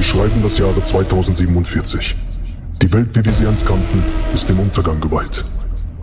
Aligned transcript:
Wir 0.00 0.04
schreiben 0.04 0.42
das 0.42 0.56
Jahre 0.56 0.82
2047. 0.82 2.16
Die 2.80 2.90
Welt, 2.90 3.14
wie 3.14 3.22
wir 3.22 3.34
sie 3.34 3.46
einst 3.46 3.66
kannten, 3.66 4.02
ist 4.32 4.48
dem 4.48 4.58
Untergang 4.58 4.98
geweiht. 4.98 5.44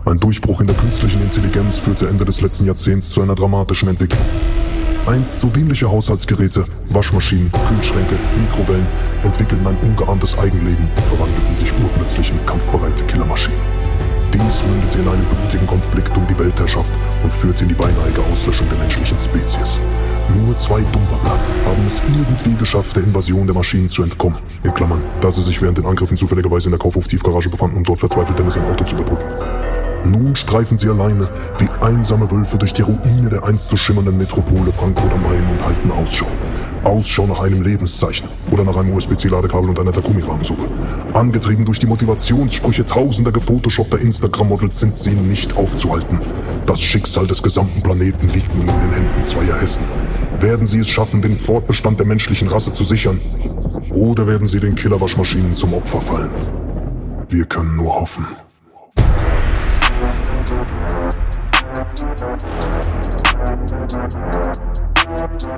Ein 0.06 0.20
Durchbruch 0.20 0.60
in 0.60 0.68
der 0.68 0.76
künstlichen 0.76 1.20
Intelligenz 1.20 1.78
führte 1.78 2.06
Ende 2.06 2.24
des 2.24 2.40
letzten 2.40 2.64
Jahrzehnts 2.66 3.10
zu 3.10 3.22
einer 3.22 3.34
dramatischen 3.34 3.88
Entwicklung. 3.88 4.24
Einst 5.04 5.40
so 5.40 5.48
dienliche 5.48 5.90
Haushaltsgeräte, 5.90 6.64
Waschmaschinen, 6.90 7.50
Kühlschränke, 7.66 8.14
Mikrowellen 8.40 8.86
entwickelten 9.24 9.66
ein 9.66 9.76
ungeahntes 9.78 10.38
Eigenleben 10.38 10.88
und 10.96 11.04
verwandelten 11.04 11.56
sich 11.56 11.72
urplötzlich 11.82 12.30
in 12.30 12.46
kampfbereite 12.46 13.02
Killermaschinen. 13.02 13.58
Dies 14.32 14.62
mündete 14.62 15.00
in 15.00 15.08
einem 15.08 15.24
blutigen 15.24 15.66
Konflikt 15.66 16.16
um 16.16 16.24
die 16.28 16.38
Weltherrschaft 16.38 16.94
und 17.24 17.32
führte 17.32 17.64
in 17.64 17.70
die 17.70 17.74
beinahige 17.74 18.22
Auslöschung 18.30 18.68
der 18.68 18.78
menschlichen 18.78 19.18
Spezies. 19.18 19.80
Nur 20.36 20.56
zwei 20.58 20.80
Dummbabbler 20.80 21.38
haben 21.64 21.86
es 21.86 22.02
irgendwie 22.06 22.56
geschafft, 22.56 22.96
der 22.96 23.04
Invasion 23.04 23.46
der 23.46 23.54
Maschinen 23.54 23.88
zu 23.88 24.02
entkommen. 24.02 24.38
In 24.62 24.74
Klammern, 24.74 25.02
da 25.20 25.30
sie 25.30 25.42
sich 25.42 25.60
während 25.62 25.78
den 25.78 25.86
Angriffen 25.86 26.16
zufälligerweise 26.16 26.66
in 26.66 26.72
der 26.72 26.78
Kaufhof-Tiefgarage 26.78 27.48
befanden, 27.48 27.76
um 27.76 27.84
dort 27.84 28.00
verzweifelt 28.00 28.38
Dennis 28.38 28.56
ein 28.56 28.64
Auto 28.64 28.84
zu 28.84 28.96
überbrücken. 28.96 29.24
Nun 30.04 30.36
streifen 30.36 30.78
sie 30.78 30.88
alleine 30.88 31.28
wie 31.58 31.68
einsame 31.80 32.30
Wölfe 32.30 32.56
durch 32.58 32.72
die 32.72 32.82
Ruine 32.82 33.28
der 33.28 33.44
einst 33.44 33.68
so 33.68 33.76
schimmernden 33.76 34.16
Metropole 34.16 34.72
Frankfurt 34.72 35.12
am 35.12 35.22
Main 35.22 35.44
und 35.50 35.64
halten 35.64 35.90
Ausschau. 35.90 36.26
Ausschau 36.84 37.26
nach 37.26 37.40
einem 37.40 37.62
Lebenszeichen 37.62 38.28
oder 38.50 38.64
nach 38.64 38.76
einem 38.76 38.94
USB-C-Ladekabel 38.94 39.70
und 39.70 39.78
einer 39.80 39.92
Takumi-Rahmensuppe. 39.92 40.64
Angetrieben 41.14 41.64
durch 41.64 41.78
die 41.78 41.86
Motivationssprüche 41.86 42.86
tausender 42.86 43.32
gefotoshoppter 43.32 43.98
Instagram-Models 43.98 44.78
sind 44.78 44.96
sie 44.96 45.10
nicht 45.10 45.56
aufzuhalten. 45.56 46.20
Das 46.66 46.80
Schicksal 46.80 47.26
des 47.26 47.42
gesamten 47.42 47.82
Planeten 47.82 48.28
liegt 48.28 48.54
nun 48.54 48.68
in 48.68 48.80
den 48.80 48.92
Händen 48.92 49.24
zweier 49.24 49.60
Hessen. 49.60 49.84
Werden 50.40 50.66
sie 50.66 50.78
es 50.78 50.88
schaffen, 50.88 51.20
den 51.20 51.36
Fortbestand 51.36 51.98
der 51.98 52.06
menschlichen 52.06 52.48
Rasse 52.48 52.72
zu 52.72 52.84
sichern? 52.84 53.20
Oder 53.90 54.26
werden 54.26 54.46
sie 54.46 54.60
den 54.60 54.74
Killerwaschmaschinen 54.74 55.54
zum 55.54 55.74
Opfer 55.74 56.00
fallen? 56.00 56.30
Wir 57.28 57.44
können 57.44 57.76
nur 57.76 58.00
hoffen. 58.00 58.26
Wir 65.48 65.56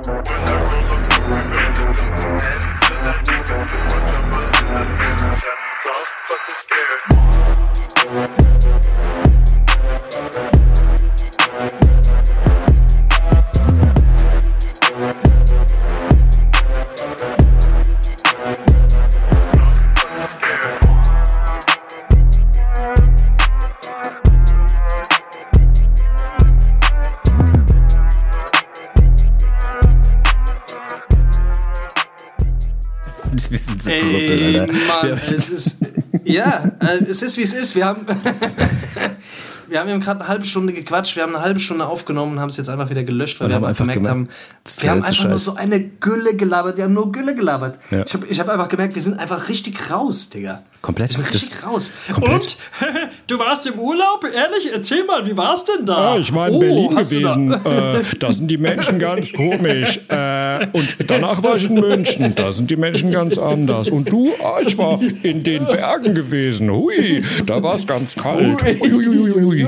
sind 8.19 8.40
so 33.81 33.89
Ey. 33.89 34.59
Mann, 34.59 34.67
Wir- 35.03 35.37
es 35.37 35.49
ist, 35.49 35.77
ja, 36.23 36.63
äh, 36.79 37.03
es 37.09 37.21
ist 37.21 37.37
wie 37.37 37.41
es 37.43 37.53
ist. 37.53 37.75
Wir 37.75 37.85
haben, 37.85 38.05
wir 39.67 39.79
haben 39.79 39.89
eben 39.89 39.99
gerade 40.01 40.19
eine 40.21 40.27
halbe 40.29 40.45
Stunde 40.45 40.73
gequatscht, 40.73 41.15
wir 41.15 41.23
haben 41.23 41.35
eine 41.35 41.43
halbe 41.43 41.59
Stunde 41.59 41.85
aufgenommen 41.85 42.33
und 42.33 42.39
haben 42.39 42.49
es 42.49 42.57
jetzt 42.57 42.69
einfach 42.69 42.89
wieder 42.89 43.03
gelöscht, 43.03 43.39
weil 43.39 43.45
Und 43.45 43.51
wir 43.51 43.55
haben 43.55 43.65
einfach 43.65 43.85
gemerkt 43.85 44.07
haben, 44.07 44.29
wir 44.79 44.89
haben 44.91 45.03
einfach 45.03 45.23
nur 45.23 45.33
Scheiß. 45.33 45.43
so 45.45 45.55
eine 45.55 45.79
Gülle 45.79 46.35
gelabert, 46.35 46.77
wir 46.77 46.83
haben 46.85 46.93
nur 46.93 47.11
Gülle 47.11 47.35
gelabert. 47.35 47.79
Ja. 47.91 48.03
Ich 48.05 48.13
habe 48.13 48.27
ich 48.27 48.39
hab 48.39 48.49
einfach 48.49 48.67
gemerkt, 48.67 48.95
wir 48.95 49.01
sind 49.01 49.19
einfach 49.19 49.49
richtig 49.49 49.91
raus, 49.91 50.29
Digga. 50.29 50.61
Komplett. 50.81 51.13
Das- 51.13 51.33
richtig 51.33 51.63
raus. 51.63 51.91
komplett. 52.11 52.33
Und, 52.33 52.57
du 53.27 53.37
warst 53.39 53.67
im 53.67 53.77
Urlaub? 53.77 54.23
Ehrlich, 54.25 54.71
erzähl 54.73 55.03
mal, 55.03 55.25
wie 55.27 55.37
war's 55.37 55.63
denn 55.65 55.85
da? 55.85 56.13
Ah, 56.13 56.17
ich 56.17 56.33
war 56.33 56.47
in 56.47 56.55
Oh, 56.55 56.59
Berlin 56.59 56.95
gewesen. 56.95 57.51
Äh, 57.71 58.01
da 58.19 58.31
sind 58.33 58.49
die 58.49 58.57
Menschen 58.57 58.97
ganz 58.99 59.31
komisch. 59.33 59.99
Äh, 60.07 60.67
und 60.73 60.97
danach 61.07 61.43
war 61.43 61.55
ich 61.55 61.65
in 61.69 61.75
München. 61.75 62.33
Da 62.35 62.51
sind 62.51 62.71
die 62.71 62.75
Menschen 62.75 63.11
ganz 63.11 63.37
anders. 63.37 63.89
Und 63.89 64.11
du? 64.11 64.31
Ah, 64.43 64.59
ich 64.65 64.77
war 64.77 64.99
in 65.23 65.43
den 65.43 65.65
Bergen 65.65 66.15
gewesen. 66.15 66.71
Hui, 66.71 67.23
da 67.45 67.61
war 67.61 67.75
es 67.75 67.85
ganz 67.85 68.15
kalt. 68.15 68.63
Ui. 68.63 69.67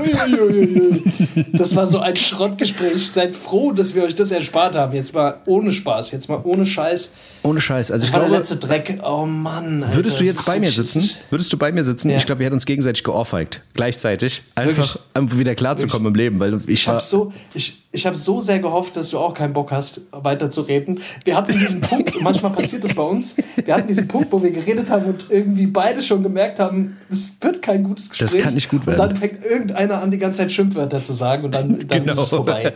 Das 1.52 1.76
war 1.76 1.86
so 1.86 2.00
ein 2.00 2.16
Schrottgespräch. 2.16 3.12
Seid 3.12 3.36
froh, 3.36 3.72
dass 3.72 3.94
wir 3.96 4.04
euch 4.04 4.16
das 4.16 4.32
erspart 4.32 4.76
haben. 4.76 4.94
Jetzt 4.96 5.14
mal 5.14 5.36
ohne 5.46 5.72
Spaß, 5.72 6.12
jetzt 6.12 6.30
mal 6.30 6.42
ohne 6.44 6.66
Scheiß. 6.66 7.14
Ohne 7.44 7.60
Scheiß. 7.62 7.92
Also 7.92 8.06
ich 8.06 8.12
Das 8.12 8.20
war 8.20 8.22
der 8.22 8.30
glaube, 8.30 8.40
letzte 8.40 8.56
Dreck. 8.68 9.00
Oh 9.06 9.26
Mann. 9.26 9.84
Alter, 9.84 9.96
würdest 9.98 10.20
du 10.20 10.24
jetzt 10.24 10.40
ist 10.40 10.46
bei 10.46 10.56
so 10.56 10.60
mir 10.62 10.68
shit. 10.70 10.78
Sitzen? 11.04 11.20
Würdest 11.30 11.54
du 11.54 11.58
bei 11.58 11.72
mir 11.72 11.84
sitzen? 11.84 12.10
Ja. 12.10 12.18
Ich 12.18 12.26
glaube, 12.26 12.40
wir 12.40 12.46
hätten 12.46 12.56
uns 12.56 12.66
gegenseitig 12.66 13.04
geohrfeigt. 13.04 13.62
Gleichzeitig. 13.74 14.44
Einfach, 14.56 14.98
einfach 15.14 15.38
wieder 15.38 15.56
klarzukommen 15.56 16.08
im 16.08 16.16
Leben. 16.16 16.40
Weil 16.40 16.56
ich, 16.68 16.82
Ich 16.82 16.88
habe 16.88 17.02
so, 17.02 17.32
ich, 17.54 17.84
ich 17.92 18.06
hab 18.06 18.16
so 18.16 18.42
sehr 18.42 18.60
gehofft, 18.60 18.98
dass 18.98 19.10
du 19.12 19.20
auch 19.20 19.34
keinen 19.34 19.54
Bock 19.54 19.72
hast, 19.72 20.02
weiter 20.12 20.50
zu 20.50 20.62
reden. 20.62 21.02
Wir 21.26 21.36
hatten 21.38 21.52
diesen 21.52 21.82
Punkt, 21.82 22.14
manchmal 22.22 22.52
passiert 22.54 22.84
das 22.84 22.94
bei 22.96 23.04
uns, 23.04 23.36
wir 23.64 23.74
hatten 23.76 23.88
diesen 23.88 24.08
Punkt, 24.08 24.32
wo 24.32 24.42
wir 24.42 24.52
geredet 24.52 24.90
haben 24.90 25.06
und 25.06 25.28
irgendwie 25.30 25.68
beide 25.68 26.02
schon 26.02 26.24
gemerkt 26.24 26.60
haben, 26.60 26.98
es 27.10 27.34
wird 27.42 27.62
kein 27.62 27.84
gutes 27.84 28.10
Gespräch. 28.10 28.32
Das 28.32 28.42
kann 28.42 28.54
nicht 28.54 28.70
gut 28.70 28.86
werden. 28.88 29.00
Und 29.00 29.08
dann 29.10 29.16
fängt 29.16 29.44
irgendeiner 29.46 30.02
an, 30.02 30.10
die 30.12 30.18
ganze 30.18 30.40
Zeit 30.40 30.52
Schimpfwörter 30.52 31.04
zu 31.04 31.14
sagen 31.14 31.46
und 31.46 31.54
dann, 31.54 31.80
dann 31.88 32.00
Genau. 32.04 32.14
ist 32.14 32.20
es 32.20 32.30
vorbei. 32.30 32.74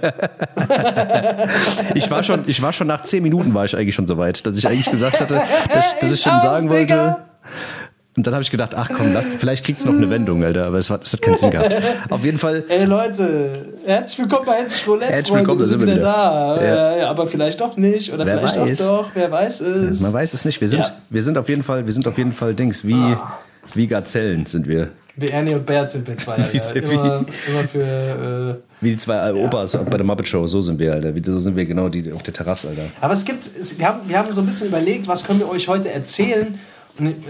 ich, 1.96 2.10
war 2.10 2.24
schon, 2.24 2.44
ich 2.48 2.62
war 2.62 2.74
schon 2.74 2.88
nach 2.88 3.04
zehn 3.04 3.24
Minuten 3.24 3.54
war 3.54 3.66
ich 3.66 3.76
eigentlich 3.76 3.96
schon 3.96 4.08
so 4.08 4.18
weit, 4.18 4.46
dass 4.46 4.58
ich 4.58 4.68
eigentlich 4.68 4.90
gesagt 4.90 5.20
hatte, 5.20 5.42
dass, 5.74 6.00
dass 6.00 6.10
ich 6.14 6.20
Ich 6.20 6.22
schon 6.22 6.34
auch, 6.34 6.42
sagen 6.42 6.70
wollte. 6.70 7.18
Und 8.18 8.26
dann 8.26 8.34
habe 8.34 8.42
ich 8.42 8.50
gedacht, 8.50 8.74
ach 8.76 8.90
komm, 8.90 9.14
lass, 9.14 9.36
vielleicht 9.36 9.64
kriegt's 9.64 9.86
noch 9.86 9.94
eine 9.94 10.10
Wendung, 10.10 10.44
Alter. 10.44 10.66
Aber 10.66 10.80
es 10.80 10.90
hat, 10.90 11.04
es 11.06 11.14
hat 11.14 11.22
keinen 11.22 11.38
Sinn 11.38 11.52
gehabt. 11.52 11.76
Auf 12.10 12.26
jeden 12.26 12.40
Fall, 12.40 12.64
Ey 12.68 12.86
Leute, 12.86 13.76
herzlich 13.86 14.18
willkommen 14.18 14.44
bei 14.48 14.54
Herzlich 14.56 14.88
Roulette, 14.88 15.14
Herzlich 15.14 15.28
Freunde, 15.28 15.48
willkommen, 15.48 15.60
wir 15.60 15.64
da 15.64 15.70
sind 15.70 15.80
wir 15.82 15.88
wieder, 15.88 16.02
da. 16.02 16.64
Ja. 16.64 16.96
Äh, 16.98 17.02
aber 17.04 17.28
vielleicht 17.28 17.62
doch 17.62 17.78
nicht 17.78 18.12
oder 18.12 18.26
Wer 18.26 18.40
vielleicht 18.40 18.58
weiß. 18.60 18.78
doch 18.88 19.04
doch, 19.04 19.12
wer 19.14 19.30
weiß 19.32 19.62
es. 19.62 20.00
man 20.00 20.14
weiß 20.14 20.34
es 20.34 20.46
nicht. 20.46 20.60
Wir 20.60 20.68
sind, 20.68 20.88
Ja. 20.88 20.94
wir 21.12 21.22
sind 21.22 21.38
auf 21.38 21.48
jeden 21.48 21.62
Fall, 21.62 21.86
wir 21.86 21.94
sind 21.94 22.08
auf 22.08 22.18
jeden 22.18 22.32
Fall 22.32 22.56
Dings, 22.56 22.88
wie, 22.88 23.16
wie 23.76 23.86
Gazellen 23.86 24.48
sind 24.48 24.68
wir. 24.68 24.90
Wie 25.16 25.28
Ernie 25.28 25.54
und 25.54 25.68
Bert 25.68 25.92
sind 25.92 26.08
wir 26.08 26.18
zwei. 26.18 26.38
Wie 26.52 26.60
Alter. 26.60 26.76
Immer, 26.76 27.26
immer 27.48 27.68
für... 27.72 28.60
Äh, 28.82 28.84
Wie 28.84 28.92
die 28.92 28.98
zwei 28.98 29.32
Opas 29.34 29.72
bei 29.74 29.98
der 29.98 30.04
Muppet 30.04 30.28
Show, 30.28 30.46
so 30.48 30.62
sind 30.64 30.80
wir, 30.80 30.94
Alter. 30.94 31.12
So 31.24 31.38
sind 31.40 31.56
wir 31.56 31.66
genau 31.66 31.90
die 31.90 32.12
auf 32.12 32.22
der 32.24 32.34
Terrasse, 32.34 32.70
Alter. 32.70 32.84
Aber 33.02 33.14
es 33.14 33.26
gibt, 33.26 33.44
es, 33.44 33.78
wir, 33.80 33.88
haben, 33.88 34.02
wir 34.08 34.18
haben 34.18 34.32
so 34.34 34.42
ein 34.42 34.48
bisschen 34.48 34.68
überlegt, 34.70 35.08
was 35.08 35.24
können 35.24 35.40
wir 35.40 35.50
euch 35.50 35.68
heute 35.68 35.92
erzählen. 35.92 36.60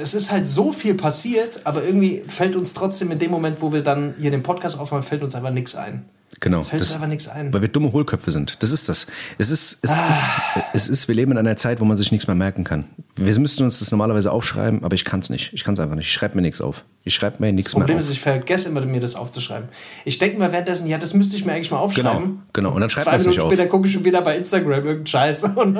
Es 0.01 0.13
ist 0.13 0.31
halt 0.31 0.47
so 0.47 0.71
viel 0.71 0.93
passiert, 0.93 1.61
aber 1.65 1.83
irgendwie 1.83 2.23
fällt 2.27 2.55
uns 2.55 2.73
trotzdem 2.73 3.11
in 3.11 3.19
dem 3.19 3.31
Moment, 3.31 3.61
wo 3.61 3.73
wir 3.73 3.81
dann 3.83 4.13
hier 4.19 4.31
den 4.31 4.43
Podcast 4.43 4.79
aufmachen, 4.79 5.03
fällt 5.03 5.21
uns 5.23 5.35
einfach 5.35 5.51
nichts 5.51 5.75
ein. 5.75 6.05
Genau. 6.39 6.59
Es 6.59 6.67
fällt 6.67 6.81
uns 6.83 6.93
einfach 6.93 7.07
nichts 7.07 7.27
ein. 7.29 7.51
Weil 7.51 7.61
wir 7.61 7.67
dumme 7.67 7.91
Hohlköpfe 7.93 8.29
sind. 8.29 8.61
Das 8.61 8.69
ist 8.69 8.89
das. 8.89 9.07
Es 9.39 9.49
ist, 9.49 9.79
es, 9.81 9.89
Ah. 9.89 10.07
ist, 10.55 10.65
es 10.73 10.87
ist, 10.89 11.07
wir 11.07 11.15
leben 11.15 11.31
in 11.31 11.37
einer 11.39 11.55
Zeit, 11.55 11.79
wo 11.79 11.85
man 11.85 11.97
sich 11.97 12.11
nichts 12.11 12.27
mehr 12.27 12.35
merken 12.35 12.63
kann. 12.63 12.83
Wir 13.15 13.39
müssten 13.39 13.63
uns 13.63 13.79
das 13.79 13.89
normalerweise 13.89 14.31
aufschreiben, 14.31 14.83
aber 14.83 14.93
ich 14.93 15.03
kann 15.03 15.19
es 15.21 15.31
nicht. 15.31 15.51
Ich 15.53 15.63
kann 15.63 15.73
es 15.73 15.79
einfach 15.79 15.95
nicht. 15.95 16.05
Ich 16.05 16.13
schreibe 16.13 16.35
mir 16.35 16.43
nichts 16.43 16.61
auf. 16.61 16.83
Ich 17.05 17.15
schreibe 17.15 17.37
mir 17.39 17.51
nichts 17.53 17.71
Das 17.71 17.73
Problem 17.79 17.95
mehr 17.95 17.99
ist, 18.01 18.07
auf. 18.07 18.13
ich 18.13 18.19
vergesse 18.21 18.69
immer, 18.69 18.81
mir 18.81 18.99
das 18.99 19.15
aufzuschreiben. 19.15 19.69
Ich 20.05 20.19
denke 20.19 20.37
mir 20.37 20.51
währenddessen, 20.51 20.87
ja, 20.87 20.99
das 20.99 21.15
müsste 21.15 21.37
ich 21.37 21.45
mir 21.45 21.53
eigentlich 21.53 21.71
mal 21.71 21.79
aufschreiben. 21.79 22.23
Genau, 22.23 22.39
genau. 22.53 22.71
Und 22.75 22.81
dann 22.81 22.89
schreibt 22.91 23.05
Zwei 23.05 23.11
man 23.13 23.17
es 23.19 23.23
Minuten 23.25 23.39
nicht 23.39 23.45
auf. 23.47 23.53
später 23.53 23.69
gucke 23.69 23.87
ich 23.87 23.93
schon 23.93 24.05
wieder 24.05 24.21
bei 24.21 24.37
Instagram 24.37 24.71
irgendeinen 24.73 25.07
Scheiß 25.07 25.43
und, 25.55 25.77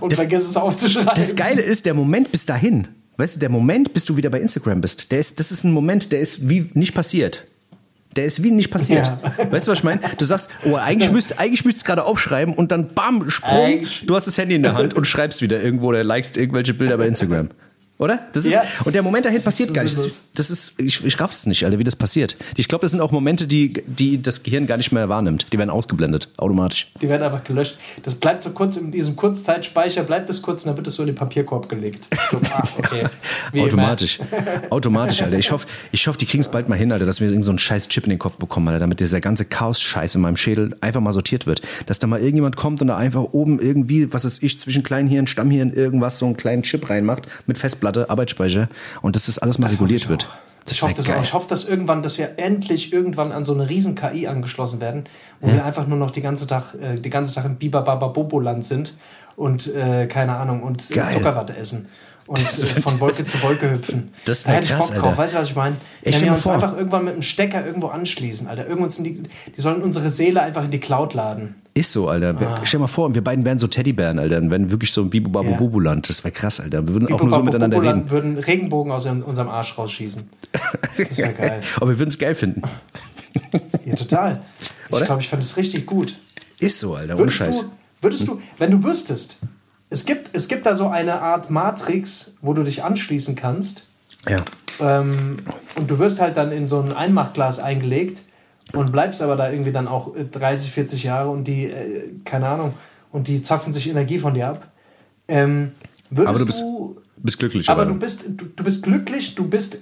und 0.00 0.12
Das- 0.12 0.20
vergesse 0.20 0.48
es 0.48 0.56
aufzuschreiben. 0.56 1.10
Das 1.16 1.36
Geile 1.36 1.60
ist, 1.60 1.84
der 1.84 1.92
Moment 1.92 2.32
bis 2.32 2.46
dahin, 2.46 2.88
weißt 3.18 3.36
du, 3.36 3.40
der 3.40 3.50
Moment, 3.50 3.92
bis 3.92 4.06
du 4.06 4.16
wieder 4.16 4.30
bei 4.30 4.40
Instagram 4.40 4.80
bist, 4.80 5.12
der 5.12 5.18
ist, 5.18 5.38
das 5.38 5.50
ist 5.50 5.64
ein 5.64 5.72
Moment, 5.72 6.10
der 6.12 6.20
ist 6.20 6.48
wie 6.48 6.70
nicht 6.72 6.94
passiert. 6.94 7.46
Der 8.16 8.24
ist 8.24 8.42
wie 8.42 8.50
nicht 8.50 8.70
passiert. 8.70 9.06
Ja. 9.06 9.20
Weißt 9.52 9.66
du, 9.66 9.70
was 9.70 9.78
ich 9.78 9.84
meine? 9.84 10.00
Du 10.16 10.24
sagst, 10.24 10.50
oh, 10.64 10.76
eigentlich 10.76 11.12
müsst, 11.12 11.38
eigentlich 11.38 11.64
müsstest 11.64 11.86
du 11.86 11.92
gerade 11.92 12.04
aufschreiben 12.04 12.54
und 12.54 12.72
dann 12.72 12.94
bam, 12.94 13.28
Sprung, 13.28 13.86
du 14.06 14.16
hast 14.16 14.26
das 14.26 14.38
Handy 14.38 14.54
in 14.54 14.62
der 14.62 14.74
Hand 14.74 14.94
und 14.94 15.06
schreibst 15.06 15.42
wieder 15.42 15.62
irgendwo 15.62 15.88
oder 15.88 16.02
likest 16.02 16.36
irgendwelche 16.36 16.74
Bilder 16.74 16.96
bei 16.96 17.06
Instagram. 17.06 17.50
Oder? 17.98 18.20
Das 18.32 18.44
ist, 18.44 18.52
Ja. 18.52 18.62
Und 18.84 18.94
der 18.94 19.02
Moment 19.02 19.26
dahin 19.26 19.38
Das 19.38 19.44
passiert 19.44 19.74
gar 19.74 19.82
nicht. 19.82 19.96
Das 19.96 20.04
ist, 20.04 20.22
das 20.34 20.74
ich, 20.78 21.04
ich 21.04 21.20
raff's 21.20 21.46
nicht, 21.46 21.64
Alter, 21.64 21.80
wie 21.80 21.84
das 21.84 21.96
passiert. 21.96 22.36
Ich 22.56 22.68
glaube, 22.68 22.82
das 22.82 22.92
sind 22.92 23.00
auch 23.00 23.10
Momente, 23.10 23.48
die, 23.48 23.72
die 23.86 24.22
das 24.22 24.44
Gehirn 24.44 24.66
gar 24.68 24.76
nicht 24.76 24.92
mehr 24.92 25.08
wahrnimmt. 25.08 25.46
Die 25.52 25.58
werden 25.58 25.70
ausgeblendet, 25.70 26.28
automatisch. 26.36 26.92
Die 27.02 27.08
werden 27.08 27.24
einfach 27.24 27.42
gelöscht. 27.42 27.76
Das 28.04 28.14
bleibt 28.14 28.42
so 28.42 28.50
kurz 28.50 28.76
in 28.76 28.92
diesem 28.92 29.16
Kurzzeitspeicher, 29.16 30.04
bleibt 30.04 30.28
das 30.28 30.42
kurz 30.42 30.62
und 30.62 30.68
dann 30.68 30.76
wird 30.76 30.86
es 30.86 30.94
so 30.94 31.02
in 31.02 31.08
den 31.08 31.16
Papierkorb 31.16 31.68
gelegt. 31.68 32.08
So, 32.30 32.40
ah, 32.52 32.62
okay. 32.78 33.06
Automatisch. 33.58 34.20
Automatisch, 34.70 35.22
Alter. 35.22 35.38
Ich 35.38 35.50
hoffe, 35.50 35.66
ich 35.90 36.06
hoff, 36.06 36.16
die 36.16 36.26
kriegen 36.26 36.42
es 36.42 36.48
bald 36.48 36.68
mal 36.68 36.76
hin, 36.76 36.92
Alter, 36.92 37.06
dass 37.06 37.20
wir 37.20 37.28
irgend 37.28 37.44
so 37.44 37.50
einen 37.50 37.58
scheiß 37.58 37.88
Chip 37.88 38.04
in 38.04 38.10
den 38.10 38.18
Kopf 38.20 38.36
bekommen, 38.36 38.68
Alter, 38.68 38.80
damit 38.80 39.00
dieser 39.00 39.20
ganze 39.20 39.44
Chaos-Scheiß 39.44 40.14
in 40.14 40.20
meinem 40.20 40.36
Schädel 40.36 40.76
einfach 40.80 41.00
mal 41.00 41.12
sortiert 41.12 41.46
wird. 41.46 41.62
Dass 41.86 41.98
da 41.98 42.06
mal 42.06 42.20
irgendjemand 42.20 42.54
kommt 42.54 42.80
und 42.80 42.88
da 42.88 42.96
einfach 42.96 43.24
oben 43.32 43.58
irgendwie, 43.58 44.12
was 44.12 44.24
weiß 44.24 44.38
ich, 44.42 44.60
zwischen 44.60 44.84
Kleinhirn, 44.84 45.26
Stammhirn, 45.26 45.72
irgendwas, 45.72 46.20
so 46.20 46.26
einen 46.26 46.36
kleinen 46.36 46.62
Chip 46.62 46.88
reinmacht 46.88 47.26
mit 47.46 47.58
Festplatte, 47.58 47.87
Arbeitsspeicher 47.96 48.68
und 49.02 49.16
dass 49.16 49.26
das 49.26 49.38
alles 49.38 49.58
mal 49.58 49.68
reguliert 49.68 50.08
wird. 50.08 50.28
Das 50.64 50.74
Ich 50.76 50.82
hoffe, 50.82 50.94
das 50.94 51.08
auch. 51.08 51.22
ich 51.22 51.32
hoffe, 51.32 51.48
dass 51.48 51.64
irgendwann, 51.64 52.02
dass 52.02 52.18
wir 52.18 52.38
endlich 52.38 52.92
irgendwann 52.92 53.32
an 53.32 53.42
so 53.42 53.54
eine 53.54 53.68
riesen 53.68 53.94
KI 53.94 54.26
angeschlossen 54.26 54.80
werden, 54.80 55.04
wo 55.40 55.50
wir 55.50 55.64
einfach 55.64 55.86
nur 55.86 55.96
noch 55.96 56.10
die 56.10 56.20
ganze 56.20 56.46
Tag, 56.46 56.74
äh, 56.74 57.00
die 57.00 57.10
ganze 57.10 57.34
Tag 57.34 57.46
im 57.46 57.56
Biber 57.56 57.82
Baba 57.82 58.08
Bobo 58.08 58.38
Land 58.38 58.64
sind 58.64 58.94
und 59.36 59.74
äh, 59.74 60.06
keine 60.06 60.36
Ahnung 60.36 60.62
und 60.62 60.90
äh, 60.90 60.94
Geil. 60.94 61.10
Zuckerwatte 61.10 61.56
essen. 61.56 61.88
und 62.28 62.40
äh, 62.40 62.80
von 62.82 63.00
Wolke 63.00 63.24
zu 63.24 63.42
Wolke 63.42 63.70
hüpfen. 63.70 64.12
Das 64.26 64.42
da 64.42 64.50
hätte 64.50 64.64
ich 64.64 64.70
krass, 64.70 64.88
Bock 64.88 64.96
drauf, 64.96 65.04
Alter. 65.06 65.18
weißt 65.18 65.34
du, 65.34 65.38
was 65.38 65.48
ich 65.48 65.56
meine? 65.56 65.76
Wenn 66.02 66.20
wir 66.20 66.32
uns 66.32 66.42
vor. 66.42 66.52
einfach 66.52 66.76
irgendwann 66.76 67.04
mit 67.04 67.14
einem 67.14 67.22
Stecker 67.22 67.64
irgendwo 67.64 67.88
anschließen, 67.88 68.46
Alter. 68.48 68.66
Irgendwann 68.66 68.90
sind 68.90 69.04
die, 69.04 69.22
die 69.56 69.60
sollen 69.60 69.80
unsere 69.80 70.10
Seele 70.10 70.42
einfach 70.42 70.64
in 70.64 70.70
die 70.70 70.80
Cloud 70.80 71.14
laden. 71.14 71.54
Ist 71.78 71.92
so, 71.92 72.08
Alter. 72.08 72.40
Wir, 72.40 72.58
Stell 72.64 72.80
mal 72.80 72.88
vor, 72.88 73.14
wir 73.14 73.22
beiden 73.22 73.44
wären 73.44 73.58
so 73.58 73.68
Teddybären, 73.68 74.18
Alter. 74.18 74.38
Und 74.38 74.50
wären 74.50 74.68
wirklich 74.72 74.92
so 74.92 75.00
ein 75.02 75.10
Bibu 75.10 75.30
Babu 75.30 75.50
Ja. 75.50 75.56
Bubu 75.58 75.78
Land. 75.78 76.08
Das 76.08 76.24
wäre 76.24 76.32
krass, 76.32 76.58
Alter. 76.58 76.84
Wir 76.88 76.92
würden 76.94 77.12
auch 77.12 77.20
nur 77.22 77.30
so 77.30 77.42
miteinander 77.44 77.80
reden. 77.80 78.10
Würden 78.10 78.36
Regenbogen 78.36 78.90
aus 78.90 79.06
unserem 79.06 79.48
Arsch 79.48 79.78
rausschießen. 79.78 80.28
Das 80.98 81.18
wäre 81.18 81.32
geil. 81.38 81.60
Aber 81.76 81.90
wir 81.90 81.98
würden 82.00 82.08
es 82.08 82.18
geil 82.18 82.34
finden. 82.34 82.62
Ja, 83.84 83.94
total. 83.94 84.42
Ich 84.90 85.04
glaube, 85.04 85.20
ich 85.22 85.28
fand 85.28 85.42
es 85.44 85.56
richtig 85.56 85.86
gut. 85.86 86.18
Ist 86.58 86.80
so, 86.80 86.96
Alter. 86.96 87.16
Ohne 87.16 87.30
Scheiß. 87.30 87.60
du, 87.60 87.64
würdest 88.00 88.26
du, 88.26 88.40
wenn 88.58 88.72
du 88.72 88.82
wüsstest, 88.82 89.38
es 89.88 90.04
gibt, 90.04 90.30
es 90.32 90.48
gibt 90.48 90.66
da 90.66 90.74
so 90.74 90.88
eine 90.88 91.22
Art 91.22 91.48
Matrix, 91.48 92.34
wo 92.42 92.54
du 92.54 92.64
dich 92.64 92.82
anschließen 92.82 93.36
kannst 93.36 93.86
Ja. 94.28 94.42
ähm, 94.80 95.36
und 95.78 95.88
du 95.88 96.00
wirst 96.00 96.20
halt 96.20 96.36
dann 96.36 96.50
in 96.50 96.66
so 96.66 96.80
ein 96.80 96.92
Einmachglas 96.92 97.60
eingelegt 97.60 98.22
und 98.72 98.92
bleibst 98.92 99.22
aber 99.22 99.36
da 99.36 99.50
irgendwie 99.50 99.72
dann 99.72 99.88
auch 99.88 100.14
äh, 100.14 100.24
30, 100.24 100.70
40 100.70 101.04
Jahre 101.04 101.30
und 101.30 101.44
die, 101.44 101.64
äh, 101.64 102.10
keine 102.24 102.48
Ahnung, 102.48 102.74
und 103.12 103.28
die 103.28 103.40
zapfen 103.40 103.72
sich 103.72 103.88
Energie 103.88 104.18
von 104.18 104.34
dir 104.34 104.48
ab. 104.48 104.68
Ähm, 105.28 105.72
Aber 106.10 106.38
du 106.38 106.46
bist, 106.46 106.60
du, 106.60 107.00
bist 107.16 107.38
glücklich. 107.38 107.68
aber 107.68 107.82
aber 107.82 107.92
du 107.92 107.98
bist, 107.98 108.24
du, 108.28 108.46
du 108.46 108.64
bist 108.64 108.82
glücklich, 108.82 109.34
du 109.34 109.48
bist, 109.48 109.78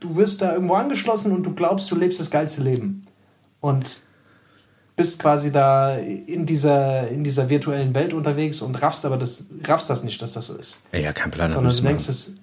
du 0.00 0.16
wirst 0.16 0.42
da 0.42 0.54
irgendwo 0.54 0.74
angeschlossen 0.74 1.32
und 1.32 1.42
du 1.44 1.54
glaubst, 1.54 1.90
du 1.90 1.96
lebst 1.96 2.20
das 2.20 2.30
geilste 2.30 2.62
Leben. 2.62 3.06
Und 3.60 4.00
bist 4.96 5.18
quasi 5.18 5.52
da 5.52 5.96
in 5.96 6.46
dieser, 6.46 7.08
in 7.08 7.22
dieser 7.22 7.50
virtuellen 7.50 7.94
Welt 7.94 8.14
unterwegs 8.14 8.62
und 8.62 8.74
raffst 8.80 9.04
aber 9.04 9.18
das, 9.18 9.46
raffst 9.64 9.90
das 9.90 10.04
nicht, 10.04 10.20
dass 10.22 10.32
das 10.32 10.46
so 10.46 10.56
ist. 10.56 10.80
Ey, 10.92 11.04
ja, 11.04 11.12
kein 11.12 11.30
Plan. 11.30 11.52
Sondern 11.52 11.74
du 11.74 11.82
denkst, 11.82 12.08
es, 12.08 12.34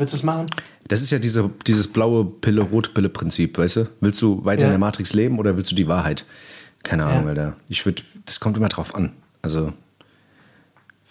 willst 0.00 0.12
du 0.14 0.16
es 0.16 0.22
machen? 0.22 0.46
Das 0.88 1.00
ist 1.00 1.10
ja 1.12 1.18
diese, 1.18 1.48
dieses 1.66 1.86
blaue 1.88 2.24
Pille, 2.24 2.62
rote 2.62 2.90
Pille-Prinzip, 2.90 3.56
weißt 3.58 3.76
du? 3.76 3.88
Willst 4.00 4.20
du 4.22 4.44
weiter 4.44 4.62
Ja. 4.62 4.66
in 4.66 4.72
der 4.72 4.78
Matrix 4.80 5.12
leben 5.14 5.38
oder 5.38 5.56
willst 5.56 5.70
du 5.70 5.76
die 5.76 5.86
Wahrheit? 5.86 6.24
Keine 6.82 7.04
Ahnung, 7.04 7.24
Ja. 7.24 7.28
Alter. 7.30 7.56
Ich 7.68 7.84
würde, 7.86 8.02
das 8.24 8.40
kommt 8.40 8.56
immer 8.56 8.68
drauf 8.68 8.94
an. 8.94 9.12
Also, 9.42 9.72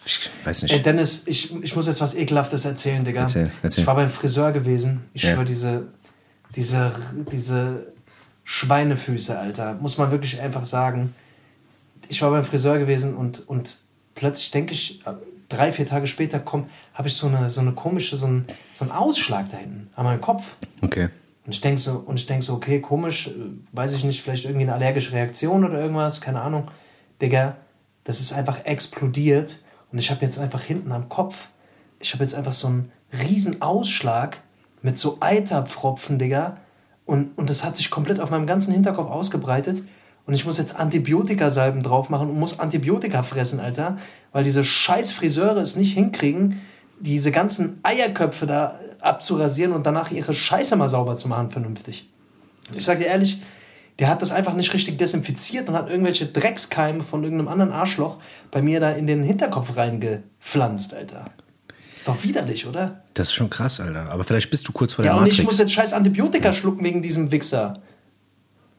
ich 0.06 0.30
weiß 0.44 0.64
nicht. 0.64 0.72
Ey, 0.74 0.82
Dennis, 0.82 1.24
ich, 1.28 1.54
ich 1.64 1.76
muss 1.76 1.88
jetzt 1.88 2.02
was 2.02 2.16
Ekelhaftes 2.16 2.66
erzählen, 2.66 3.04
Digga. 3.06 3.22
Erzähl, 3.22 3.52
erzähl. 3.62 3.82
Ich 3.82 3.88
war 3.88 3.96
beim 3.96 4.10
Friseur 4.10 4.52
gewesen. 4.52 5.02
Ich 5.14 5.24
Ja. 5.24 5.34
schwör, 5.36 5.46
diese, 5.46 5.88
diese, 6.56 6.92
diese 7.32 7.94
Schweinefüße, 8.44 9.38
Alter. 9.38 9.76
Muss 9.76 9.98
man 9.98 10.12
wirklich 10.12 10.42
einfach 10.42 10.66
sagen. 10.66 11.14
Ich 12.08 12.22
war 12.22 12.32
beim 12.32 12.44
Friseur 12.44 12.80
gewesen 12.80 13.14
und, 13.16 13.48
und 13.48 13.78
plötzlich 14.16 14.50
denke 14.52 14.74
ich, 14.74 15.02
drei, 15.50 15.72
vier 15.72 15.88
Tage 15.88 16.08
später 16.08 16.44
habe 16.94 17.08
ich 17.08 17.16
so 17.16 17.28
eine, 17.28 17.50
so 17.50 17.62
eine 17.62 17.74
komische, 17.74 18.16
so 18.16 18.28
einen, 18.28 18.48
so 18.74 18.86
einen 18.86 18.92
Ausschlag 18.92 19.50
da 19.52 19.58
hinten 19.58 19.90
an 19.96 20.06
meinem 20.06 20.22
Kopf. 20.22 20.58
Okay. 20.82 21.10
Und 21.46 21.54
ich 21.54 21.62
denke 21.62 21.82
so, 21.82 22.04
und 22.06 22.18
ich 22.18 22.28
denk 22.28 22.44
so, 22.44 22.54
okay, 22.54 22.80
komisch, 22.80 23.28
äh, 23.28 23.32
weiß 23.72 23.94
ich 23.94 24.04
nicht, 24.04 24.22
vielleicht 24.22 24.46
irgendwie 24.46 24.64
eine 24.64 24.76
allergische 24.76 25.14
Reaktion 25.14 25.66
oder 25.66 25.80
irgendwas, 25.82 26.22
keine 26.22 26.42
Ahnung. 26.42 26.70
Digga, 27.22 27.58
das 28.04 28.20
ist 28.20 28.34
einfach 28.34 28.66
explodiert. 28.66 29.60
Und 29.92 29.98
ich 29.98 30.12
habe 30.12 30.22
jetzt 30.22 30.38
einfach 30.38 30.62
hinten 30.62 30.92
am 30.92 31.10
Kopf, 31.10 31.50
ich 32.00 32.14
habe 32.14 32.24
jetzt 32.24 32.36
einfach 32.36 32.54
so 32.54 32.68
einen 32.68 32.92
riesen 33.12 33.62
Ausschlag 33.62 34.38
mit 34.82 34.98
so 34.98 35.18
Eiterpfropfen, 35.20 36.20
Digga. 36.20 36.58
Und, 37.06 37.36
und 37.38 37.50
das 37.50 37.64
hat 37.64 37.76
sich 37.76 37.90
komplett 37.90 38.20
auf 38.20 38.30
meinem 38.30 38.46
ganzen 38.46 38.72
Hinterkopf 38.72 39.10
ausgebreitet. 39.10 39.82
Und 40.26 40.34
ich 40.34 40.46
muss 40.46 40.58
jetzt 40.58 40.76
Antibiotikasalben 40.76 41.82
drauf 41.82 42.10
machen 42.10 42.30
und 42.30 42.40
muss 42.40 42.60
Antibiotika 42.60 43.24
fressen, 43.24 43.60
Alter. 43.60 43.98
Weil 44.32 44.44
diese 44.44 44.64
scheiß 44.64 45.12
Friseure 45.12 45.58
es 45.58 45.76
nicht 45.76 45.94
hinkriegen, 45.94 46.62
diese 47.00 47.32
ganzen 47.32 47.80
Eierköpfe 47.84 48.46
da 48.46 48.80
abzurasieren 49.00 49.74
und 49.74 49.86
danach 49.86 50.12
ihre 50.12 50.34
Scheiße 50.34 50.76
mal 50.76 50.88
sauber 50.88 51.16
zu 51.16 51.28
machen, 51.28 51.50
vernünftig. 51.50 52.10
Ich 52.76 52.84
sage 52.86 53.00
dir 53.00 53.08
ehrlich, 53.08 53.42
der 53.98 54.10
hat 54.10 54.22
das 54.22 54.32
einfach 54.32 54.54
nicht 54.54 54.74
richtig 54.74 54.98
desinfiziert 54.98 55.68
und 55.68 55.76
hat 55.76 55.90
irgendwelche 55.90 56.26
Dreckskeime 56.26 57.04
von 57.04 57.24
irgendeinem 57.24 57.48
anderen 57.50 57.72
Arschloch 57.72 58.18
bei 58.52 58.62
mir 58.62 58.80
da 58.80 58.92
in 58.92 59.08
den 59.08 59.24
Hinterkopf 59.24 59.76
reingepflanzt, 59.76 60.94
Alter. 60.94 61.26
Ist 61.96 62.08
doch 62.08 62.24
widerlich, 62.24 62.66
oder? 62.66 63.02
Das 63.14 63.28
ist 63.28 63.34
schon 63.34 63.50
krass, 63.50 63.82
Alter. 63.82 64.10
Aber 64.12 64.24
vielleicht 64.24 64.50
bist 64.52 64.66
du 64.68 64.72
kurz 64.72 64.94
vor 64.94 65.04
Ja, 65.04 65.12
der 65.12 65.18
und 65.18 65.24
Matrix. 65.24 65.40
ich 65.40 65.46
muss 65.46 65.58
jetzt 65.60 65.74
scheiß 65.74 65.92
Antibiotika 65.94 66.54
schlucken 66.54 66.84
wegen 66.86 67.02
diesem 67.02 67.32
Wichser. 67.32 67.74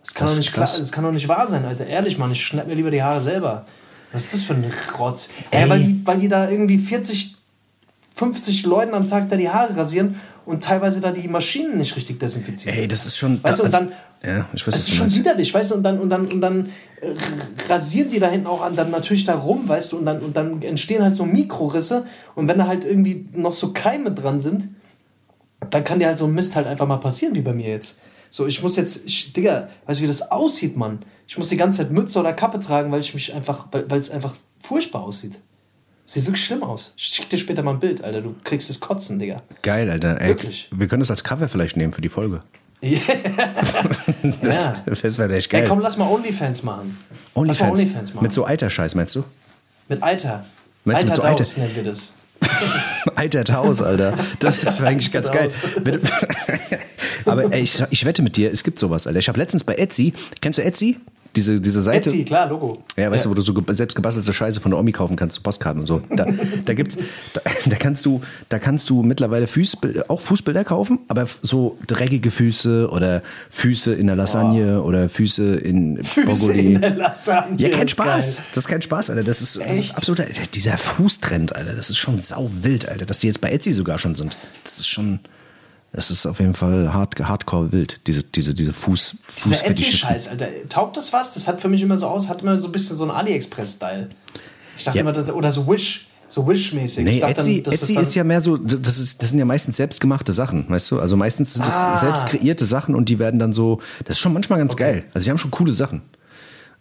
Das 0.03 0.15
kann, 0.15 0.27
Das 0.27 0.35
doch 0.35 0.39
nicht 0.39 0.53
krass. 0.53 0.77
das 0.79 0.93
kann 0.93 1.05
doch 1.05 1.13
nicht 1.13 1.29
wahr 1.29 1.47
sein, 1.47 1.65
Alter. 1.65 1.87
Ehrlich, 1.87 2.17
Mann, 2.19 2.33
ich 2.33 2.43
schneid 2.43 2.67
mir 2.67 2.75
lieber 2.75 2.91
die 2.91 3.03
Haare 3.03 3.21
selber. 3.21 3.67
Was 4.13 4.25
ist 4.25 4.35
das 4.35 4.43
für 4.43 4.55
ein 4.55 4.65
Rotz? 4.99 5.29
Ey. 5.51 5.65
Äh, 5.67 5.69
weil, 5.71 5.79
die, 5.85 6.01
weil 6.05 6.19
die 6.19 6.29
da 6.29 6.49
irgendwie 6.51 6.79
40, 6.79 7.37
50 8.17 8.65
Leuten 8.65 8.95
am 8.95 9.07
Tag 9.07 9.29
da 9.29 9.37
die 9.37 9.49
Haare 9.51 9.77
rasieren 9.77 10.17
und 10.47 10.65
teilweise 10.65 11.01
da 11.01 11.13
die 11.13 11.29
Maschinen 11.29 11.79
nicht 11.79 11.95
richtig 11.97 12.19
desinfizieren. 12.19 12.77
Ey, 12.77 12.89
das 12.89 13.07
ist 13.07 13.17
schon. 13.19 13.43
Weißt 13.43 13.61
du, 13.61 13.65
und 13.65 13.75
also- 13.75 13.87
dann, 13.87 13.93
ja, 14.37 14.47
ich 14.53 14.67
weiß, 14.67 14.75
das 14.75 14.83
ist 14.83 14.91
schon 14.91 15.01
meinst. 15.01 15.19
widerlich, 15.19 15.55
weißt 15.55 15.71
du, 15.71 15.75
und 15.77 15.83
dann, 15.83 15.99
und 16.01 16.11
dann, 16.11 16.27
und 16.27 16.41
dann 16.41 16.67
äh, 17.01 17.15
rasieren 17.69 18.11
die 18.11 18.19
da 18.19 18.29
hinten 18.29 18.47
auch 18.49 18.63
an, 18.63 18.75
dann 18.77 18.91
natürlich 18.91 19.25
da 19.25 19.35
rum, 19.35 19.69
weißt 19.69 19.93
du, 19.93 19.99
und 19.99 20.07
dann, 20.07 20.21
und 20.21 20.37
dann 20.37 20.61
entstehen 20.63 21.03
halt 21.03 21.15
so 21.17 21.25
Mikrorisse 21.25 22.05
und 22.35 22.49
wenn 22.49 22.59
da 22.59 22.67
halt 22.67 22.85
irgendwie 22.85 23.27
noch 23.35 23.55
so 23.55 23.73
Keime 23.73 24.13
dran 24.13 24.41
sind, 24.41 24.69
dann 25.71 25.85
kann 25.85 26.01
dir 26.01 26.07
halt 26.09 26.19
so 26.19 26.27
ein 26.27 26.35
Mist 26.35 26.57
halt 26.57 26.67
einfach 26.67 26.87
mal 26.87 26.97
passieren, 26.99 27.35
wie 27.35 27.41
bei 27.43 27.53
mir 27.53 27.69
jetzt. 27.71 27.99
So, 28.31 28.47
ich 28.47 28.63
muss 28.63 28.77
jetzt, 28.77 29.05
ich, 29.07 29.33
Digga, 29.33 29.69
weißt 29.87 30.01
du, 30.01 30.05
wie 30.05 30.09
das 30.09 30.31
aussieht, 30.31 30.77
Mann? 30.77 31.01
Ich 31.27 31.37
muss 31.37 31.49
die 31.49 31.57
ganze 31.57 31.79
Zeit 31.79 31.91
Mütze 31.91 32.19
oder 32.21 32.33
Kappe 32.33 32.61
tragen, 32.61 32.91
weil 32.93 33.01
ich 33.01 33.13
mich 33.13 33.35
einfach, 33.35 33.69
weil 33.73 33.99
es 34.01 34.11
einfach 34.11 34.35
furchtbar 34.61 35.03
aussieht. 35.03 35.35
Sieht 36.05 36.27
wirklich 36.27 36.45
schlimm 36.45 36.63
aus. 36.65 36.95
Ich 36.97 37.05
schick 37.05 37.29
dir 37.29 37.39
später 37.39 37.63
mal 37.63 37.73
ein 37.75 37.79
Bild, 37.81 38.03
Alter. 38.03 38.21
Du 38.21 38.35
kriegst 38.43 38.69
das 38.71 38.81
Kotzen, 38.81 39.19
Digga. 39.19 39.43
Geil, 39.63 39.91
Alter. 39.91 40.21
Ey, 40.21 40.29
Wirklich. 40.29 40.69
Wir 40.73 40.89
können 40.89 41.01
das 41.01 41.11
als 41.11 41.23
Cover 41.23 41.49
vielleicht 41.49 41.77
nehmen 41.77 41.93
für 41.93 42.01
die 42.03 42.09
Folge. 42.09 42.43
Das, 42.83 43.03
ja. 44.63 44.85
Das 44.87 45.19
wäre 45.19 45.35
echt 45.37 45.53
Ey, 45.53 45.61
geil. 45.61 45.69
komm, 45.69 45.81
lass 45.81 45.97
mal 45.97 46.09
Onlyfans 46.09 46.63
machen. 46.63 46.97
Lass 47.35 47.35
mal 47.35 47.41
Onlyfans. 47.43 47.79
Onlyfans 47.81 48.15
machen. 48.15 48.23
Mit 48.25 48.33
so 48.33 48.47
Eiterscheiß, 48.47 48.95
meinst 48.95 49.15
du? 49.15 49.25
Mit 49.89 50.03
Alter. 50.03 50.45
Meinst 50.85 51.03
du 51.03 51.07
mit 51.09 51.17
so 51.17 51.23
Alter 51.23 51.45
Alter- 51.45 51.61
nennen 51.61 51.77
wir 51.77 51.85
das. 51.85 52.13
Alter 53.15 53.55
Haus, 53.55 53.83
Alter. 53.83 54.15
Das 54.39 54.57
ist 54.59 54.81
eigentlich 54.81 55.13
ganz 55.13 55.31
geil. 55.31 55.51
Aber 57.25 57.53
ey, 57.53 57.63
ich, 57.63 57.83
ich 57.91 58.05
wette 58.05 58.23
mit 58.23 58.37
dir, 58.37 58.53
es 58.53 58.65
gibt 58.65 58.79
sowas, 58.79 59.07
Alter. 59.07 59.19
Ich 59.19 59.29
habe 59.29 59.39
letztens 59.39 59.65
bei 59.65 59.75
Etsy, 59.75 60.13
kennst 60.41 60.59
du 60.59 60.65
Etsy? 60.65 60.99
Diese, 61.37 61.61
diese 61.61 61.81
Seite. 61.81 62.11
Etsy, 62.11 62.25
klar, 62.25 62.49
Logo. 62.49 62.83
Ja, 62.97 63.11
weißt 63.11 63.25
du, 63.25 63.31
wo 63.31 63.35
du 63.35 63.41
so 63.43 63.55
ge- 63.55 63.63
selbst 63.73 63.95
gebastelte 63.95 64.33
Scheiße 64.33 64.61
von 64.61 64.73
der 64.73 64.81
Omi 64.81 64.91
kaufen 64.91 65.15
kannst, 65.15 65.37
so 65.37 65.43
Postkarten 65.43 65.81
und 65.81 65.87
so. 65.87 66.03
Da, 66.11 66.27
da 66.65 66.75
gibt's, 66.75 66.99
da, 67.33 67.41
da 67.67 67.77
kannst 67.77 68.05
du, 68.05 68.21
da 68.49 68.59
kannst 68.59 68.91
du 68.91 69.03
mittlerweile 69.03 69.47
Fußbil- 69.47 70.05
auch 70.09 70.21
Fußbilder 70.21 70.65
kaufen, 70.65 70.99
aber 71.09 71.29
so 71.43 71.77
dreckige 71.87 72.31
Füße 72.33 72.89
oder 72.91 73.23
Füße 73.51 73.95
in 73.95 74.09
der 74.09 74.17
Lasagne 74.17 74.83
oder 74.83 75.09
Füße 75.09 75.55
in 75.55 76.03
Füße 76.03 76.27
Brokkoli. 76.27 76.75
in 76.75 76.81
der 76.81 76.97
Lasagne. 76.97 77.57
Ja, 77.59 77.69
kein 77.77 77.87
Spaß. 77.89 78.07
geil. 78.07 78.45
Das 78.51 78.57
ist 78.57 78.69
kein 78.69 78.83
Spaß, 78.83 79.11
Alter. 79.11 79.23
Das 79.23 79.41
ist, 79.41 79.61
das 79.61 79.79
ist 79.79 79.95
absoluter, 79.97 80.25
dieser 80.53 80.77
Fußtrend, 80.79 81.55
Alter. 81.55 81.75
Das 81.75 81.91
ist 81.91 81.99
schon 81.99 82.21
sau 82.21 82.51
wild, 82.63 82.89
Alter. 82.89 83.07
Dass 83.07 83.21
die 83.21 83.29
jetzt 83.29 83.41
bei 83.41 83.51
Etsy 83.51 83.73
sogar 83.73 83.99
schon 84.01 84.17
sind. 84.17 84.37
Das 84.65 84.79
ist 84.79 84.89
schon, 84.89 85.21
das 85.93 86.11
ist 86.11 86.27
auf 86.27 86.39
jeden 86.41 86.55
Fall 86.55 86.93
hard, 86.95 87.19
hardcore 87.21 87.73
wild. 87.73 88.01
Diese, 88.07 88.23
diese, 88.23 88.55
diese 88.55 88.73
Fuß, 88.73 89.15
Dieser 89.45 89.57
Fußfetischisten. 89.57 90.11
Etsy-Scheiß, 90.11 90.29
Alter. 90.29 90.49
Taugt 90.69 90.97
das 90.97 91.13
was? 91.13 91.35
Das 91.35 91.49
hat 91.49 91.61
für 91.61 91.69
mich 91.69 91.83
immer 91.83 91.97
so 91.97 92.07
aus, 92.07 92.29
hat 92.29 92.43
immer 92.43 92.57
so 92.57 92.69
ein 92.69 92.73
bisschen 92.73 92.97
so 92.97 93.05
einen 93.05 93.13
AliExpress-Style. 93.13 94.09
Ich 94.79 94.85
dachte 94.85 94.99
Ja. 94.99 95.03
immer, 95.03 95.13
das, 95.13 95.29
oder 95.31 95.51
so 95.51 95.67
Wish, 95.69 96.07
so 96.29 96.47
Wish-mäßig. 96.47 97.05
Nee, 97.05 97.21
Etsy, 97.21 97.63
dann, 97.63 97.75
Etsy 97.75 97.95
das 97.95 98.07
ist 98.09 98.15
ja 98.15 98.23
mehr 98.25 98.41
so, 98.41 98.57
das, 98.57 98.99
ist, 98.99 99.21
das 99.23 99.31
sind 99.31 99.39
ja 99.41 99.45
meistens 99.45 99.77
selbstgemachte 99.79 100.33
Sachen, 100.33 100.65
weißt 100.69 100.91
du? 100.93 101.01
Also 101.01 101.17
meistens 101.17 101.55
sind 101.55 101.67
das 101.67 101.75
Ah. 101.75 101.97
selbst 101.97 102.27
kreierte 102.27 102.65
Sachen 102.65 102.95
und 102.95 103.09
die 103.09 103.19
werden 103.19 103.41
dann 103.41 103.53
so, 103.53 103.81
das 104.05 104.17
ist 104.17 104.21
schon 104.21 104.33
manchmal 104.33 104.59
ganz 104.61 104.77
geil. 104.77 105.03
Also 105.13 105.25
die 105.25 105.31
haben 105.31 105.39
schon 105.39 105.51
coole 105.51 105.73
Sachen. 105.73 106.03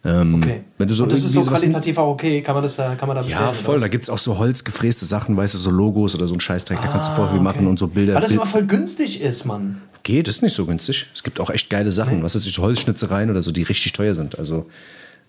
Okay. 0.02 0.62
wenn 0.78 0.88
du 0.88 0.94
so 0.94 1.04
Und 1.04 1.12
das 1.12 1.24
ist 1.26 1.34
so 1.34 1.42
qualitativ 1.42 1.98
auch 1.98 2.08
okay, 2.12 2.42
kann 2.42 2.56
man 2.56 2.64
das 2.64 2.78
da, 2.78 2.96
kann 2.96 3.08
man 3.08 3.18
da 3.18 3.22
bestellen? 3.24 3.48
Ja, 3.48 3.54
voll. 3.54 3.80
Da 3.80 3.90
gibt's 3.90 4.10
auch 4.10 4.18
so 4.18 4.38
holzgefräste 4.38 5.06
Sachen, 5.06 5.36
weißt 5.36 5.54
du, 5.56 5.58
so 5.58 5.72
Logos 5.72 6.16
oder 6.16 6.26
so 6.28 6.34
ein 6.36 6.40
Scheißdreck. 6.40 6.82
Da 6.82 6.88
kannst 6.88 7.10
du 7.10 7.14
voll 7.16 7.30
viel 7.30 7.42
machen 7.42 7.60
Okay. 7.60 7.68
und 7.68 7.80
so 7.80 7.88
Bilder. 7.90 8.14
Weil 8.14 8.22
das 8.22 8.30
Bild- 8.32 8.42
immer 8.42 8.50
voll 8.50 8.66
günstig 8.66 9.22
ist, 9.22 9.44
Mann. 9.46 9.82
Geht, 10.04 10.30
ist 10.30 10.42
nicht 10.42 10.56
so 10.56 10.66
günstig. 10.66 11.08
Es 11.14 11.24
gibt 11.24 11.40
auch 11.42 11.50
echt 11.50 11.70
geile 11.70 11.92
Sachen. 11.92 12.24
Was 12.24 12.34
ist 12.34 12.46
so 12.46 12.62
Holzschnitzereien 12.62 13.30
oder 13.30 13.42
so, 13.42 13.52
die 13.52 13.64
richtig 13.64 13.92
teuer 13.92 14.16
sind. 14.16 14.40
Also 14.40 14.66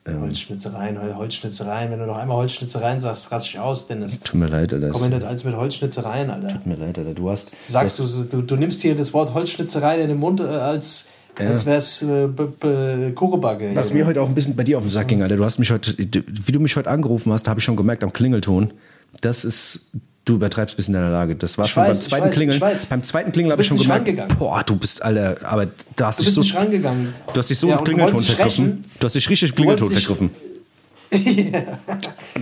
Holzschnitzereien, 0.08 0.98
Hol- 1.00 1.14
Holzschnitzereien. 1.16 1.90
Wenn 1.90 1.98
du 1.98 2.06
noch 2.06 2.16
einmal 2.16 2.38
Holzschnitzereien 2.38 3.00
sagst, 3.00 3.30
raste 3.32 3.50
ich 3.50 3.58
aus, 3.58 3.86
Dennis. 3.86 4.20
tut 4.20 4.34
mir 4.40 4.46
leid, 4.46 4.72
Alter. 4.72 4.88
Komm 4.90 5.10
nicht 5.10 5.24
als 5.24 5.44
mit 5.44 5.54
Holzschnitzereien, 5.56 6.30
Alter. 6.30 6.48
tut 6.48 6.66
mir 6.66 6.76
leid, 6.76 6.96
Alter. 6.98 7.12
Du 7.14 7.28
hast. 7.30 7.50
Sagst 7.62 7.98
du, 7.98 8.06
du, 8.06 8.42
du 8.42 8.56
nimmst 8.56 8.80
hier 8.82 8.96
das 8.96 9.12
Wort 9.12 9.34
Holzschnitzerei 9.34 10.00
in 10.00 10.08
den 10.08 10.18
Mund, 10.18 10.40
äh, 10.40 10.44
als, 10.44 11.08
als 11.38 11.66
wäre 11.66 11.78
es 11.78 12.02
äh, 12.02 13.12
Kurebagge. 13.14 13.70
Was 13.74 13.92
mir 13.92 14.06
heute 14.06 14.20
auch 14.22 14.28
ein 14.28 14.34
bisschen 14.34 14.56
bei 14.56 14.64
dir 14.64 14.78
auf 14.78 14.84
den 14.84 14.90
Sack 14.90 15.08
ging, 15.08 15.22
Alter. 15.22 15.36
Du 15.36 15.44
hast 15.44 15.58
mich 15.58 15.70
heute, 15.70 15.94
wie 15.98 16.52
du 16.52 16.60
mich 16.60 16.76
heute 16.76 16.90
angerufen 16.90 17.32
hast, 17.32 17.48
habe 17.48 17.60
ich 17.60 17.64
schon 17.64 17.76
gemerkt 17.76 18.02
am 18.04 18.12
Klingelton. 18.12 18.72
Das 19.20 19.44
ist, 19.44 19.86
du 20.24 20.34
übertreibst 20.34 20.74
ein 20.74 20.76
bisschen 20.76 20.94
deine 20.94 21.10
Lage. 21.10 21.34
Das 21.36 21.58
war 21.58 21.64
Ich 21.64 21.70
schon 21.72 21.82
weiß, 21.84 21.98
beim 22.00 22.08
zweiten 22.08 22.26
weiß, 22.26 22.34
Klingeln. 22.34 22.56
ich 22.56 22.60
weiß. 22.60 22.86
Beim 22.86 23.02
zweiten 23.02 23.32
Klingeln 23.32 23.52
habe 23.52 23.62
ich 23.62 23.68
schon 23.68 23.78
gemerkt, 23.78 24.38
boah, 24.38 24.62
du 24.64 24.76
bist, 24.76 25.02
Alter, 25.02 25.36
aber 25.42 25.68
da 25.96 26.06
hast 26.08 26.18
Du 26.20 26.22
dich 26.24 26.26
bist 26.28 26.34
so, 26.36 26.40
nicht 26.42 26.54
rangegangen. 26.56 27.12
du 27.32 27.38
hast 27.38 27.50
dich 27.50 27.58
so 27.58 27.68
Ja, 27.68 27.78
im 27.78 27.84
Klingelton 27.84 28.22
vergriffen. 28.22 28.82
Du 28.98 29.04
hast 29.06 29.14
dich 29.14 29.28
richtig 29.28 29.50
im 29.50 29.56
Klingelton 29.56 29.88
dich- 29.88 30.08
vergriffen. 31.10 31.66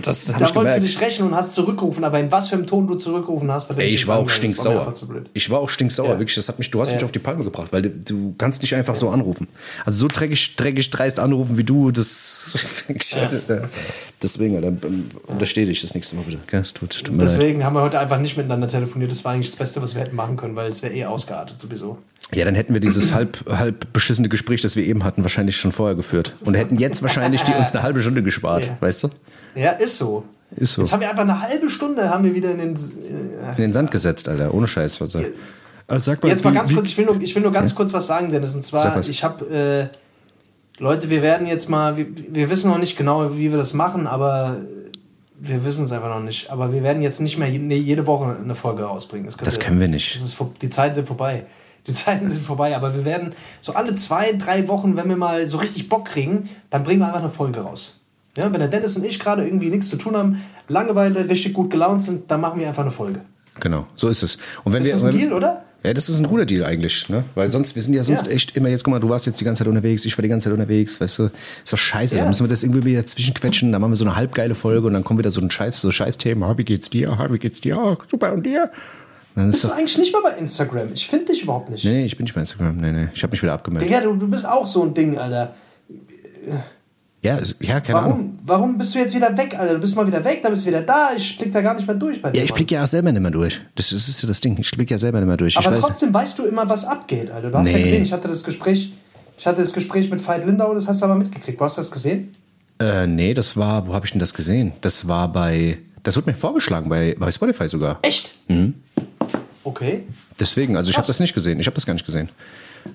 Das 0.01 0.29
habe 0.29 0.39
Da 0.39 0.45
ich 0.49 0.55
wolltest 0.55 0.77
du 0.77 0.81
dich 0.81 1.01
rächen 1.01 1.25
und 1.27 1.35
hast 1.35 1.53
zurückgerufen, 1.55 2.03
aber 2.03 2.19
in 2.19 2.31
was 2.31 2.49
für 2.49 2.55
einem 2.55 2.67
Ton 2.67 2.87
du 2.87 2.95
zurückgerufen 2.95 3.51
hast, 3.51 3.69
da 3.69 3.75
Ey, 3.75 3.87
ich 3.89 4.07
war 4.07 4.17
auch. 4.17 4.23
Das 4.23 4.31
war 4.31 4.35
stinksauer. 4.37 4.93
blöd. 5.07 5.29
Ich 5.33 5.49
war 5.49 5.59
auch 5.59 5.69
stinksauer, 5.69 6.09
Ja. 6.09 6.19
wirklich. 6.19 6.35
Das 6.35 6.47
hat 6.47 6.57
mich, 6.59 6.69
du 6.71 6.79
hast 6.81 6.93
mich 6.93 7.03
auf 7.03 7.11
die 7.11 7.19
Palme 7.19 7.43
gebracht, 7.43 7.67
weil 7.71 7.81
du, 7.81 7.89
du 7.89 8.35
kannst 8.37 8.61
nicht 8.61 8.73
einfach 8.75 8.95
so 8.95 9.09
anrufen. 9.09 9.47
Also 9.85 9.99
so 9.99 10.07
dreckig, 10.07 10.55
dreckig 10.55 10.89
dreist 10.89 11.19
anrufen 11.19 11.57
wie 11.57 11.63
du, 11.63 11.91
das. 11.91 12.53
Deswegen, 14.21 14.55
Alter, 14.57 14.73
untersteh 15.27 15.65
dich 15.65 15.81
das 15.81 15.93
nächste 15.93 16.15
Mal 16.17 16.23
bitte. 16.23 16.39
Es 16.57 16.73
tut, 16.73 16.91
tut 16.91 17.11
mir 17.11 17.23
leid. 17.23 17.33
Deswegen 17.33 17.63
haben 17.63 17.75
wir 17.75 17.81
heute 17.81 17.99
einfach 17.99 18.19
nicht 18.19 18.35
miteinander 18.37 18.67
telefoniert. 18.67 19.11
Das 19.11 19.23
war 19.23 19.33
eigentlich 19.33 19.49
das 19.49 19.57
Beste, 19.57 19.81
was 19.81 19.95
wir 19.95 20.01
hätten 20.01 20.15
machen 20.15 20.35
können, 20.37 20.55
weil 20.55 20.67
es 20.69 20.83
wäre 20.83 20.93
eh 20.93 21.05
ausgeartet 21.05 21.59
sowieso. 21.59 21.97
Ja, 22.33 22.45
dann 22.45 22.55
hätten 22.55 22.73
wir 22.73 22.81
dieses 22.81 23.13
halb, 23.13 23.37
halb 23.49 23.91
beschissene 23.93 24.29
Gespräch, 24.29 24.61
das 24.61 24.75
wir 24.75 24.85
eben 24.85 25.03
hatten, 25.03 25.23
wahrscheinlich 25.23 25.57
schon 25.57 25.71
vorher 25.71 25.95
geführt. 25.95 26.35
Und 26.41 26.53
hätten 26.55 26.77
jetzt 26.77 27.01
wahrscheinlich 27.01 27.41
die 27.43 27.53
uns 27.53 27.71
eine 27.73 27.83
halbe 27.83 28.01
Stunde 28.01 28.23
gespart, 28.23 28.65
Ja. 28.65 28.77
weißt 28.79 29.03
du? 29.03 29.09
Ja, 29.55 29.71
ist 29.71 29.97
so. 29.97 30.23
Ist 30.55 30.73
so. 30.73 30.81
Jetzt 30.81 30.93
haben 30.93 31.01
wir 31.01 31.09
einfach 31.09 31.23
eine 31.23 31.41
halbe 31.41 31.69
Stunde 31.69 32.09
haben 32.09 32.23
wir 32.23 32.33
wieder 32.33 32.51
in 32.51 32.57
den. 32.59 32.75
Äh, 32.75 33.51
In 33.55 33.61
den 33.61 33.73
Sand 33.73 33.91
gesetzt, 33.91 34.27
Alter. 34.27 34.53
Ohne 34.53 34.67
Scheiß. 34.67 34.99
Was 35.01 35.15
er. 35.15 35.25
Also 35.87 36.05
sag 36.11 36.21
mal, 36.23 36.29
Jetzt 36.29 36.43
mal 36.43 36.51
wie- 36.51 36.55
ganz 36.55 36.69
wie- 36.69 36.75
kurz, 36.75 36.87
ich 36.87 36.97
will 36.97 37.05
nur, 37.05 37.19
ich 37.21 37.33
will 37.35 37.41
nur 37.41 37.51
ganz 37.51 37.73
kurz 37.75 37.93
was 37.93 38.05
sagen, 38.07 38.31
Dennis. 38.31 38.55
Und 38.55 38.63
zwar, 38.63 38.99
ich 39.07 39.23
habe, 39.23 39.89
äh, 39.91 40.81
Leute, 40.81 41.09
wir 41.09 41.21
werden 41.21 41.45
jetzt 41.47 41.67
mal, 41.69 41.97
wir, 41.97 42.05
wir 42.29 42.49
wissen 42.49 42.69
noch 42.71 42.77
nicht 42.77 42.95
genau, 42.97 43.35
wie 43.37 43.49
wir 43.51 43.57
das 43.57 43.73
machen, 43.73 44.07
aber 44.07 44.57
wir 45.39 45.63
wissen 45.65 45.85
es 45.85 45.91
einfach 45.91 46.09
noch 46.09 46.23
nicht. 46.23 46.49
Aber 46.51 46.71
wir 46.73 46.83
werden 46.83 47.01
jetzt 47.01 47.21
nicht 47.21 47.37
mehr 47.37 47.49
jede 47.49 48.05
Woche 48.07 48.37
eine 48.39 48.55
Folge 48.55 48.83
rausbringen. 48.83 49.25
Das 49.25 49.37
können, 49.37 49.45
Das 49.45 49.59
können 49.59 49.79
wir 49.79 49.87
nicht. 49.87 50.13
Das 50.15 50.21
ist, 50.21 50.37
die 50.61 50.69
Zeiten 50.69 50.95
sind 50.95 51.07
vorbei. 51.07 51.45
Die 51.89 51.93
Zeiten 51.95 52.29
sind 52.29 52.45
vorbei, 52.45 52.75
aber 52.75 52.95
wir 52.95 53.03
werden 53.03 53.33
so 53.61 53.73
alle 53.73 53.95
zwei, 53.95 54.33
drei 54.33 54.67
Wochen, 54.67 54.95
wenn 54.95 55.09
wir 55.09 55.17
mal 55.17 55.47
so 55.47 55.57
richtig 55.57 55.89
Bock 55.89 56.05
kriegen, 56.05 56.47
dann 56.69 56.83
bringen 56.83 56.99
wir 56.99 57.07
einfach 57.07 57.21
eine 57.21 57.31
Folge 57.31 57.61
raus. 57.61 58.01
Ja, 58.37 58.43
wenn 58.53 58.59
der 58.59 58.67
Dennis 58.69 58.95
und 58.95 59.03
ich 59.05 59.19
gerade 59.19 59.43
irgendwie 59.43 59.69
nichts 59.69 59.89
zu 59.89 59.97
tun 59.97 60.15
haben, 60.15 60.41
Langeweile, 60.67 61.27
richtig 61.27 61.53
gut 61.53 61.71
gelaunt 61.71 62.03
sind, 62.03 62.29
dann 62.29 62.41
machen 62.41 62.59
wir 62.59 62.67
einfach 62.67 62.83
eine 62.83 62.91
Folge. 62.91 63.21
Genau, 63.59 63.87
so 63.95 64.07
ist 64.07 64.21
es. 64.21 64.37
Und 64.63 64.71
wenn 64.73 64.81
Ist 64.81 64.87
wir, 64.89 64.93
das 64.93 65.03
ein 65.05 65.11
Deal, 65.17 65.33
oder? 65.33 65.63
Ja, 65.83 65.93
das 65.93 66.09
ist 66.09 66.19
ein 66.19 66.27
guter 66.27 66.45
Deal 66.45 66.63
eigentlich, 66.63 67.09
ne? 67.09 67.23
Weil 67.35 67.51
sonst, 67.51 67.73
wir 67.73 67.81
sind 67.81 67.93
ja 67.95 68.03
sonst 68.03 68.27
Ja. 68.27 68.33
echt 68.33 68.55
immer 68.55 68.69
jetzt, 68.69 68.83
guck 68.83 68.91
mal, 68.91 68.99
du 68.99 69.09
warst 69.09 69.25
jetzt 69.25 69.41
die 69.41 69.45
ganze 69.45 69.63
Zeit 69.63 69.67
unterwegs, 69.67 70.05
ich 70.05 70.15
war 70.17 70.21
die 70.21 70.29
ganze 70.29 70.45
Zeit 70.45 70.53
unterwegs, 70.53 71.01
weißt 71.01 71.19
du? 71.19 71.23
Ist 71.63 71.73
doch 71.73 71.77
scheiße. 71.77 72.15
Ja. 72.15 72.21
Dann 72.21 72.29
müssen 72.29 72.43
wir 72.43 72.49
das 72.49 72.63
irgendwie 72.63 72.85
wieder 72.85 73.03
zwischenquetschen, 73.05 73.71
dann 73.71 73.81
machen 73.81 73.91
wir 73.91 73.95
so 73.95 74.05
eine 74.05 74.15
halbgeile 74.15 74.53
Folge 74.55 74.85
und 74.87 74.93
dann 74.93 75.03
kommt 75.03 75.19
wieder 75.19 75.31
so 75.31 75.41
ein 75.41 75.49
Scheiß, 75.49 75.81
so 75.81 75.91
Scheißthema. 75.91 76.49
Ah, 76.51 76.57
wie 76.57 76.65
geht's 76.65 76.89
dir? 76.91 77.09
Ah, 77.11 77.27
wie 77.31 77.39
geht's 77.39 77.61
dir? 77.61 77.77
Ah, 77.77 77.97
super, 78.09 78.31
und 78.33 78.45
dir? 78.45 78.69
Dann 79.39 79.49
ist 79.49 79.61
Bist 79.61 79.63
du 79.65 79.71
eigentlich 79.75 79.97
nicht 79.97 80.13
mal 80.13 80.21
bei 80.21 80.31
Instagram? 80.37 80.89
Ich 80.93 81.07
finde 81.07 81.25
dich 81.25 81.43
überhaupt 81.43 81.69
nicht. 81.69 81.85
nee, 81.85 82.05
ich 82.05 82.15
bin 82.17 82.25
nicht 82.25 82.33
bei 82.33 82.41
Instagram. 82.41 82.77
Nee, 82.77 82.91
nee, 82.91 83.07
ich 83.13 83.23
habe 83.23 83.31
mich 83.31 83.41
wieder 83.41 83.53
abgemeldet. 83.53 83.87
Digga, 83.89 84.01
du, 84.01 84.15
du 84.15 84.27
bist 84.27 84.47
auch 84.47 84.67
so 84.67 84.83
ein 84.83 84.93
Ding, 84.93 85.17
Alter. 85.17 85.53
Ja, 87.21 87.35
ist, 87.35 87.55
ja, 87.59 87.81
keine 87.81 87.99
Ahnung. 87.99 88.11
Warum, 88.13 88.39
warum 88.43 88.77
bist 88.77 88.95
du 88.95 88.99
jetzt 88.99 89.13
wieder 89.13 89.37
weg, 89.37 89.53
Alter? 89.59 89.73
Du 89.73 89.79
bist 89.81 89.95
mal 89.95 90.07
wieder 90.07 90.23
weg, 90.23 90.39
dann 90.41 90.53
bist 90.53 90.63
du 90.63 90.69
wieder 90.69 90.81
da. 90.81 91.09
Ich 91.17 91.37
blick 91.37 91.51
da 91.51 91.59
gar 91.61 91.73
nicht 91.73 91.85
mehr 91.85 91.95
durch 91.97 92.21
bei 92.21 92.31
dir. 92.31 92.37
Ja, 92.37 92.43
ich 92.45 92.51
Mann. 92.51 92.57
blicke 92.57 92.75
ja 92.75 92.83
auch 92.83 92.87
selber 92.87 93.11
nicht 93.11 93.21
mehr 93.21 93.31
durch. 93.31 93.59
Das, 93.75 93.89
das 93.89 94.07
ist 94.07 94.21
ja 94.21 94.27
das 94.27 94.39
Ding. 94.39 94.57
Ich 94.57 94.71
blicke 94.71 94.91
ja 94.93 94.97
selber 94.97 95.19
nicht 95.19 95.27
mehr 95.27 95.35
durch. 95.35 95.57
Aber 95.57 95.65
ich 95.67 95.71
weiß, 95.73 95.79
trotzdem 95.81 96.13
weißt 96.13 96.39
du 96.39 96.45
immer, 96.45 96.69
was 96.69 96.85
abgeht, 96.85 97.29
Alter. 97.29 97.51
Du 97.51 97.57
hast 97.57 97.71
ja 97.71 97.77
Nee. 97.77 97.83
gesehen, 97.83 98.03
ich 98.03 98.13
hatte 98.13 98.29
das 98.29 98.43
Gespräch, 98.43 98.93
ich 99.37 99.45
hatte 99.45 99.59
das 99.61 99.73
Gespräch 99.73 100.09
mit 100.09 100.25
Veit 100.25 100.45
Lindau, 100.45 100.73
das 100.73 100.87
hast 100.87 101.01
du 101.01 101.05
aber 101.05 101.15
mitgekriegt. 101.15 101.59
Du 101.59 101.65
hast 101.65 101.77
das 101.77 101.91
gesehen? 101.91 102.33
äh, 102.81 103.05
nee, 103.05 103.33
das 103.33 103.57
war, 103.57 103.85
wo 103.87 103.93
habe 103.93 104.05
ich 104.05 104.11
denn 104.13 104.19
das 104.19 104.33
gesehen? 104.33 104.71
Das 104.79 105.05
war 105.09 105.29
bei, 105.29 105.77
das 106.03 106.15
wurde 106.15 106.29
mir 106.29 106.35
vorgeschlagen, 106.37 106.87
bei, 106.87 107.17
bei 107.19 107.29
Spotify 107.33 107.67
sogar. 107.67 107.99
Echt? 108.01 108.37
Mhm. 108.47 108.75
Okay. 109.69 110.03
Deswegen, 110.39 110.75
also 110.75 110.89
ich 110.89 110.97
habe 110.97 111.05
das 111.05 111.19
nicht 111.19 111.35
gesehen. 111.35 111.59
Ich 111.59 111.67
habe 111.67 111.75
das 111.75 111.85
gar 111.85 111.93
nicht 111.93 112.05
gesehen. 112.05 112.29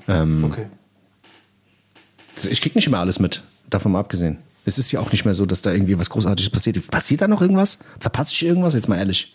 Ähm, 0.09 0.45
Okay. 0.45 0.67
Ich 2.51 2.61
krieg 2.61 2.75
nicht 2.75 2.89
immer 2.89 2.99
alles 2.99 3.21
mit, 3.21 3.43
davon 3.71 3.93
mal 3.93 4.01
abgesehen. 4.01 4.39
Es 4.65 4.77
ist 4.77 4.91
ja 4.91 4.99
auch 4.99 5.13
nicht 5.13 5.25
mehr 5.25 5.35
so, 5.35 5.47
dass 5.47 5.63
da 5.63 5.71
irgendwie 5.71 5.97
was 5.99 6.11
Großartiges 6.11 6.51
passiert. 6.51 6.91
Passiert 6.91 7.21
da 7.21 7.29
noch 7.29 7.41
irgendwas? 7.41 7.79
Verpasse 8.01 8.33
ich 8.33 8.45
irgendwas? 8.45 8.75
Jetzt 8.75 8.89
mal 8.89 8.97
ehrlich. 8.99 9.35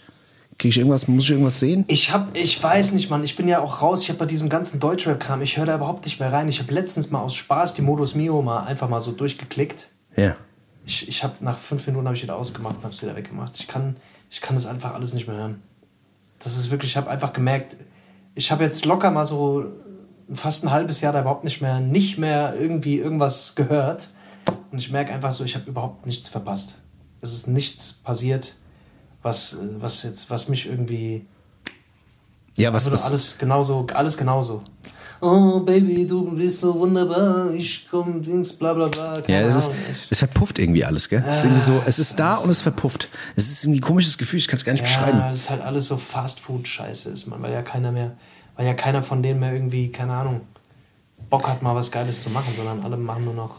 Kriege 0.57 0.69
ich 0.69 0.77
irgendwas? 0.79 1.07
Muss 1.07 1.23
ich 1.23 1.31
irgendwas 1.31 1.61
sehen? 1.61 1.85
Ich 1.87 2.11
hab, 2.11 2.35
ich 2.35 2.61
weiß 2.61 2.91
nicht, 2.91 3.09
Mann. 3.09 3.23
Ich 3.23 3.37
bin 3.37 3.47
ja 3.47 3.61
auch 3.61 3.81
raus. 3.81 4.01
Ich 4.01 4.09
habe 4.09 4.19
bei 4.19 4.25
diesem 4.25 4.49
ganzen 4.49 4.81
Deutschrap-Kram, 4.81 5.41
ich 5.41 5.57
höre 5.57 5.65
da 5.65 5.75
überhaupt 5.75 6.03
nicht 6.03 6.19
mehr 6.19 6.33
rein. 6.33 6.49
Ich 6.49 6.59
habe 6.59 6.73
letztens 6.73 7.09
mal 7.09 7.21
aus 7.21 7.35
Spaß 7.35 7.73
die 7.75 7.81
Modus 7.81 8.15
Mio 8.15 8.41
mal 8.41 8.65
einfach 8.65 8.89
mal 8.89 8.99
so 8.99 9.13
durchgeklickt. 9.13 9.87
Ja. 10.17 10.35
Ich, 10.85 11.07
ich 11.07 11.23
habe 11.23 11.35
nach 11.39 11.57
fünf 11.57 11.87
Minuten 11.87 12.05
habe 12.05 12.17
ich 12.17 12.23
wieder 12.23 12.35
ausgemacht 12.35 12.77
und 12.77 12.83
habe 12.83 12.93
es 12.93 13.01
wieder 13.01 13.15
weggemacht. 13.15 13.57
Ich 13.59 13.67
kann, 13.69 13.95
ich 14.29 14.41
kann 14.41 14.55
das 14.57 14.65
einfach 14.65 14.93
alles 14.93 15.13
nicht 15.13 15.27
mehr 15.27 15.37
hören. 15.37 15.61
Das 16.39 16.57
ist 16.57 16.71
wirklich, 16.71 16.91
ich 16.91 16.97
habe 16.97 17.09
einfach 17.09 17.33
gemerkt, 17.33 17.77
ich 18.35 18.51
habe 18.51 18.63
jetzt 18.63 18.85
locker 18.85 19.11
mal 19.11 19.25
so 19.25 19.65
fast 20.33 20.63
ein 20.63 20.71
halbes 20.71 21.01
Jahr 21.01 21.13
da 21.13 21.21
überhaupt 21.21 21.43
nicht 21.43 21.61
mehr, 21.61 21.79
nicht 21.79 22.17
mehr 22.17 22.53
irgendwie 22.59 22.97
irgendwas 22.97 23.55
gehört. 23.55 24.09
Und 24.71 24.79
ich 24.79 24.91
merke 24.91 25.13
einfach 25.13 25.31
so, 25.31 25.43
ich 25.43 25.55
habe 25.55 25.69
überhaupt 25.69 26.05
nichts 26.05 26.29
verpasst. 26.29 26.75
Es 27.21 27.33
ist 27.33 27.47
nichts 27.47 27.93
passiert, 27.93 28.55
was, 29.21 29.57
was 29.79 30.03
jetzt, 30.03 30.29
was 30.29 30.47
mich 30.47 30.67
irgendwie 30.67 31.25
Ja, 32.55 32.71
was, 32.71 32.85
also 32.85 32.91
was 32.91 33.05
alles 33.05 33.37
genauso, 33.37 33.85
alles 33.93 34.17
genauso. 34.17 34.61
Oh 35.21 35.59
Baby, 35.59 36.07
du 36.07 36.31
bist 36.31 36.61
so 36.61 36.79
wunderbar, 36.79 37.51
ich 37.51 37.87
komm, 37.89 38.21
Dings, 38.21 38.53
bla 38.53 38.73
bla 38.73 38.87
bla. 38.87 39.21
Ja, 39.27 39.41
es, 39.41 39.55
ist, 39.55 39.71
es 40.09 40.19
verpufft 40.19 40.59
irgendwie 40.59 40.85
alles, 40.85 41.09
gell? 41.09 41.23
Es 41.27 41.39
ist 41.39 41.43
irgendwie 41.43 41.61
so, 41.61 41.81
es 41.85 41.99
ist 41.99 42.19
da 42.19 42.35
und 42.35 42.49
es 42.49 42.61
verpufft. 42.61 43.09
Es 43.35 43.49
ist 43.49 43.63
irgendwie 43.65 43.79
ein 43.79 43.83
komisches 43.83 44.17
Gefühl, 44.17 44.39
ich 44.39 44.47
kann 44.47 44.57
es 44.57 44.63
gar 44.63 44.71
nicht 44.71 44.83
beschreiben. 44.83 45.17
Ja, 45.17 45.29
das 45.29 45.41
ist 45.41 45.49
halt 45.49 45.61
alles 45.61 45.87
so 45.87 45.97
Fast-Food-Scheiße 45.97 47.09
ist, 47.09 47.27
man, 47.27 47.41
weil 47.41 47.51
ja 47.51 47.61
keiner 47.61 47.91
mehr, 47.91 48.11
weil 48.55 48.65
ja 48.65 48.73
keiner 48.73 49.03
von 49.03 49.21
denen 49.21 49.41
mehr 49.41 49.51
irgendwie, 49.51 49.89
keine 49.89 50.13
Ahnung, 50.13 50.41
Bock 51.29 51.47
hat, 51.49 51.61
mal 51.61 51.75
was 51.75 51.91
Geiles 51.91 52.23
zu 52.23 52.29
machen, 52.29 52.53
sondern 52.55 52.81
alle 52.81 52.95
machen 52.95 53.25
nur 53.25 53.33
noch, 53.33 53.55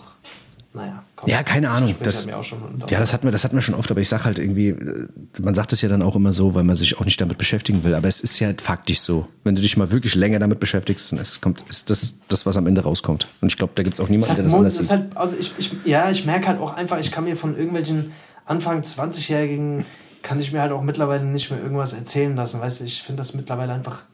naja, 0.72 1.02
komm. 1.16 1.28
Ja, 1.28 1.42
keine 1.42 1.66
das 1.66 1.76
Ahnung. 1.76 1.94
Das, 2.00 2.26
ja, 2.26 2.98
das 3.00 3.12
hatten, 3.12 3.24
wir, 3.24 3.32
das 3.32 3.42
hatten 3.42 3.56
wir 3.56 3.62
schon 3.62 3.74
oft, 3.74 3.90
aber 3.90 4.00
ich 4.00 4.08
sag 4.08 4.24
halt 4.24 4.38
irgendwie, 4.38 4.68
äh, 4.68 5.08
man 5.40 5.52
sagt 5.54 5.72
es 5.72 5.80
ja 5.80 5.88
dann 5.88 6.00
auch 6.00 6.14
immer 6.14 6.32
so, 6.32 6.54
weil 6.54 6.62
man 6.62 6.76
sich 6.76 6.96
auch 6.98 7.04
nicht 7.04 7.20
damit 7.20 7.38
beschäftigen 7.38 7.82
will, 7.82 7.94
aber 7.94 8.06
es 8.06 8.20
ist 8.20 8.38
ja 8.38 8.52
faktisch 8.56 9.00
so. 9.00 9.26
Wenn 9.42 9.56
du 9.56 9.62
dich 9.62 9.76
mal 9.76 9.90
wirklich 9.90 10.14
länger 10.14 10.38
damit 10.38 10.60
beschäftigst, 10.60 11.10
dann 11.10 11.18
ist, 11.18 11.40
kommt, 11.40 11.64
ist 11.68 11.90
das 11.90 12.14
das, 12.28 12.46
was 12.46 12.56
am 12.56 12.68
Ende 12.68 12.82
rauskommt. 12.82 13.26
Und 13.40 13.48
ich 13.48 13.56
glaube, 13.56 13.72
da 13.74 13.82
gibt 13.82 13.94
es 13.94 14.00
auch 14.00 14.08
niemanden, 14.08 14.36
der 14.36 14.44
Das, 14.44 14.52
halt, 14.52 14.58
anders 14.60 14.76
sieht. 14.76 14.90
halt, 14.90 15.16
also 15.16 15.36
ich, 15.36 15.52
ich, 15.58 15.72
ja, 15.84 16.08
ich 16.08 16.24
merke 16.24 16.46
halt 16.46 16.60
auch 16.60 16.74
einfach, 16.74 16.98
ich 17.00 17.10
kann 17.10 17.24
mir 17.24 17.36
von 17.36 17.56
irgendwelchen 17.56 18.12
Anfang 18.46 18.80
20-Jährigen, 18.82 19.84
kann 20.22 20.38
ich 20.38 20.52
mir 20.52 20.60
halt 20.60 20.70
auch 20.70 20.82
mittlerweile 20.82 21.24
nicht 21.24 21.50
mehr 21.50 21.60
irgendwas 21.60 21.94
erzählen 21.94 22.36
lassen. 22.36 22.60
Weißt 22.60 22.80
du, 22.80 22.84
ich 22.84 23.02
finde 23.02 23.18
das 23.18 23.34
mittlerweile 23.34 23.72
einfach, 23.72 24.04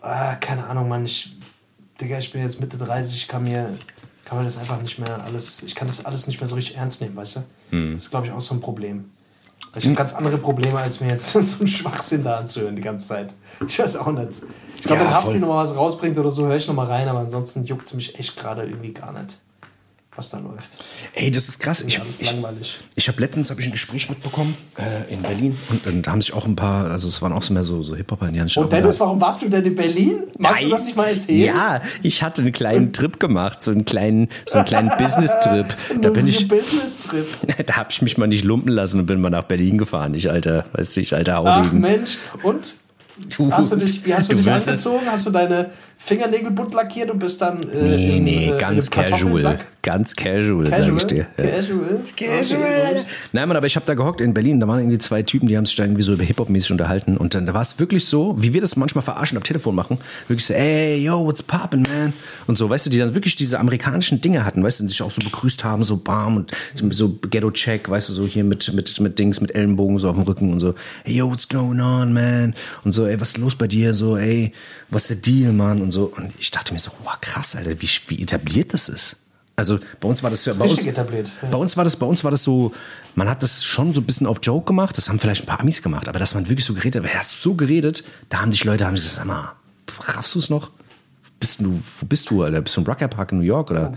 ah, 0.00 0.36
keine 0.36 0.66
Ahnung, 0.66 0.88
Mann, 0.88 1.04
ich, 1.04 1.36
Digga, 2.00 2.16
ich 2.18 2.32
bin 2.32 2.40
jetzt 2.40 2.58
Mitte 2.60 2.78
30, 2.78 3.16
ich 3.16 3.28
kann 3.28 3.44
mir, 3.44 3.70
kann 4.26 4.36
mir 4.38 4.44
das 4.44 4.58
einfach 4.58 4.82
nicht 4.82 4.98
mehr 4.98 5.24
alles, 5.24 5.62
ich 5.62 5.74
kann 5.74 5.88
das 5.88 6.04
alles 6.04 6.26
nicht 6.26 6.40
mehr 6.40 6.48
so 6.48 6.56
richtig 6.56 6.76
ernst 6.76 7.00
nehmen, 7.00 7.16
weißt 7.16 7.36
du? 7.36 7.40
Hm. 7.70 7.94
Das 7.94 8.02
ist, 8.02 8.10
glaube 8.10 8.26
ich, 8.26 8.32
auch 8.32 8.40
so 8.40 8.54
ein 8.54 8.60
Problem. 8.60 9.10
Ich 9.74 9.84
habe 9.84 9.94
ganz 9.94 10.14
andere 10.14 10.38
Probleme, 10.38 10.78
als 10.78 11.00
mir 11.00 11.08
jetzt 11.08 11.32
so 11.32 11.38
einen 11.58 11.66
Schwachsinn 11.66 12.24
da 12.24 12.38
anzuhören 12.38 12.76
die 12.76 12.82
ganze 12.82 13.08
Zeit. 13.08 13.34
Ich 13.66 13.78
weiß 13.78 13.96
auch 13.96 14.10
nicht. 14.12 14.42
Ich 14.76 14.82
glaube, 14.82 15.02
Ja, 15.02 15.08
wenn 15.08 15.14
Hafti 15.14 15.30
voll. 15.32 15.38
noch 15.40 15.48
mal 15.48 15.62
was 15.62 15.76
rausbringt 15.76 16.18
oder 16.18 16.30
so, 16.30 16.44
höre 16.46 16.56
ich 16.56 16.66
noch 16.66 16.74
mal 16.74 16.86
rein, 16.86 17.08
aber 17.08 17.20
ansonsten 17.20 17.62
juckt 17.64 17.86
es 17.86 17.94
mich 17.94 18.18
echt 18.18 18.36
gerade 18.36 18.64
irgendwie 18.64 18.92
gar 18.92 19.12
nicht, 19.12 19.38
was 20.16 20.30
da 20.30 20.38
läuft. 20.38 20.82
Ey, 21.14 21.30
das 21.30 21.48
ist 21.48 21.58
krass. 21.60 21.82
Ich, 21.86 22.00
alles 22.00 22.20
ich, 22.20 22.30
langweilig. 22.30 22.78
ich 22.94 23.08
habe 23.08 23.20
letztens 23.20 23.50
hab 23.50 23.58
ich 23.58 23.66
ein 23.66 23.72
Gespräch 23.72 24.08
mitbekommen 24.08 24.56
äh, 24.78 25.12
in 25.12 25.22
Berlin 25.22 25.56
und 25.70 25.86
dann 25.86 26.02
da 26.02 26.12
haben 26.12 26.20
sich 26.20 26.32
auch 26.32 26.46
ein 26.46 26.56
paar, 26.56 26.90
also 26.90 27.08
es 27.08 27.20
waren 27.22 27.32
auch 27.32 27.42
so 27.42 27.52
mehr 27.52 27.64
so, 27.64 27.82
so 27.82 27.94
Hip-Hopper, 27.94 28.30
die 28.30 28.40
haben 28.40 28.48
sich 28.48 28.58
auch 28.58 28.62
Und 28.64 28.72
Dennis, 28.72 28.98
warum 29.00 29.20
warst 29.20 29.42
du 29.42 29.48
denn 29.48 29.64
in 29.64 29.74
Berlin? 29.74 30.24
Magst 30.38 30.64
du 30.64 30.70
das 30.70 30.84
nicht 30.86 30.96
mal 30.96 31.08
erzählen? 31.08 31.54
Ja, 31.54 31.80
ich 32.02 32.22
hatte 32.22 32.42
einen 32.42 32.52
kleinen 32.52 32.92
Trip 32.92 33.20
gemacht, 33.20 33.62
so 33.62 33.70
einen 33.70 33.84
kleinen, 33.84 34.28
so 34.46 34.56
einen 34.58 34.66
kleinen 34.66 34.90
Business-Trip. 34.98 35.66
Da 36.00 36.10
bin 36.10 36.26
ich, 36.26 36.46
Business-Trip. 36.48 37.26
da 37.66 37.76
habe 37.76 37.88
ich 37.90 38.02
mich 38.02 38.18
mal 38.18 38.26
nicht 38.26 38.44
lumpen 38.44 38.70
lassen 38.72 39.00
und 39.00 39.06
bin 39.06 39.20
mal 39.20 39.30
nach 39.30 39.44
Berlin 39.44 39.78
gefahren. 39.78 40.14
Ich 40.14 40.30
alter, 40.30 40.66
weißt 40.72 40.96
du, 40.96 41.00
ich 41.00 41.14
alter 41.14 41.42
Ach 41.44 41.56
Haudegen. 41.58 41.80
Mensch, 41.80 42.18
und? 42.42 42.74
Du- 43.36 43.50
hast 43.50 43.72
du 43.72 43.76
dich, 43.76 44.04
wie 44.04 44.14
hast 44.14 44.30
du, 44.30 44.36
du 44.36 44.42
dich 44.42 44.52
angezogen? 44.52 45.00
Hast 45.10 45.26
du 45.26 45.30
deine 45.30 45.70
Fingernägel 45.98 46.50
bunt 46.50 46.74
lackiert 46.74 47.10
und 47.10 47.18
bist 47.18 47.40
dann 47.40 47.58
äh, 47.70 47.82
Nee, 47.82 48.18
im, 48.18 48.24
nee, 48.24 48.50
äh, 48.50 48.58
ganz 48.58 48.90
casual. 48.90 49.58
Ganz 49.82 50.14
casual, 50.14 50.68
Casual? 50.68 50.96
ich 50.96 51.04
dir. 51.04 51.26
Ja. 51.38 51.44
Casual? 51.44 52.00
Okay, 52.12 52.26
gut. 52.48 53.06
Nein, 53.32 53.48
Mann, 53.48 53.56
aber 53.56 53.66
ich 53.66 53.76
habe 53.76 53.86
da 53.86 53.94
gehockt 53.94 54.20
in 54.20 54.34
Berlin, 54.34 54.60
da 54.60 54.68
waren 54.68 54.80
irgendwie 54.80 54.98
zwei 54.98 55.22
Typen, 55.22 55.48
die 55.48 55.56
haben 55.56 55.64
sich 55.64 55.76
da 55.76 55.84
irgendwie 55.84 56.02
so 56.02 56.12
über 56.12 56.24
Hip-Hop-mäßig 56.24 56.72
unterhalten. 56.72 57.16
Und 57.16 57.34
dann 57.34 57.46
da 57.46 57.54
war 57.54 57.62
es 57.62 57.78
wirklich 57.78 58.04
so, 58.04 58.34
wie 58.40 58.52
wir 58.52 58.60
das 58.60 58.76
manchmal 58.76 59.02
verarschen 59.02 59.38
am 59.38 59.44
Telefon 59.44 59.74
machen. 59.74 59.98
Wirklich 60.28 60.46
so, 60.46 60.54
ey, 60.54 60.98
yo, 61.04 61.24
what's 61.24 61.42
poppin', 61.42 61.82
man? 61.82 62.12
Und 62.46 62.58
so, 62.58 62.68
weißt 62.68 62.86
du, 62.86 62.90
die 62.90 62.98
dann 62.98 63.14
wirklich 63.14 63.36
diese 63.36 63.58
amerikanischen 63.60 64.20
Dinge 64.20 64.44
hatten, 64.44 64.62
weißt 64.62 64.80
du, 64.80 64.84
und 64.84 64.88
sich 64.88 65.02
auch 65.02 65.10
so 65.10 65.22
begrüßt 65.22 65.64
haben, 65.64 65.84
so 65.84 65.96
bam 65.96 66.36
und 66.36 66.52
so 66.90 67.08
Ghetto-Check, 67.30 67.88
weißt 67.88 68.08
du, 68.08 68.12
so 68.12 68.26
hier 68.26 68.44
mit, 68.44 68.72
mit, 68.74 69.00
mit 69.00 69.18
Dings, 69.18 69.40
mit 69.40 69.54
Ellenbogen 69.54 69.98
so 69.98 70.10
auf 70.10 70.16
dem 70.16 70.24
Rücken 70.24 70.52
und 70.52 70.60
so, 70.60 70.74
hey, 71.04 71.16
yo, 71.16 71.30
what's 71.30 71.48
going 71.48 71.80
on, 71.80 72.12
man? 72.12 72.54
Und 72.84 72.92
so, 72.92 73.06
ey, 73.06 73.20
was 73.20 73.30
ist 73.30 73.38
los 73.38 73.54
bei 73.54 73.68
dir? 73.68 73.94
So, 73.94 74.16
ey, 74.16 74.52
was 74.90 75.10
ist 75.10 75.24
der 75.24 75.32
Deal, 75.32 75.52
Mann? 75.52 75.80
Und 75.86 75.92
so. 75.92 76.12
Und 76.16 76.32
ich 76.38 76.50
dachte 76.50 76.72
mir 76.72 76.80
so, 76.80 76.90
wow, 77.04 77.14
krass, 77.20 77.54
Alter, 77.54 77.80
wie, 77.80 77.88
wie 78.08 78.22
etabliert 78.22 78.74
das 78.74 78.88
ist. 78.88 79.20
Also 79.54 79.78
bei 80.00 80.08
uns 80.08 80.22
war 80.22 80.30
das 80.30 80.44
ja 80.44 80.52
bei 80.52 80.66
uns, 80.66 80.84
etabliert, 80.84 81.30
bei 81.50 81.56
uns 81.56 81.76
war 81.78 81.84
das 81.84 81.96
bei 81.96 82.04
uns 82.04 82.22
war 82.22 82.30
das 82.30 82.44
so 82.44 82.72
man 83.14 83.26
hat 83.26 83.42
das 83.42 83.64
schon 83.64 83.94
so 83.94 84.02
ein 84.02 84.04
bisschen 84.04 84.26
auf 84.26 84.40
Joke 84.42 84.66
gemacht 84.66 84.98
das 84.98 85.08
haben 85.08 85.18
vielleicht 85.18 85.44
ein 85.44 85.46
paar 85.46 85.60
Amis 85.60 85.80
gemacht 85.80 86.10
aber 86.10 86.18
dass 86.18 86.34
man 86.34 86.46
wirklich 86.50 86.66
so 86.66 86.74
geredet 86.74 87.02
hat 87.02 87.14
hast 87.14 87.40
so 87.40 87.54
geredet 87.54 88.04
da 88.28 88.42
haben 88.42 88.52
sich 88.52 88.64
Leute 88.64 88.84
haben 88.84 88.96
gesagt 88.96 89.14
sag 89.14 89.24
mal 89.24 89.54
raffst 90.08 90.34
du 90.34 90.40
es 90.40 90.50
noch 90.50 90.72
bist 91.40 91.60
du 91.60 91.80
wo 92.00 92.04
bist 92.04 92.28
du 92.28 92.42
Alter? 92.42 92.60
bist 92.60 92.76
du 92.76 92.82
im 92.82 92.86
Rucker 92.86 93.08
Park 93.08 93.32
in 93.32 93.38
New 93.38 93.44
York 93.44 93.70
oder 93.70 93.94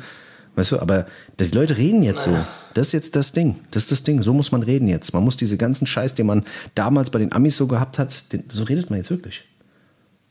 Weißt 0.59 0.73
du, 0.73 0.79
aber 0.81 1.05
die 1.39 1.45
Leute 1.55 1.77
reden 1.77 2.03
jetzt 2.03 2.25
so. 2.25 2.37
Das 2.73 2.87
ist 2.87 2.93
jetzt 2.93 3.15
das 3.15 3.31
Ding. 3.31 3.61
Das 3.71 3.83
ist 3.83 3.93
das 3.93 4.03
Ding. 4.03 4.21
So 4.21 4.33
muss 4.33 4.51
man 4.51 4.61
reden 4.61 4.89
jetzt. 4.89 5.13
Man 5.13 5.23
muss 5.23 5.37
diese 5.37 5.55
ganzen 5.55 5.87
Scheiß, 5.87 6.15
den 6.15 6.25
man 6.25 6.43
damals 6.75 7.11
bei 7.11 7.19
den 7.19 7.31
Amis 7.31 7.55
so 7.55 7.65
gehabt 7.65 7.97
hat, 7.97 8.33
den, 8.33 8.43
so 8.49 8.63
redet 8.63 8.89
man 8.89 8.97
jetzt 8.97 9.09
wirklich. 9.09 9.45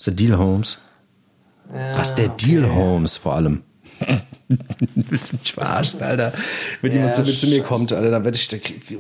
Der 0.05 0.13
Deal 0.13 0.37
Holmes. 0.37 0.81
Was 1.95 2.15
der 2.15 2.29
Deal 2.31 2.73
Holmes 2.75 3.17
vor 3.17 3.35
allem. 3.35 3.63
Willst 4.95 5.33
du 5.33 5.37
mich 5.37 5.53
verarschen, 5.53 6.01
Alter? 6.03 6.33
Wenn 6.81 6.93
Ja, 6.93 6.99
jemand 6.99 7.15
zu, 7.17 7.23
mir- 7.23 7.37
zu 7.37 7.47
mir 7.49 7.63
kommt, 7.63 7.93
Alter, 7.93 8.11
dann 8.11 8.25
werd 8.25 8.37
ich, 8.37 8.49
da 8.49 8.57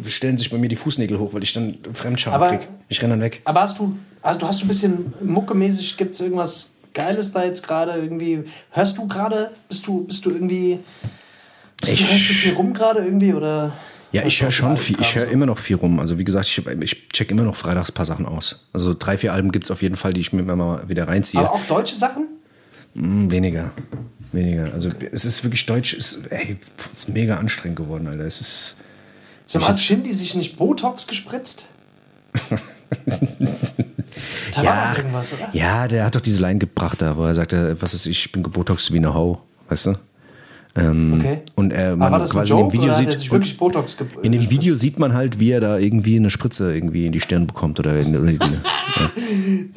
stellen 0.07 0.37
sich 0.37 0.51
bei 0.51 0.59
mir 0.59 0.69
die 0.69 0.77
Fußnägel 0.77 1.19
hoch, 1.19 1.33
weil 1.33 1.43
ich 1.43 1.53
dann 1.53 1.79
Fremdscham 1.93 2.35
Aber- 2.35 2.49
krieg. 2.49 2.69
Ich 2.89 3.01
renn 3.03 3.11
dann 3.11 3.21
weg. 3.21 3.41
Aber 3.45 3.63
hast 3.63 3.79
du, 3.79 3.97
also 4.23 4.39
du 4.41 4.47
hast 4.47 4.63
ein 4.63 4.69
bisschen 4.69 5.13
muckemäßig, 5.23 5.97
gibt 5.97 6.15
es 6.15 6.21
irgendwas 6.21 6.75
Geiles 6.95 7.33
da 7.33 7.45
jetzt 7.45 7.67
gerade 7.67 7.93
irgendwie? 7.93 8.43
Hörst 8.71 8.99
du 8.99 9.07
gerade? 9.07 9.51
Bist 9.69 9.87
du, 9.87 10.05
bist 10.05 10.25
du 10.27 10.31
irgendwie. 10.31 10.79
Bist 11.81 11.93
du, 11.93 12.03
Ich- 12.05 12.11
hörst 12.13 12.29
du 12.29 12.33
viel 12.35 12.53
rum 12.55 12.75
gerade 12.75 13.01
irgendwie? 13.01 13.33
Oder 13.33 13.73
Ja, 14.13 14.25
ich 14.25 14.41
höre 14.43 14.49
du 14.49 14.55
schon 14.55 14.77
viel. 14.77 14.97
Ich 15.01 15.15
höre 15.15 15.27
so? 15.27 15.33
immer 15.33 15.47
noch 15.47 15.59
viel 15.59 15.77
rum. 15.77 16.01
Also 16.01 16.19
wie 16.19 16.25
gesagt, 16.25 16.47
ich, 16.49 16.59
ich 16.83 17.09
check 17.11 17.31
immer 17.31 17.45
noch 17.45 17.57
freitags 17.57 17.91
ein 17.91 17.95
paar 17.95 18.05
Sachen 18.07 18.27
aus. 18.27 18.67
Also 18.73 18.95
drei, 18.99 19.17
vier 19.17 19.33
Alben 19.33 19.53
gibt 19.53 19.65
es 19.67 19.71
auf 19.71 19.81
jeden 19.81 19.97
Fall, 19.97 20.13
die 20.13 20.21
ich 20.21 20.33
mir 20.33 20.41
immer 20.41 20.57
mal 20.57 20.89
wieder 20.89 21.07
reinziehe. 21.09 21.41
Aber 21.41 21.53
auch 21.53 21.63
deutsche 21.69 21.95
Sachen? 21.95 22.27
Hm, 22.99 23.31
weniger. 23.31 23.71
Weniger. 24.33 24.73
Also 24.75 24.91
es 25.13 25.25
ist 25.25 25.45
wirklich 25.45 25.65
deutsch, 25.67 25.95
ist, 25.95 26.27
ey, 26.31 26.59
ist 26.93 27.09
mega 27.09 27.37
anstrengend 27.37 27.79
geworden, 27.79 28.09
Alter. 28.09 28.25
Es 28.25 28.41
ist. 28.41 28.77
Sag 29.47 29.63
mal, 29.63 29.69
hat 29.69 29.79
Shindy 29.79 30.13
sich 30.13 30.35
nicht 30.35 30.59
Botox 30.59 31.07
gespritzt? 31.07 31.69
da 32.51 32.59
war 34.65 34.91
doch 34.91 34.99
irgendwas, 34.99 35.33
oder? 35.33 35.49
ja, 35.53 35.89
der 35.89 36.05
hat 36.05 36.15
doch 36.15 36.21
diese 36.21 36.43
Line 36.43 36.59
gebracht 36.59 37.01
da, 37.01 37.17
wo 37.17 37.25
er 37.25 37.35
sagte, 37.35 37.81
was 37.81 37.95
ist, 37.95 38.05
ich 38.05 38.31
bin 38.33 38.43
gebotoxt 38.43 38.93
wie 38.93 38.99
eine 38.99 39.15
Hau, 39.15 39.43
weißt 39.69 39.87
du? 39.87 39.95
Ähm, 40.79 41.15
Okay. 41.19 41.39
Und 41.57 41.73
er, 41.73 41.89
Aber 41.93 41.97
man 41.97 42.13
war 42.13 42.19
das 42.21 42.31
ein 42.31 42.37
quasi 42.37 42.51
Joke 42.51 42.63
in 42.65 42.71
dem 42.71 42.81
Video 42.83 42.95
sieht, 42.95 43.19
sich 43.19 43.33
wirklich 43.33 43.57
Botox 43.57 43.97
ge 43.97 44.07
in 44.23 44.33
dem? 44.33 44.51
Video 44.51 44.75
sieht 44.75 44.99
man 44.99 45.13
halt, 45.15 45.39
wie 45.41 45.51
er 45.51 45.61
da 45.61 45.79
irgendwie 45.79 46.17
eine 46.17 46.31
Spritze 46.31 46.73
irgendwie 46.75 47.07
in 47.07 47.13
die 47.13 47.21
Stirn 47.21 47.47
bekommt 47.47 47.79
oder 47.81 47.99
in, 47.99 48.17
oder 48.17 48.31
die, 48.33 48.39
ja. 48.39 49.11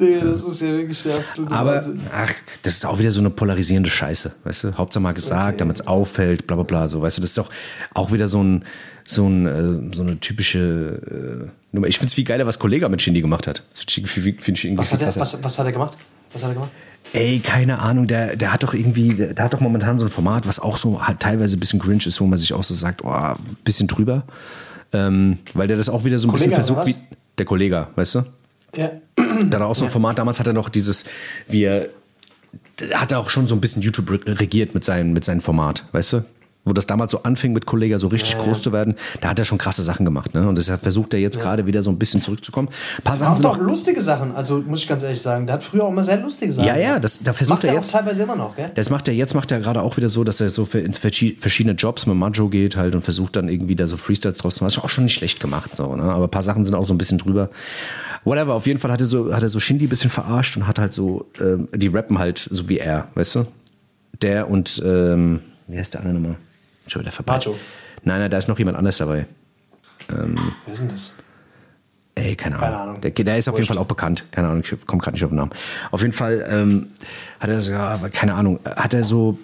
Digga, 0.00 0.24
das 0.24 0.42
ist 0.44 0.60
ja 0.62 0.68
wirklich 0.68 1.02
der 1.02 1.16
absolute 1.16 1.52
Aber 1.52 1.76
Wahnsinn. 1.76 2.00
ach, 2.14 2.32
das 2.62 2.74
ist 2.74 2.86
auch 2.86 2.98
wieder 2.98 3.10
so 3.10 3.20
eine 3.20 3.30
polarisierende 3.30 3.90
Scheiße, 3.90 4.32
weißt 4.44 4.64
du? 4.64 4.74
Hauptsache 4.78 5.02
mal 5.02 5.12
gesagt, 5.12 5.60
damit 5.60 5.76
es 5.76 5.86
auffällt, 5.86 6.46
bla 6.46 6.56
bla 6.56 6.64
bla. 6.64 6.88
So, 6.88 7.02
weißt 7.02 7.18
du, 7.18 7.20
das 7.22 7.30
ist 7.30 7.38
doch 7.38 7.50
auch 7.94 8.12
wieder 8.12 8.28
so 8.28 8.42
ein, 8.42 8.64
so 9.06 9.26
ein, 9.26 9.46
äh, 9.46 9.94
so 9.94 10.02
eine 10.02 10.20
typische 10.20 11.48
äh, 11.48 11.50
Nummer. 11.72 11.88
Ich 11.88 11.98
finde 11.98 12.08
es 12.08 12.14
viel 12.14 12.24
geiler, 12.24 12.46
was 12.46 12.58
Kollega 12.58 12.88
mit 12.88 13.02
Shindy 13.02 13.20
gemacht 13.20 13.46
hat. 13.46 13.62
Finde 13.74 14.08
ich, 14.08 14.64
irgendwie 14.64 14.78
Was 14.78 14.92
hat, 14.92 15.02
er, 15.02 15.14
was, 15.16 15.42
was 15.42 15.58
hat 15.58 15.66
er 15.66 15.72
gemacht? 15.72 15.96
Was 16.32 16.42
hat 16.42 16.50
er 16.50 16.54
gemacht? 16.54 16.70
Ey, 17.12 17.40
keine 17.40 17.80
Ahnung, 17.80 18.06
der, 18.06 18.36
der 18.36 18.52
hat 18.52 18.62
doch 18.62 18.72
irgendwie, 18.72 19.14
der, 19.14 19.34
der 19.34 19.44
hat 19.44 19.52
doch 19.52 19.60
momentan 19.60 19.98
so 19.98 20.06
ein 20.06 20.10
Format, 20.10 20.46
was 20.46 20.60
auch 20.60 20.78
so 20.78 21.06
halt 21.06 21.20
teilweise 21.20 21.56
ein 21.56 21.60
bisschen 21.60 21.78
cringe 21.78 22.04
ist, 22.06 22.20
wo 22.20 22.26
man 22.26 22.38
sich 22.38 22.52
auch 22.54 22.64
so 22.64 22.72
sagt, 22.74 23.04
oh, 23.04 23.10
ein 23.12 23.36
bisschen 23.64 23.86
drüber. 23.86 24.24
Ähm, 24.94 25.38
weil 25.54 25.68
der 25.68 25.76
das 25.76 25.88
auch 25.88 26.04
wieder 26.04 26.18
so 26.18 26.28
ein 26.28 26.30
Kollega, 26.30 26.56
bisschen 26.56 26.74
versucht, 26.76 26.86
wie 26.86 27.16
der 27.38 27.46
Kollege, 27.46 27.88
weißt 27.96 28.14
du? 28.16 28.22
Ja. 28.74 28.90
Der 29.18 29.60
hat 29.60 29.66
auch 29.66 29.74
so 29.74 29.84
ein 29.84 29.90
Format, 29.90 30.18
damals 30.18 30.38
hat 30.40 30.46
er 30.46 30.52
noch 30.54 30.68
dieses, 30.70 31.04
wie 31.48 31.64
er, 31.64 31.88
der 32.80 33.00
hat 33.00 33.12
er 33.12 33.18
auch 33.18 33.28
schon 33.28 33.46
so 33.46 33.54
ein 33.54 33.60
bisschen 33.60 33.82
YouTube 33.82 34.10
re- 34.10 34.20
regiert 34.38 34.74
mit 34.74 34.84
seinem, 34.84 35.12
mit 35.12 35.24
seinem 35.24 35.40
Format, 35.42 35.86
weißt 35.92 36.12
du? 36.14 36.24
Wo 36.64 36.72
das 36.72 36.86
damals 36.86 37.10
so 37.10 37.24
anfing 37.24 37.52
mit 37.52 37.66
Kollega 37.66 37.98
so 37.98 38.06
richtig 38.06 38.38
groß 38.38 38.62
zu 38.62 38.72
werden, 38.72 38.94
da 39.20 39.30
hat 39.30 39.38
er 39.40 39.44
schon 39.44 39.58
krasse 39.58 39.82
Sachen 39.82 40.04
gemacht, 40.04 40.32
ne? 40.32 40.48
Und 40.48 40.56
deshalb 40.56 40.80
versucht 40.80 41.12
er 41.12 41.18
jetzt 41.18 41.40
gerade 41.40 41.66
wieder 41.66 41.82
so 41.82 41.90
ein 41.90 41.98
bisschen 41.98 42.22
zurückzukommen. 42.22 42.68
Ein 42.98 43.02
paar 43.02 43.16
Sachen 43.16 43.32
Auch 43.32 43.36
sind 43.36 43.44
doch 43.46 43.56
auch, 43.58 43.60
lustige 43.60 44.00
Sachen, 44.00 44.30
also 44.36 44.58
muss 44.64 44.82
ich 44.82 44.88
ganz 44.88 45.02
ehrlich 45.02 45.20
sagen. 45.20 45.46
Der 45.46 45.54
hat 45.54 45.64
früher 45.64 45.82
auch 45.82 45.90
immer 45.90 46.04
sehr 46.04 46.18
lustige 46.20 46.52
Sachen. 46.52 46.68
ja, 46.68 46.76
ja, 46.76 47.00
das, 47.00 47.20
da 47.20 47.32
versucht 47.32 47.56
Macht 47.56 47.64
er 47.64 47.70
er 47.70 47.74
jetzt. 47.76 47.90
teilweise 47.90 48.22
immer 48.22 48.36
noch, 48.36 48.54
gell? 48.54 48.70
Das 48.76 48.90
macht 48.90 49.08
er 49.08 49.14
jetzt, 49.14 49.34
macht 49.34 49.50
er 49.50 49.58
gerade 49.58 49.82
auch 49.82 49.96
wieder 49.96 50.08
so, 50.08 50.22
dass 50.22 50.40
er 50.40 50.50
so 50.50 50.64
für 50.64 50.78
in 50.78 50.92
verschi- 50.94 51.36
verschiedene 51.36 51.74
Jobs 51.74 52.06
mit 52.06 52.14
Majo 52.14 52.48
geht 52.48 52.76
halt 52.76 52.94
und 52.94 53.00
versucht 53.02 53.34
dann 53.34 53.48
irgendwie 53.48 53.74
da 53.74 53.88
so 53.88 53.96
Freestyles 53.96 54.38
draus 54.38 54.54
zu 54.54 54.62
machen. 54.62 54.68
Das 54.72 54.76
ist 54.78 54.84
auch 54.84 54.88
schon 54.88 55.02
nicht 55.04 55.14
schlecht 55.14 55.40
gemacht, 55.40 55.74
so, 55.74 55.96
ne? 55.96 56.04
Aber 56.04 56.24
ein 56.26 56.30
paar 56.30 56.44
Sachen 56.44 56.64
sind 56.64 56.76
auch 56.76 56.86
so 56.86 56.94
ein 56.94 56.98
bisschen 56.98 57.18
drüber. 57.18 57.50
Whatever, 58.24 58.54
auf 58.54 58.68
jeden 58.68 58.78
Fall 58.78 58.92
hat 58.92 59.00
er 59.00 59.06
so, 59.06 59.34
hat 59.34 59.42
er 59.42 59.48
so 59.48 59.58
Shindy 59.58 59.86
ein 59.86 59.88
bisschen 59.88 60.10
verarscht 60.10 60.56
und 60.56 60.68
hat 60.68 60.78
halt 60.78 60.92
so, 60.92 61.26
ähm, 61.40 61.66
die 61.74 61.88
rappen 61.88 62.20
halt 62.20 62.38
so 62.38 62.68
wie 62.68 62.78
er, 62.78 63.08
weißt 63.16 63.34
du? 63.34 63.46
Der 64.22 64.48
und, 64.48 64.80
ähm, 64.86 65.40
wie 65.66 65.76
heißt 65.78 65.94
der 65.94 66.02
andere 66.02 66.14
nochmal? 66.14 66.36
Schon 66.92 67.02
wieder. 67.02 67.12
Majo. 67.26 67.56
Nein, 68.04 68.20
nein, 68.20 68.30
da 68.30 68.36
ist 68.36 68.48
noch 68.48 68.58
jemand 68.58 68.76
anders 68.76 68.98
dabei. 68.98 69.26
Wer 70.08 70.72
ist 70.72 70.80
denn 70.80 70.88
das? 70.88 71.14
Ey, 72.14 72.36
keine 72.36 72.56
Ahnung. 72.56 72.68
Keine 72.68 72.82
Ahnung. 72.82 73.00
Der, 73.00 73.10
der 73.12 73.38
ist 73.38 73.48
auf 73.48 73.54
jeden 73.56 73.66
Fall 73.66 73.78
auch 73.78 73.86
bekannt. 73.86 74.26
Keine 74.30 74.48
Ahnung, 74.48 74.62
ich 74.62 74.86
komme 74.86 75.00
gerade 75.00 75.14
nicht 75.14 75.24
auf 75.24 75.30
den 75.30 75.36
Namen. 75.36 75.52
Auf 75.90 76.02
jeden 76.02 76.12
Fall 76.12 76.46
ähm, 76.50 76.88
hat 77.40 77.48
er 77.48 77.62
so, 77.62 77.72
ja, 77.72 77.98
keine 78.12 78.34
Ahnung, 78.34 78.60
hat 78.66 78.92
er 78.92 79.04
so, 79.04 79.38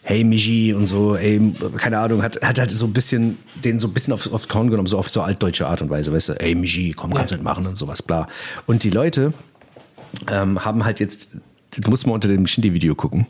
hey 0.00 0.24
Michi 0.24 0.72
und 0.72 0.86
so, 0.86 1.16
ey, 1.16 1.52
keine 1.76 1.98
Ahnung, 1.98 2.22
hat, 2.22 2.40
hat 2.40 2.58
halt 2.58 2.70
so 2.70 2.86
ein 2.86 2.94
bisschen, 2.94 3.36
den 3.62 3.78
so 3.78 3.88
ein 3.88 3.92
bisschen 3.92 4.14
aufs, 4.14 4.28
aufs 4.28 4.48
Korn 4.48 4.70
genommen, 4.70 4.86
so 4.86 4.96
auf 4.96 5.10
so 5.10 5.20
altdeutsche 5.20 5.66
Art 5.66 5.82
und 5.82 5.90
Weise, 5.90 6.14
weißt 6.14 6.30
du, 6.30 6.32
ey 6.40 6.54
Michi, 6.54 6.94
komm, 6.96 7.12
kannst 7.12 7.32
du 7.32 7.36
nicht 7.36 7.44
machen 7.44 7.66
und 7.66 7.76
sowas, 7.76 8.00
bla. 8.00 8.26
Und 8.64 8.84
die 8.84 8.90
Leute 8.90 9.34
ähm, 10.30 10.64
haben 10.64 10.86
halt 10.86 10.98
jetzt, 10.98 11.36
du 11.78 11.90
musst 11.90 12.06
mal 12.06 12.14
unter 12.14 12.28
dem 12.28 12.46
Shindy-Video 12.46 12.94
gucken. 12.94 13.26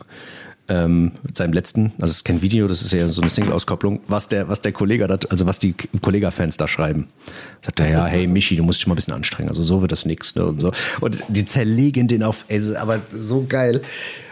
Ähm, 0.67 1.11
mit 1.21 1.37
seinem 1.37 1.53
letzten, 1.53 1.93
also 1.99 2.09
es 2.09 2.17
ist 2.17 2.23
kein 2.25 2.41
Video, 2.41 2.67
das 2.67 2.81
ist 2.81 2.91
ja 2.91 3.07
so 3.07 3.21
eine 3.21 3.29
Single-Auskopplung, 3.29 3.99
was 4.07 4.29
der, 4.29 4.49
was 4.49 4.61
der 4.61 4.71
Kollege 4.71 5.07
da, 5.07 5.19
also 5.29 5.45
was 5.45 5.59
die 5.59 5.75
Kollega-Fans 6.01 6.57
da 6.57 6.67
schreiben. 6.67 7.07
Sagt 7.63 7.79
er, 7.81 7.91
ja, 7.91 8.05
hey 8.07 8.25
Michi, 8.25 8.55
du 8.55 8.63
musst 8.63 8.79
dich 8.79 8.87
mal 8.87 8.93
ein 8.93 8.95
bisschen 8.95 9.13
anstrengen, 9.13 9.49
also 9.49 9.61
so 9.61 9.81
wird 9.81 9.91
das 9.91 10.05
nix, 10.05 10.33
ne, 10.33 10.43
und 10.43 10.59
so. 10.59 10.71
Und 11.01 11.19
die 11.27 11.45
zerlegen 11.45 12.07
den 12.07 12.23
auf, 12.23 12.45
ey, 12.47 12.61
aber 12.77 12.99
so 13.11 13.45
geil. 13.47 13.83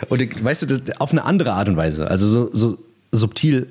Und 0.09 0.43
weißt 0.43 0.71
du, 0.71 0.81
auf 0.97 1.11
eine 1.11 1.23
andere 1.23 1.53
Art 1.53 1.69
und 1.69 1.77
Weise, 1.77 2.09
also 2.09 2.25
so, 2.25 2.49
so 2.51 2.77
subtil 3.11 3.67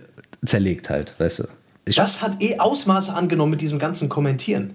zerlegt 0.47 0.89
halt, 0.89 1.17
weißt 1.19 1.41
du. 1.41 1.45
Ich, 1.85 1.97
Das 1.97 2.23
hat 2.23 2.41
eh 2.41 2.61
Ausmaße 2.61 3.13
angenommen 3.13 3.51
mit 3.51 3.61
diesem 3.61 3.81
ganzen 3.81 4.09
Kommentieren. 4.09 4.71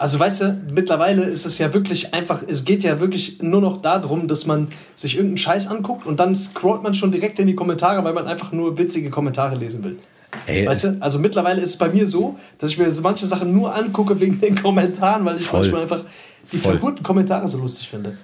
Also 0.00 0.18
weißt 0.18 0.40
du, 0.40 0.58
mittlerweile 0.72 1.24
ist 1.24 1.44
es 1.44 1.58
ja 1.58 1.74
wirklich 1.74 2.14
einfach, 2.14 2.42
es 2.48 2.64
geht 2.64 2.84
ja 2.84 3.00
wirklich 3.00 3.42
nur 3.42 3.60
noch 3.60 3.82
darum, 3.82 4.28
dass 4.28 4.46
man 4.46 4.68
sich 4.96 5.16
irgendeinen 5.16 5.36
Scheiß 5.36 5.68
anguckt 5.68 6.06
und 6.06 6.18
dann 6.18 6.34
scrollt 6.34 6.82
man 6.82 6.94
schon 6.94 7.12
direkt 7.12 7.38
in 7.38 7.46
die 7.46 7.54
Kommentare, 7.54 8.02
weil 8.02 8.14
man 8.14 8.26
einfach 8.26 8.50
nur 8.50 8.78
witzige 8.78 9.10
Kommentare 9.10 9.56
lesen 9.56 9.84
will. 9.84 9.98
Ey, 10.46 10.64
weißt 10.66 10.84
du, 10.84 10.96
also 11.00 11.18
mittlerweile 11.18 11.60
ist 11.60 11.70
es 11.70 11.76
bei 11.76 11.90
mir 11.90 12.06
so, 12.06 12.36
dass 12.56 12.70
ich 12.70 12.78
mir 12.78 12.90
manche 13.02 13.26
Sachen 13.26 13.52
nur 13.52 13.74
angucke 13.74 14.18
wegen 14.18 14.40
den 14.40 14.54
Kommentaren, 14.54 15.22
weil 15.26 15.36
ich 15.36 15.42
Voll. 15.42 15.60
manchmal 15.60 15.82
einfach 15.82 16.04
die 16.50 16.78
guten 16.78 17.02
Kommentare 17.02 17.46
so 17.46 17.58
lustig 17.58 17.86
finde. 17.90 18.16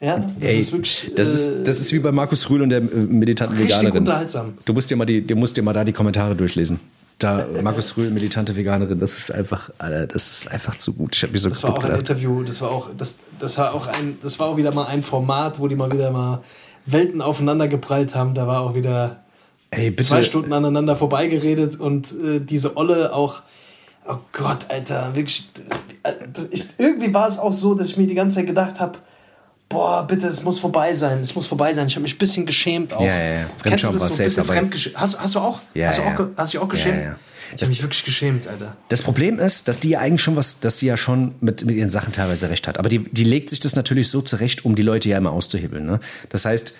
Ja, 0.00 0.16
das 0.16 0.50
Ey, 0.50 0.58
ist 0.58 0.72
wirklich. 0.72 1.12
das, 1.14 1.28
äh, 1.28 1.34
ist, 1.34 1.68
das 1.68 1.78
ist 1.78 1.92
wie 1.92 2.00
bei 2.00 2.10
Markus 2.10 2.50
Rühl 2.50 2.62
und 2.62 2.70
der 2.70 2.80
äh, 2.80 2.82
Richtig 2.82 3.48
Veganerin. 3.60 3.98
unterhaltsam. 3.98 4.54
Du 4.64 4.72
musst 4.72 4.90
dir 4.90 4.96
mal 4.96 5.04
die, 5.04 5.24
du 5.24 5.36
musst 5.36 5.56
dir 5.56 5.62
mal 5.62 5.72
da 5.72 5.84
die 5.84 5.92
Kommentare 5.92 6.34
durchlesen. 6.34 6.80
Da 7.22 7.46
Markus 7.62 7.96
Rühl, 7.96 8.10
militante 8.10 8.56
Veganerin, 8.56 8.98
das 8.98 9.12
ist 9.12 9.32
einfach, 9.32 9.70
das 9.78 10.14
ist 10.14 10.50
einfach 10.50 10.76
zu 10.76 10.94
gut. 10.94 11.14
Ich 11.14 11.22
habe 11.22 11.32
mich 11.32 11.42
so 11.42 11.48
Das 11.48 11.62
war 11.62 11.70
auch 11.70 11.74
kaputt 11.74 11.90
ein. 11.90 11.98
Interview, 12.00 12.42
das 12.42 12.60
war 12.62 12.70
auch, 12.70 12.88
das, 12.96 13.20
das 13.38 13.58
war 13.58 13.74
auch 13.74 13.86
ein, 13.86 14.18
das 14.22 14.38
war 14.38 14.48
auch 14.48 14.56
wieder 14.56 14.74
mal 14.74 14.86
ein 14.86 15.02
Format, 15.02 15.60
wo 15.60 15.68
die 15.68 15.76
mal 15.76 15.90
wieder 15.92 16.10
mal 16.10 16.42
Welten 16.86 17.22
aufeinander 17.22 17.68
geprallt 17.68 18.14
haben. 18.14 18.34
Da 18.34 18.46
war 18.46 18.62
auch 18.62 18.74
wieder 18.74 19.22
Ey, 19.70 19.94
zwei 19.96 20.22
Stunden 20.22 20.52
aneinander 20.52 20.96
vorbeigeredet 20.96 21.78
und 21.78 22.12
äh, 22.12 22.40
diese 22.40 22.76
Olle 22.76 23.14
auch. 23.14 23.42
Oh 24.04 24.16
Gott, 24.32 24.66
Alter, 24.68 25.14
wirklich. 25.14 25.50
äh, 26.02 26.12
ist, 26.50 26.80
irgendwie 26.80 27.14
war 27.14 27.28
es 27.28 27.38
auch 27.38 27.52
so, 27.52 27.74
dass 27.74 27.88
ich 27.88 27.96
mir 27.96 28.08
die 28.08 28.16
ganze 28.16 28.36
Zeit 28.36 28.46
gedacht 28.46 28.80
habe, 28.80 28.98
boah, 29.72 30.06
bitte, 30.06 30.26
es 30.28 30.42
muss 30.42 30.58
vorbei 30.58 30.94
sein, 30.94 31.18
es 31.20 31.34
muss 31.34 31.46
vorbei 31.46 31.72
sein. 31.72 31.86
Ich 31.86 31.94
habe 31.94 32.02
mich 32.02 32.14
ein 32.14 32.18
bisschen 32.18 32.46
geschämt 32.46 32.92
auch. 32.92 33.00
Ja, 33.00 33.06
ja, 33.06 33.14
ja. 33.14 33.46
Kennst 33.62 33.84
du 33.84 33.88
Fremdscham 33.88 33.92
das 33.94 34.02
war 34.02 34.08
so 34.08 34.14
ein 34.14 34.16
safe 34.16 34.24
bisschen 34.24 34.42
dabei. 34.44 34.58
fremdgeschämt? 34.58 34.96
Hast, 34.96 35.20
hast 35.20 35.34
du 35.34 35.38
auch? 35.40 35.60
Ja, 35.74 35.86
hast, 35.88 35.98
du 35.98 36.02
ja, 36.02 36.14
auch 36.14 36.18
ja. 36.18 36.28
hast 36.36 36.54
du 36.54 36.58
dich 36.58 36.64
auch 36.64 36.68
Ja, 36.68 36.70
geschämt? 36.72 37.04
ja. 37.04 37.16
Ich 37.54 37.60
habe 37.60 37.68
mich 37.70 37.82
wirklich 37.82 38.04
geschämt, 38.04 38.46
Alter. 38.48 38.76
Das 38.88 39.02
Problem 39.02 39.38
ist, 39.38 39.68
dass 39.68 39.78
die 39.78 39.90
ja 39.90 39.98
eigentlich 39.98 40.22
schon 40.22 40.36
was, 40.36 40.60
dass 40.60 40.78
sie 40.78 40.86
ja 40.86 40.96
schon 40.96 41.34
mit, 41.40 41.64
mit 41.66 41.76
ihren 41.76 41.90
Sachen 41.90 42.12
teilweise 42.12 42.48
recht 42.48 42.66
hat. 42.66 42.78
Aber 42.78 42.88
die, 42.88 43.00
die 43.00 43.24
legt 43.24 43.50
sich 43.50 43.60
das 43.60 43.76
natürlich 43.76 44.08
so 44.08 44.22
zurecht, 44.22 44.64
um 44.64 44.74
die 44.74 44.80
Leute 44.82 45.10
ja 45.10 45.18
immer 45.18 45.32
auszuhebeln. 45.32 45.84
Ne? 45.84 46.00
Das 46.30 46.46
heißt, 46.46 46.74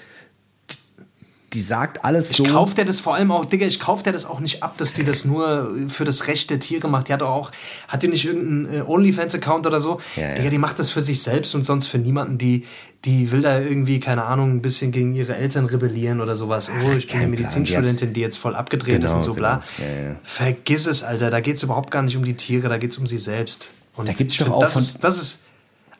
die 1.54 1.60
sagt 1.60 2.04
alles 2.04 2.30
Ich 2.30 2.36
so. 2.38 2.44
kauf 2.44 2.74
der 2.74 2.84
das 2.84 3.00
vor 3.00 3.14
allem 3.14 3.30
auch, 3.30 3.44
Digga, 3.44 3.66
ich 3.66 3.78
kauf 3.78 4.02
der 4.02 4.12
das 4.12 4.24
auch 4.24 4.40
nicht 4.40 4.62
ab, 4.62 4.76
dass 4.78 4.94
die 4.94 5.04
das 5.04 5.24
nur 5.24 5.70
für 5.88 6.04
das 6.04 6.26
Recht 6.26 6.48
der 6.50 6.58
Tiere 6.60 6.88
macht. 6.88 7.08
Die 7.08 7.12
hat 7.12 7.20
doch 7.20 7.28
auch, 7.30 7.50
hat 7.88 8.02
die 8.02 8.08
nicht 8.08 8.24
irgendeinen 8.24 8.80
äh, 8.80 8.82
OnlyFans-Account 8.82 9.66
oder 9.66 9.80
so? 9.80 10.00
Ja, 10.16 10.28
ja. 10.28 10.34
Digga, 10.34 10.50
die 10.50 10.58
macht 10.58 10.78
das 10.78 10.90
für 10.90 11.02
sich 11.02 11.22
selbst 11.22 11.54
und 11.54 11.62
sonst 11.62 11.86
für 11.88 11.98
niemanden. 11.98 12.38
Die, 12.38 12.64
die 13.04 13.30
will 13.32 13.42
da 13.42 13.58
irgendwie, 13.60 14.00
keine 14.00 14.24
Ahnung, 14.24 14.50
ein 14.52 14.62
bisschen 14.62 14.92
gegen 14.92 15.14
ihre 15.14 15.36
Eltern 15.36 15.66
rebellieren 15.66 16.20
oder 16.20 16.36
sowas. 16.36 16.70
Oh, 16.70 16.92
ich 16.96 17.08
bin 17.08 17.16
eine. 17.18 17.26
Medizinstudentin, 17.28 18.12
die 18.12 18.20
jetzt 18.20 18.38
voll 18.38 18.54
abgedreht 18.54 19.02
ist 19.04 19.10
Genau, 19.10 19.16
und 19.18 19.22
so 19.24 19.34
bla. 19.34 19.62
genau. 19.76 19.88
Ja, 19.90 20.08
ja. 20.10 20.16
Vergiss 20.22 20.86
es, 20.86 21.02
Alter. 21.02 21.30
Da 21.30 21.40
geht 21.40 21.56
es 21.56 21.62
überhaupt 21.62 21.90
gar 21.90 22.02
nicht 22.02 22.16
um 22.16 22.24
die 22.24 22.34
Tiere, 22.34 22.68
da 22.68 22.78
geht 22.78 22.92
es 22.92 22.98
um 22.98 23.06
sie 23.06 23.18
selbst. 23.18 23.70
Und 23.96 24.08
Da 24.08 24.12
gibt's 24.12 24.34
ich 24.34 24.38
doch 24.40 24.50
auch 24.52 24.60
das 24.60 24.72
von- 24.74 24.82
ist, 24.82 25.02
das 25.04 25.20
ist. 25.20 25.40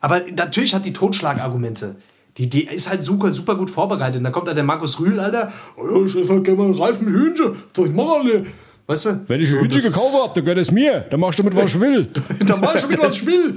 Aber 0.01 0.21
natürlich 0.35 0.73
hat 0.73 0.85
die 0.85 0.93
Totschlagargumente. 0.93 1.95
Die, 2.37 2.49
die 2.49 2.65
ist 2.65 2.89
halt 2.89 3.03
super, 3.03 3.29
super 3.31 3.55
gut 3.55 3.69
vorbereitet. 3.69 4.17
Und 4.17 4.23
da 4.23 4.31
kommt 4.31 4.47
da 4.47 4.53
der 4.53 4.63
Markus 4.63 4.99
Rühl, 4.99 5.19
Alter. 5.19 5.51
Oh, 5.77 5.99
ja, 5.99 6.05
ich 6.05 6.15
esse 6.15 6.33
halt 6.33 6.43
gerne 6.43 6.59
mal 6.59 6.65
einen 6.65 6.75
reifen 6.75 7.07
Hühnchen. 7.07 7.55
Was 7.75 7.85
ich 7.85 7.93
mache 7.93 8.19
alle. 8.19 8.45
Weißt 8.87 9.05
du? 9.05 9.21
Wenn 9.27 9.39
ich 9.39 9.49
So, 9.49 9.57
ein 9.57 9.63
Hühnchen 9.63 9.81
gekauft 9.81 10.13
habe, 10.13 10.31
dann 10.35 10.43
gehört 10.43 10.59
es 10.59 10.71
mir. 10.71 11.05
Dann 11.09 11.19
machst 11.19 11.39
du 11.39 11.43
damit, 11.43 11.55
was 11.55 11.75
ich 11.75 11.79
will. 11.79 12.09
Dann 12.47 12.59
mach 12.59 12.75
ich 12.75 12.81
schon 12.81 12.89
wieder, 12.89 13.03
was 13.03 13.17
ich 13.17 13.25
will. 13.27 13.55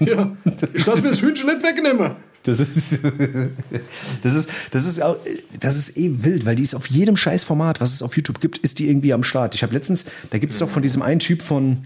Ja, 0.00 0.30
ich 0.74 0.86
lass 0.86 1.02
mir 1.02 1.08
das 1.10 1.22
Hühnchen 1.22 1.46
nicht 1.46 1.62
wegnehmen. 1.62 2.12
Das 2.42 2.58
ist, 2.58 2.98
das 4.22 4.34
ist, 4.34 4.50
das 4.70 4.86
ist, 4.86 5.02
auch, 5.02 5.16
das 5.58 5.76
ist 5.76 5.96
eh 5.98 6.10
wild, 6.24 6.46
weil 6.46 6.56
die 6.56 6.62
ist 6.62 6.74
auf 6.74 6.86
jedem 6.86 7.16
Scheißformat, 7.16 7.80
was 7.80 7.92
es 7.92 8.02
auf 8.02 8.16
YouTube 8.16 8.40
gibt, 8.40 8.58
ist 8.58 8.78
die 8.78 8.88
irgendwie 8.88 9.12
am 9.12 9.22
Start. 9.22 9.54
Ich 9.54 9.62
habe 9.62 9.74
letztens, 9.74 10.06
da 10.30 10.38
gibt 10.38 10.52
es 10.52 10.58
doch 10.58 10.68
von 10.68 10.82
diesem 10.82 11.02
einen 11.02 11.20
Typ 11.20 11.42
von, 11.42 11.78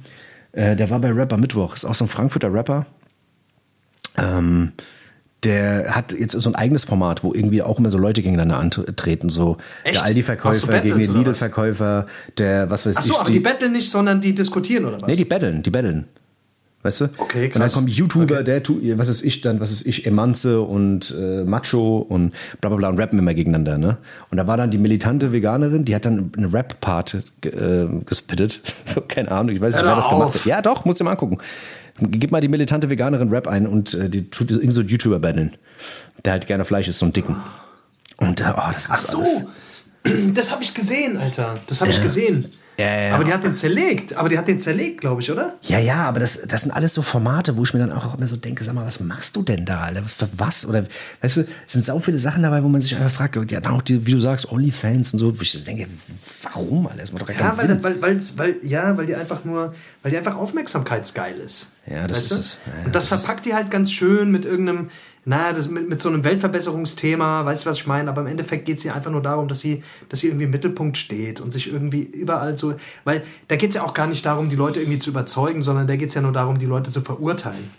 äh, 0.52 0.76
der 0.76 0.90
war 0.90 1.00
bei 1.00 1.10
Rapper 1.10 1.38
Mittwoch, 1.38 1.74
ist 1.74 1.84
auch 1.84 1.94
so 1.94 2.04
ein 2.04 2.08
Frankfurter 2.08 2.52
Rapper. 2.52 2.86
Ähm, 4.16 4.72
der 5.44 5.94
hat 5.94 6.12
jetzt 6.12 6.32
so 6.32 6.50
ein 6.50 6.54
eigenes 6.54 6.84
Format, 6.84 7.22
wo 7.22 7.34
irgendwie 7.34 7.62
auch 7.62 7.78
immer 7.78 7.90
so 7.90 7.98
Leute 7.98 8.22
gegeneinander 8.22 8.58
antreten. 8.58 9.28
So 9.28 9.58
Echt? 9.84 9.96
der 9.96 10.04
Aldi-Verkäufer 10.04 10.80
gegen 10.80 10.98
den? 10.98 11.14
Lidl-Verkäufer, 11.14 12.06
der 12.38 12.70
was 12.70 12.86
weiß 12.86 12.96
Ach 12.98 13.02
so, 13.02 13.14
ich. 13.14 13.20
aber 13.20 13.30
die 13.30 13.40
betteln 13.40 13.72
nicht, 13.72 13.90
sondern 13.90 14.20
die 14.20 14.34
diskutieren 14.34 14.84
oder 14.86 15.00
was? 15.00 15.08
Nee, 15.08 15.16
die 15.16 15.24
betteln, 15.24 15.62
die 15.62 15.70
betteln. 15.70 16.06
Weißt 16.82 17.00
du? 17.00 17.04
Okay, 17.16 17.46
Und 17.46 17.54
dann 17.54 17.62
krass. 17.62 17.74
kommen 17.74 17.88
YouTuber, 17.88 18.42
der 18.42 18.62
tu, 18.62 18.78
was 18.98 19.08
ist 19.08 19.24
ich 19.24 19.40
dann, 19.40 19.58
was 19.58 19.72
ist 19.72 19.86
ich, 19.86 20.04
Emanze 20.06 20.60
und 20.60 21.14
äh, 21.18 21.42
Macho 21.42 21.96
und 21.96 22.34
bla 22.60 22.68
bla 22.68 22.76
bla 22.76 22.88
und 22.90 23.00
rappen 23.00 23.18
immer 23.18 23.32
gegeneinander, 23.32 23.78
ne? 23.78 23.96
Und 24.30 24.36
da 24.36 24.46
war 24.46 24.58
dann 24.58 24.70
die 24.70 24.76
militante 24.76 25.32
Veganerin, 25.32 25.86
die 25.86 25.94
hat 25.94 26.04
dann 26.04 26.30
einen 26.36 26.50
Rap-Part 26.50 27.22
äh, 27.46 27.86
gespittet. 28.04 28.60
So, 28.84 29.00
keine 29.00 29.32
Ahnung, 29.32 29.54
ich 29.56 29.62
weiß 29.62 29.72
nicht, 29.74 29.82
Hör 29.82 29.90
wer 29.92 29.96
das 29.96 30.04
auf. 30.06 30.12
gemacht 30.12 30.34
hat. 30.34 30.44
Ja, 30.44 30.60
doch, 30.60 30.84
musst 30.84 31.00
du 31.00 31.04
mal 31.04 31.12
angucken. 31.12 31.38
Gib 32.00 32.32
mal 32.32 32.40
die 32.40 32.48
militante 32.48 32.90
Veganerin 32.90 33.28
Rap 33.30 33.46
ein 33.46 33.66
und 33.66 33.94
äh, 33.94 34.08
die 34.10 34.28
tut 34.30 34.50
irgendwie 34.50 34.70
so 34.72 34.80
einen 34.80 34.88
YouTuber 34.88 35.20
battlen. 35.20 35.56
Der 36.24 36.32
halt 36.32 36.46
gerne 36.46 36.64
Fleisch 36.64 36.88
isst, 36.88 36.98
so 36.98 37.06
einen 37.06 37.12
dicken. 37.12 37.36
Und 38.16 38.40
äh, 38.40 38.44
oh, 38.56 38.70
das 38.72 38.84
ist 38.84 38.90
Ach 38.90 38.98
so, 38.98 39.18
alles. 39.18 39.42
das 40.34 40.50
habe 40.50 40.62
ich 40.62 40.74
gesehen, 40.74 41.16
Alter. 41.18 41.54
Das 41.68 41.80
habe 41.80 41.90
ich 41.90 42.02
gesehen. 42.02 42.46
Ja, 42.76 42.86
ja, 42.86 43.00
ja. 43.10 43.14
Aber 43.14 43.22
die 43.22 43.32
hat 43.32 43.44
den 43.44 43.54
zerlegt. 43.54 44.16
Aber 44.16 44.28
die 44.28 44.36
hat 44.36 44.48
den 44.48 44.58
zerlegt, 44.58 45.00
glaube 45.00 45.22
ich, 45.22 45.30
oder? 45.30 45.54
Ja, 45.62 45.78
ja, 45.78 46.06
aber 46.06 46.18
das, 46.18 46.42
das 46.42 46.62
sind 46.62 46.72
alles 46.72 46.92
so 46.94 47.02
Formate, 47.02 47.56
wo 47.56 47.62
ich 47.62 47.72
mir 47.72 47.78
dann 47.78 47.92
auch 47.92 48.16
immer 48.18 48.26
so 48.26 48.34
denke, 48.36 48.64
sag 48.64 48.74
mal, 48.74 48.84
was 48.84 48.98
machst 48.98 49.36
du 49.36 49.42
denn 49.44 49.64
da, 49.64 49.82
Alter? 49.82 50.02
Für 50.02 50.28
was? 50.36 50.66
Oder, 50.66 50.84
weißt 51.22 51.36
du, 51.36 51.40
es 51.42 51.72
sind 51.72 51.84
so 51.84 51.96
viele 52.00 52.18
Sachen 52.18 52.42
dabei, 52.42 52.64
wo 52.64 52.68
man 52.68 52.80
sich 52.80 52.96
einfach 52.96 53.12
fragt, 53.12 53.36
ja, 53.52 53.60
dann 53.60 53.72
auch 53.72 53.82
die, 53.82 54.04
wie 54.06 54.10
du 54.12 54.18
sagst, 54.18 54.50
Onlyfans 54.50 55.12
und 55.12 55.20
so, 55.20 55.38
wo 55.38 55.42
ich 55.42 55.62
denke, 55.64 55.86
warum, 56.42 56.88
Alter? 56.88 56.98
Das 57.02 57.12
macht 57.12 57.22
doch 57.22 57.28
gar 57.28 57.36
Ja, 57.36 57.50
keinen 57.50 57.58
weil, 57.58 57.68
Sinn. 57.68 57.82
weil, 57.84 58.02
weil's- 58.02 58.36
weil, 58.38 58.56
ja, 58.62 58.96
weil 58.98 59.06
die 59.06 59.14
einfach 59.14 59.44
nur, 59.44 59.72
weil 60.02 60.10
die 60.10 60.18
einfach 60.18 60.34
aufmerksamkeitsgeil 60.34 61.36
ist. 61.36 61.68
Ja, 61.86 62.06
das 62.06 62.18
weißt 62.18 62.32
ist 62.32 62.38
es. 62.38 62.58
Ja, 62.66 62.86
und 62.86 62.94
das, 62.94 63.08
das 63.08 63.20
verpackt 63.20 63.46
die 63.46 63.54
halt 63.54 63.70
ganz 63.70 63.92
schön 63.92 64.30
mit 64.30 64.44
irgendeinem, 64.44 64.88
naja, 65.24 65.52
das 65.52 65.68
mit, 65.68 65.88
mit 65.88 66.00
so 66.00 66.08
einem 66.08 66.24
Weltverbesserungsthema, 66.24 67.44
weißt 67.44 67.64
du, 67.64 67.70
was 67.70 67.78
ich 67.78 67.86
meine? 67.86 68.08
Aber 68.08 68.22
im 68.22 68.26
Endeffekt 68.26 68.64
geht 68.64 68.78
es 68.78 68.84
ihr 68.84 68.94
einfach 68.94 69.10
nur 69.10 69.22
darum, 69.22 69.48
dass 69.48 69.60
sie, 69.60 69.82
dass 70.08 70.20
sie 70.20 70.28
irgendwie 70.28 70.44
im 70.44 70.50
Mittelpunkt 70.50 70.96
steht 70.96 71.40
und 71.40 71.50
sich 71.50 71.70
irgendwie 71.72 72.02
überall 72.02 72.56
so, 72.56 72.74
weil 73.04 73.22
da 73.48 73.56
geht 73.56 73.70
es 73.70 73.74
ja 73.76 73.84
auch 73.84 73.94
gar 73.94 74.06
nicht 74.06 74.24
darum, 74.24 74.48
die 74.48 74.56
Leute 74.56 74.80
irgendwie 74.80 74.98
zu 74.98 75.10
überzeugen, 75.10 75.62
sondern 75.62 75.86
da 75.86 75.96
geht 75.96 76.08
es 76.08 76.14
ja 76.14 76.22
nur 76.22 76.32
darum, 76.32 76.58
die 76.58 76.66
Leute 76.66 76.90
zu 76.90 77.02
verurteilen. 77.02 77.70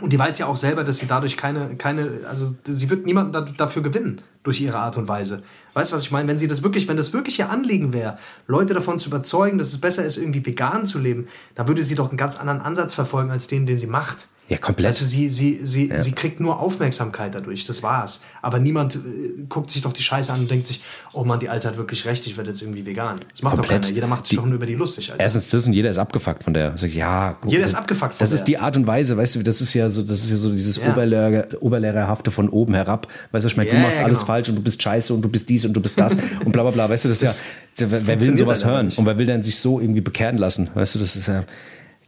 Und 0.00 0.12
die 0.12 0.18
weiß 0.18 0.38
ja 0.38 0.46
auch 0.46 0.56
selber, 0.56 0.82
dass 0.82 0.98
sie 0.98 1.06
dadurch 1.06 1.36
keine, 1.36 1.76
keine, 1.76 2.20
also 2.28 2.46
sie 2.64 2.90
wird 2.90 3.06
niemanden 3.06 3.32
da, 3.32 3.42
dafür 3.42 3.82
gewinnen 3.82 4.20
durch 4.42 4.60
ihre 4.60 4.78
Art 4.78 4.96
und 4.96 5.06
Weise. 5.06 5.42
Weißt 5.72 5.92
du, 5.92 5.96
was 5.96 6.02
ich 6.02 6.10
meine? 6.10 6.28
Wenn 6.28 6.36
sie 6.36 6.48
das 6.48 6.62
wirklich, 6.62 6.88
wenn 6.88 6.96
das 6.96 7.12
wirklich 7.12 7.38
ihr 7.38 7.48
Anliegen 7.48 7.92
wäre, 7.92 8.18
Leute 8.46 8.74
davon 8.74 8.98
zu 8.98 9.08
überzeugen, 9.08 9.56
dass 9.56 9.68
es 9.68 9.80
besser 9.80 10.04
ist, 10.04 10.16
irgendwie 10.16 10.44
vegan 10.44 10.84
zu 10.84 10.98
leben, 10.98 11.28
dann 11.54 11.68
würde 11.68 11.82
sie 11.82 11.94
doch 11.94 12.08
einen 12.08 12.18
ganz 12.18 12.38
anderen 12.38 12.60
Ansatz 12.60 12.92
verfolgen 12.92 13.30
als 13.30 13.46
den, 13.46 13.66
den 13.66 13.78
sie 13.78 13.86
macht. 13.86 14.28
Ja, 14.48 14.58
komplett. 14.58 15.00
Du, 15.00 15.04
sie, 15.06 15.30
sie, 15.30 15.58
sie, 15.62 15.90
sie 15.96 16.12
kriegt 16.12 16.38
nur 16.38 16.60
Aufmerksamkeit 16.60 17.34
dadurch, 17.34 17.64
das 17.64 17.82
war's. 17.82 18.20
Aber 18.42 18.58
niemand 18.58 18.96
äh, 18.96 18.98
guckt 19.48 19.70
sich 19.70 19.80
doch 19.80 19.92
die 19.94 20.02
Scheiße 20.02 20.30
an 20.30 20.40
und 20.40 20.50
denkt 20.50 20.66
sich, 20.66 20.82
oh 21.14 21.24
Mann, 21.24 21.40
die 21.40 21.48
Alte 21.48 21.66
hat 21.68 21.78
wirklich 21.78 22.04
recht, 22.04 22.26
ich 22.26 22.36
werde 22.36 22.50
jetzt 22.50 22.60
irgendwie 22.60 22.84
vegan. 22.84 23.16
Das 23.30 23.40
macht 23.42 23.54
doch 23.54 23.60
Komplett. 23.62 23.84
keiner. 23.84 23.94
Jeder 23.94 24.06
macht 24.06 24.26
sich 24.26 24.30
Die- 24.30 24.36
doch 24.36 24.44
nur 24.44 24.56
über 24.56 24.66
die 24.66 24.74
lustig, 24.74 25.10
Alter. 25.10 25.22
Erstens 25.22 25.48
das 25.48 25.66
und 25.66 25.72
jeder 25.72 25.88
ist 25.88 25.96
abgefuckt 25.96 26.44
von 26.44 26.52
der. 26.52 26.76
Sag 26.76 26.90
ich, 26.90 26.96
ja, 26.96 27.38
gut, 27.40 27.50
Jeder 27.50 27.62
das, 27.62 27.72
ist 27.72 27.78
abgefuckt 27.78 28.12
von 28.12 28.18
Das 28.18 28.28
der. 28.30 28.38
ist 28.40 28.44
die 28.44 28.58
Art 28.58 28.76
und 28.76 28.86
Weise, 28.86 29.16
weißt 29.16 29.36
du, 29.36 29.42
das 29.42 29.62
ist 29.62 29.72
ja 29.72 29.88
so, 29.88 30.02
das 30.02 30.22
ist 30.24 30.30
ja 30.30 30.36
so 30.36 30.50
dieses 30.52 30.76
Ja. 30.76 30.92
Oberlehrer, 30.92 31.46
Oberlehrerhafte 31.60 32.30
von 32.30 32.50
oben 32.50 32.74
herab. 32.74 33.08
Weißt 33.32 33.44
du, 33.44 33.48
ich 33.48 33.56
meine, 33.56 33.70
du 33.70 33.76
Ja, 33.76 33.82
machst 33.82 33.96
ja, 33.98 34.04
alles 34.04 34.18
genau. 34.18 34.26
falsch 34.26 34.48
und 34.50 34.56
du 34.56 34.62
bist 34.62 34.82
scheiße 34.82 35.14
und 35.14 35.22
du 35.22 35.30
bist 35.30 35.48
dies 35.48 35.64
und 35.64 35.72
du 35.72 35.80
bist 35.80 35.98
das 35.98 36.16
und 36.44 36.52
bla 36.52 36.62
bla 36.64 36.70
bla. 36.70 36.90
Weißt 36.90 37.06
du, 37.06 37.08
das 37.08 37.22
ist 37.22 37.42
ja, 37.78 37.90
wer, 37.90 38.06
will 38.20 38.26
denn 38.28 38.36
sowas 38.36 38.62
hören? 38.66 38.92
Und 38.94 39.06
wer 39.06 39.16
will 39.18 39.24
denn 39.26 39.42
sich 39.42 39.58
so 39.58 39.80
irgendwie 39.80 40.02
bekehren 40.02 40.36
lassen? 40.36 40.68
Weißt 40.74 40.96
du, 40.96 40.98
das 40.98 41.16
ist 41.16 41.28
ja. 41.28 41.44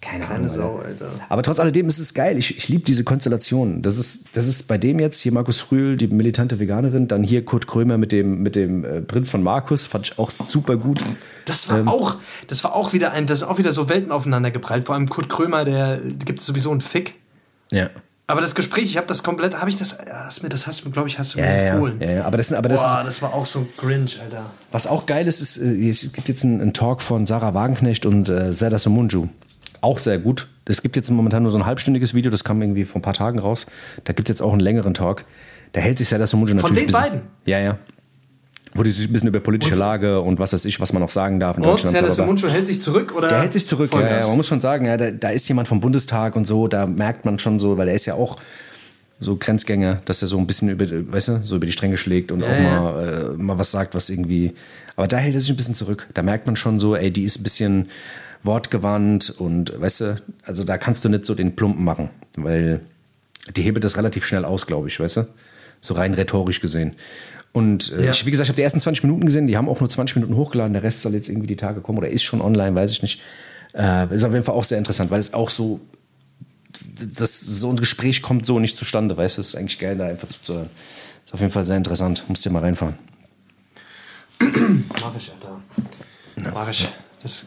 Keine 0.01 0.29
Ahnung. 0.29 0.49
Sau, 0.49 0.79
Alter. 0.85 1.09
Aber 1.29 1.43
trotz 1.43 1.59
alledem 1.59 1.89
ist 1.89 1.99
es 1.99 2.15
geil. 2.15 2.37
Ich, 2.39 2.57
ich 2.57 2.69
liebe 2.69 2.85
diese 2.85 3.03
Konstellation. 3.03 3.83
Das 3.83 3.97
ist, 3.99 4.27
das 4.35 4.47
ist 4.47 4.69
bei 4.69 4.79
dem 4.79 4.99
jetzt 5.01 5.21
hier 5.21 5.33
Markus 5.33 5.73
Rühl, 5.73 5.97
die 5.97 6.07
militante 6.07 6.61
Veganerin, 6.61 7.09
dann 7.09 7.23
hier 7.25 7.45
Kurt 7.45 7.67
Krömer 7.67 7.99
mit 7.99 8.13
dem, 8.13 8.43
mit 8.43 8.55
dem 8.57 8.85
äh, 8.85 9.01
Prinz 9.01 9.31
von 9.31 9.43
Markus, 9.43 9.87
fand 9.87 10.07
ich 10.09 10.19
auch 10.19 10.31
super 10.31 10.77
gut. 10.77 11.03
Das 11.47 11.69
war 11.71 11.79
Ähm. 11.79 11.89
auch, 11.89 12.17
das 12.47 12.63
war 12.63 12.75
auch 12.75 12.93
wieder 12.93 13.13
ein, 13.13 13.27
das 13.27 13.43
ist 13.43 13.49
auch 13.49 13.59
wieder 13.59 13.73
so 13.73 13.89
Welten 13.89 14.13
aufeinander 14.13 14.51
geprallt. 14.51 14.85
Vor 14.85 14.95
allem 14.95 15.09
Kurt 15.09 15.29
Krömer, 15.29 15.65
der 15.65 15.99
gibt 16.25 16.39
es 16.41 16.47
sowieso 16.47 16.71
einen 16.71 16.81
Fick. 16.83 17.15
Ja. 17.73 17.89
Aber 18.29 18.41
das 18.41 18.55
Gespräch, 18.57 18.85
ich 18.85 18.97
habe 18.97 19.07
das 19.07 19.23
komplett, 19.23 19.59
habe 19.61 19.71
ich 19.71 19.77
das, 19.77 19.99
hast 20.11 20.43
mir, 20.43 20.49
das 20.49 20.67
hast 20.67 20.85
du, 20.85 20.91
glaube 20.91 21.09
ich, 21.09 21.19
hast 21.19 21.35
du 21.35 21.39
Ja, 21.39 21.47
mir 21.47 21.53
empfohlen. 21.63 22.01
ja, 22.01 22.11
ja. 22.11 22.25
Aber 22.25 22.37
das, 22.37 22.53
aber 22.53 22.69
das 22.69 22.81
Boah, 22.83 23.03
das 23.05 23.23
war 23.23 23.33
auch 23.33 23.47
so 23.47 23.67
cringe, 23.77 24.11
Alter. 24.23 24.47
was 24.73 24.87
auch 24.89 25.07
geil 25.07 25.27
ist, 25.29 25.41
ist, 25.41 25.59
äh, 25.59 25.89
es 25.89 26.13
gibt 26.13 26.29
jetzt 26.29 26.43
einen, 26.45 26.61
einen 26.61 26.73
Talk 26.73 27.03
von 27.03 27.25
Sarah 27.25 27.55
Wagenknecht 27.55 28.05
und 28.05 28.29
äh, 28.29 28.53
Serdar 28.53 28.79
Somunju. 28.81 29.29
Auch 29.81 29.99
sehr 29.99 30.19
gut. 30.19 30.49
Es 30.65 30.83
gibt 30.83 30.97
jetzt 30.97 31.11
momentan 31.11 31.43
nur 31.43 31.51
so 31.53 31.59
ein 31.59 31.67
halbstündiges 31.67 32.15
Video, 32.15 32.31
das 32.31 32.45
kam 32.45 32.61
irgendwie 32.63 32.85
vor 32.85 32.99
ein 32.99 33.03
paar 33.03 33.13
Tagen 33.15 33.39
raus. 33.39 33.67
Da 34.05 34.13
gibt 34.13 34.29
es 34.29 34.35
jetzt 34.35 34.43
auch 34.43 34.53
einen 34.53 34.61
längeren 34.61 34.95
Talk. 34.95 35.25
Da 35.73 35.81
hält 35.81 35.99
sich 35.99 36.09
Serdar 36.09 36.27
Somunju 36.27 36.55
natürlich 36.55 36.79
den 36.79 36.83
ein 36.85 36.87
bisschen, 36.87 37.03
beiden? 37.03 37.21
Ja, 37.45 37.59
ja. 37.61 37.79
Wo 38.75 38.83
die 38.83 38.91
sich 38.91 39.09
ein 39.09 39.13
bisschen 39.13 39.29
über 39.29 39.41
politische 39.41 39.75
Und- 39.75 39.79
Lage 39.81 40.21
und 40.21 40.39
was 40.39 40.53
weiß 40.53 40.65
ich, 40.67 40.81
was 40.81 40.93
man 40.93 41.01
noch 41.01 41.11
sagen 41.11 41.41
darf 41.41 41.57
in 41.57 41.65
Und 41.65 41.83
Deutschland. 41.83 42.13
Somuncu 42.13 42.49
hält 42.49 42.67
sich 42.67 42.81
zurück 42.81 43.15
oder? 43.17 43.29
Der 43.29 43.41
hält 43.41 43.53
sich 43.53 43.67
zurück, 43.67 43.91
ja, 43.95 44.21
ja. 44.21 44.27
Man 44.27 44.37
muss 44.37 44.49
schon 44.49 44.61
sagen, 44.61 44.87
ja, 44.87 44.97
da, 44.97 45.11
da 45.11 45.31
ist 45.31 45.49
jemand 45.49 45.67
vom 45.69 45.81
Bundestag 45.81 46.37
und 46.37 46.47
so, 46.47 46.69
da 46.69 46.87
merkt 46.87 47.25
man 47.25 47.39
schon 47.39 47.59
so, 47.59 47.79
weil 47.79 47.89
er 47.89 47.95
ist 47.95 48.07
ja 48.07 48.15
auch 48.15 48.37
so 49.19 49.37
Grenzgänger, 49.37 50.03
dass 50.05 50.21
er 50.21 50.29
so 50.29 50.37
ein 50.37 50.47
bisschen 50.47 50.69
über, 50.69 50.85
weißt 50.91 51.29
du, 51.29 51.41
so 51.43 51.57
über 51.57 51.65
die 51.65 51.73
Stränge 51.73 51.97
schlägt 51.97 52.33
und 52.33 52.41
Ja, 52.41 52.47
auch 52.49 52.59
ja. 52.59 52.81
mal, 52.81 53.35
äh, 53.35 53.43
mal 53.43 53.59
was 53.59 53.71
sagt, 53.71 53.95
was 53.95 54.11
irgendwie. 54.11 54.53
Aber 54.95 55.09
da 55.09 55.17
hält 55.17 55.33
er 55.35 55.41
sich 55.41 55.49
ein 55.49 55.57
bisschen 55.57 55.75
zurück. 55.75 56.07
Da 56.13 56.23
merkt 56.23 56.47
man 56.47 56.57
schon 56.57 56.79
so, 56.79 56.95
ey, 56.97 57.11
die 57.11 57.23
ist 57.23 57.41
ein 57.41 57.43
bisschen 57.43 57.89
wortgewandt 58.43 59.31
und 59.39 59.79
weißt 59.81 60.01
du, 60.01 60.23
also 60.43 60.65
da 60.65 60.79
kannst 60.79 61.05
du 61.05 61.09
nicht 61.09 61.25
so 61.25 61.35
den 61.35 61.57
Plumpen 61.57 61.85
machen, 61.85 62.11
weil 62.37 62.81
die 63.55 63.63
hebelt 63.63 63.85
das 63.85 63.97
relativ 63.97 64.25
schnell 64.25 64.45
aus, 64.45 64.67
glaube 64.67 64.89
ich, 64.89 64.99
weißt 64.99 65.19
du? 65.19 65.27
So 65.81 65.95
rein 65.95 66.15
rhetorisch 66.15 66.61
gesehen. 66.61 66.95
Und 67.53 67.93
äh, 67.93 68.07
Ja. 68.07 68.11
ich, 68.11 68.27
wie 68.27 68.31
gesagt, 68.31 68.47
ich 68.47 68.51
habe 68.51 68.57
die 68.57 68.63
ersten 68.63 68.81
20 68.81 69.05
Minuten 69.05 69.25
gesehen, 69.27 69.47
die 69.47 69.57
haben 69.57 69.69
auch 69.69 69.81
nur 69.81 69.89
20 69.89 70.17
Minuten 70.17 70.37
hochgeladen, 70.37 70.73
der 70.73 70.83
Rest 70.83 71.03
soll 71.03 71.15
jetzt 71.15 71.29
irgendwie 71.29 71.47
die 71.47 71.57
Tage 71.57 71.81
kommen 71.81 71.99
oder 71.99 72.09
ist 72.09 72.23
schon 72.25 72.41
online, 72.41 72.75
weiß 72.75 72.93
ich 72.93 73.03
nicht. 73.03 73.23
Äh, 73.75 74.15
ist 74.15 74.25
auf 74.25 74.33
jeden 74.33 74.45
Fall 74.45 74.55
auch 74.55 74.65
sehr 74.65 74.79
interessant, 74.79 75.11
weil 75.11 75.21
es 75.21 75.33
auch 75.35 75.51
so, 75.51 75.81
das, 77.17 77.41
so 77.41 77.71
ein 77.71 77.77
Gespräch 77.77 78.23
kommt 78.23 78.47
so 78.47 78.59
nicht 78.59 78.77
zustande, 78.77 79.17
weißt 79.17 79.39
du, 79.39 79.41
es 79.43 79.49
ist 79.49 79.55
eigentlich 79.57 79.79
geil, 79.79 79.97
da 79.99 80.07
einfach 80.07 80.29
zuzuhören. 80.29 80.69
Ist 81.25 81.35
auf 81.35 81.41
jeden 81.41 81.53
Fall 81.53 81.67
sehr 81.67 81.77
interessant, 81.77 82.25
musst 82.29 82.45
dir 82.45 82.51
mal 82.51 82.61
reinfahren. 82.63 82.95
Mach 84.39 85.17
ich, 85.17 85.33
Alter. 85.33 85.61
Mach 86.53 86.69
ich. 86.69 86.89
Das, 87.23 87.47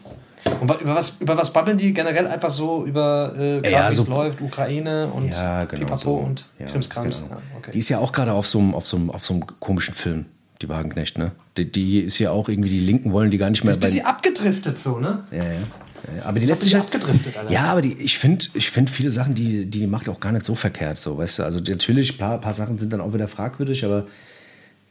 und 0.60 0.70
über 0.80 0.94
was, 0.94 1.16
über 1.20 1.36
was 1.36 1.52
babbeln 1.52 1.76
die 1.78 1.92
generell 1.92 2.26
einfach 2.26 2.50
so 2.50 2.84
über 2.86 3.34
äh, 3.36 3.60
grad, 3.60 3.70
Ja, 3.72 3.90
wie 3.90 3.94
so- 3.94 4.02
es 4.02 4.08
läuft, 4.08 4.40
Ukraine 4.40 5.08
und 5.08 5.30
Ja, 5.30 5.64
genau. 5.64 5.80
Pipapo 5.80 5.98
so. 6.02 6.14
und 6.16 6.44
ja, 6.58 6.66
Krimskrams. 6.66 7.22
genau. 7.24 7.34
Ja, 7.34 7.40
okay. 7.58 7.70
Die 7.72 7.78
ist 7.78 7.88
ja 7.88 7.98
auch 7.98 8.12
gerade 8.12 8.32
auf 8.32 8.46
so 8.46 8.58
einem 8.58 8.74
auf 8.74 8.92
auf 8.92 9.32
komischen 9.60 9.94
Film, 9.94 10.26
die 10.62 10.68
Wagenknecht, 10.68 11.18
ne? 11.18 11.32
Die, 11.56 11.70
die 11.70 12.00
ist 12.00 12.18
ja 12.18 12.30
auch 12.30 12.48
irgendwie, 12.48 12.68
die 12.70 12.80
Linken 12.80 13.12
wollen 13.12 13.30
die 13.30 13.38
gar 13.38 13.50
nicht 13.50 13.64
mehr 13.64 13.72
ist 13.74 13.80
bisschen 13.80 14.04
abgedriftet 14.06 14.78
so, 14.78 14.98
ne? 14.98 15.24
Ja, 15.30 15.44
ja. 15.44 15.52
Aber 16.24 16.38
die 16.38 16.44
Ist 16.44 16.48
lässt 16.48 16.62
sich 16.62 16.74
halt, 16.74 16.84
abgedriftet, 16.84 17.36
Alter. 17.36 17.50
Ja, 17.52 17.64
aber 17.64 17.82
die, 17.82 17.92
ich 17.98 18.18
finde 18.18 18.46
ich 18.54 18.70
find 18.70 18.88
viele 18.88 19.10
Sachen, 19.10 19.34
die, 19.34 19.66
die 19.66 19.86
macht 19.86 20.08
auch 20.08 20.18
gar 20.18 20.32
nicht 20.32 20.44
so 20.46 20.54
verkehrt, 20.54 20.96
so, 20.98 21.18
weißt 21.18 21.40
du. 21.40 21.42
Also 21.44 21.60
natürlich, 21.60 22.14
ein 22.14 22.18
paar, 22.18 22.38
paar 22.40 22.54
Sachen 22.54 22.78
sind 22.78 22.92
dann 22.92 23.00
auch 23.02 23.12
wieder 23.12 23.28
fragwürdig, 23.28 23.84
aber 23.84 24.06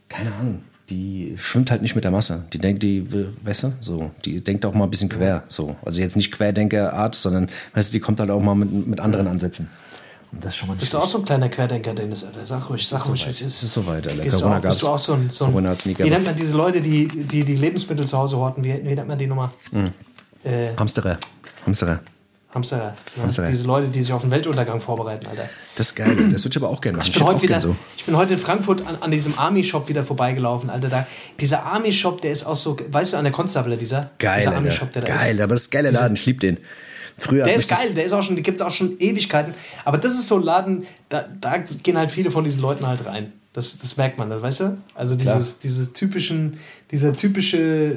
keine 0.08 0.32
Ahnung. 0.36 0.62
Die 0.90 1.36
schwimmt 1.38 1.70
halt 1.72 1.82
nicht 1.84 1.94
mit 1.96 2.04
der 2.04 2.12
Masse. 2.12 2.46
Die 2.52 2.58
denkt, 2.58 2.82
die, 2.84 3.12
will- 3.12 3.34
weißt 3.44 3.64
du, 3.64 3.74
so, 3.80 4.12
die 4.26 4.44
denkt 4.44 4.66
auch 4.66 4.74
mal 4.74 4.86
ein 4.86 4.90
bisschen 4.90 5.10
quer, 5.10 5.44
so. 5.48 5.76
Also 5.86 6.02
jetzt 6.02 6.16
nicht 6.16 6.32
Querdenkerart, 6.32 7.14
sondern, 7.16 7.48
weißt 7.76 7.90
du, 7.90 7.94
die 7.94 8.00
kommt 8.00 8.20
halt 8.20 8.30
auch 8.32 8.42
mal 8.42 8.56
mit, 8.56 8.88
mit 8.88 9.00
anderen 9.00 9.28
Ansätzen. 9.28 9.70
Und 10.32 10.44
das 10.44 10.54
ist 10.54 10.58
schon 10.58 10.68
mal 10.70 10.76
Bist 10.78 10.94
du 10.94 10.98
auch 11.00 11.06
so 11.08 11.18
ein 11.20 11.26
kleiner 11.26 11.50
Querdenker, 11.50 11.94
Dennis, 11.94 12.24
Alter? 12.24 12.46
Sag 12.46 12.70
ruhig, 12.70 12.88
sag 12.88 13.08
ruhig, 13.08 13.26
wie 13.26 13.30
es 13.30 13.42
Es 13.42 13.48
ist. 13.48 13.64
ist 13.64 13.74
soweit, 13.74 14.08
Alter. 14.08 14.22
Gehst 14.24 14.38
du 14.38 14.42
Corona 14.42 14.58
auch, 14.60 14.62
bist 14.64 14.82
du 14.82 14.88
auch 14.88 15.00
so 15.00 15.14
ein, 15.14 15.30
so 15.30 15.46
ein 15.46 15.54
wie 15.54 16.10
nennt 16.10 16.26
man 16.26 16.36
diese 16.36 16.54
Leute, 16.54 16.82
die 16.82 17.08
die, 17.08 17.44
die 17.44 17.56
Lebensmittel 17.56 18.06
zu 18.06 18.18
Hause 18.18 18.38
horten? 18.38 18.64
Wie, 18.64 18.74
wie 18.84 18.96
nennt 18.96 19.08
man 19.08 19.18
die 19.18 19.26
Nummer? 19.28 19.52
Äh, 20.44 20.76
Hamsterer. 20.78 21.18
Hamsterer. 21.66 22.00
Ja, 22.54 22.56
Hamsterer. 22.56 23.48
Diese 23.48 23.64
Leute, 23.64 23.90
die 23.90 24.02
sich 24.02 24.12
auf 24.12 24.22
den 24.22 24.32
Weltuntergang 24.32 24.80
vorbereiten, 24.80 25.28
Alter. 25.28 25.48
Das 25.76 25.88
ist 25.88 25.96
geil. 25.96 26.16
Das 26.32 26.44
würde 26.44 26.50
ich 26.50 26.58
aber 26.58 26.70
auch 26.70 26.82
gerne 26.82 26.98
machen. 26.98 27.08
Ich 27.08 27.14
bin, 27.14 27.24
heute 27.24 27.38
auch 27.38 27.42
wieder, 27.44 27.62
so. 27.62 27.76
ich 27.96 28.06
bin 28.06 28.18
heute 28.18 28.34
in 28.34 28.40
Frankfurt 28.40 28.86
an, 28.88 28.98
an 29.02 29.12
diesem 29.12 29.38
Army-Shop 29.38 29.88
wieder 29.88 30.04
vorbeigelaufen, 30.04 30.70
Alter. 30.70 30.90
Da, 30.90 31.08
dieser 31.40 31.64
Army-Shop, 31.64 32.22
der 32.22 32.32
ist 32.32 32.46
auch 32.46 32.56
so, 32.56 32.76
weißt 32.90 33.14
du, 33.14 33.18
an 33.18 33.24
der 33.24 33.34
Constable, 33.34 33.78
dieser, 33.78 34.12
Geil, 34.18 34.40
dieser. 34.40 34.56
Army-Shop, 34.56 34.92
der 34.94 35.04
da 35.04 35.08
Geil, 35.10 35.36
ist. 35.36 35.42
aber 35.42 35.54
das 35.54 35.62
ist 35.62 35.68
ein 35.68 35.72
geiler 35.72 35.92
Laden. 35.92 36.16
Ich 36.16 36.26
liebe 36.26 36.40
den. 36.40 36.58
Früher 37.20 37.46
Der 37.46 37.56
ist 37.56 37.70
geil, 37.70 37.94
der 37.94 38.06
ist 38.06 38.14
auch 38.14 38.24
schon, 38.24 38.36
die 38.36 38.42
gibt 38.42 38.60
es 38.60 38.62
auch 38.66 38.72
schon 38.72 38.98
Ewigkeiten. 39.00 39.54
Aber 39.86 39.98
das 39.98 40.14
ist 40.14 40.28
so 40.28 40.38
ein 40.38 40.44
Laden, 40.44 40.88
da, 41.10 41.26
da 41.42 41.58
gehen 41.58 41.98
halt 41.98 42.12
viele 42.12 42.32
von 42.32 42.44
diesen 42.44 42.62
Leuten 42.62 42.88
halt 42.88 43.06
rein. 43.06 43.34
Das, 43.54 43.78
das 43.78 43.98
merkt 43.98 44.18
man, 44.18 44.30
das 44.30 44.42
weißt 44.42 44.60
du? 44.62 44.78
Also 44.96 45.16
dieses, 45.16 45.60
dieses 45.60 45.94
typischen, 45.94 46.60
dieser 46.92 47.14
typische 47.14 47.96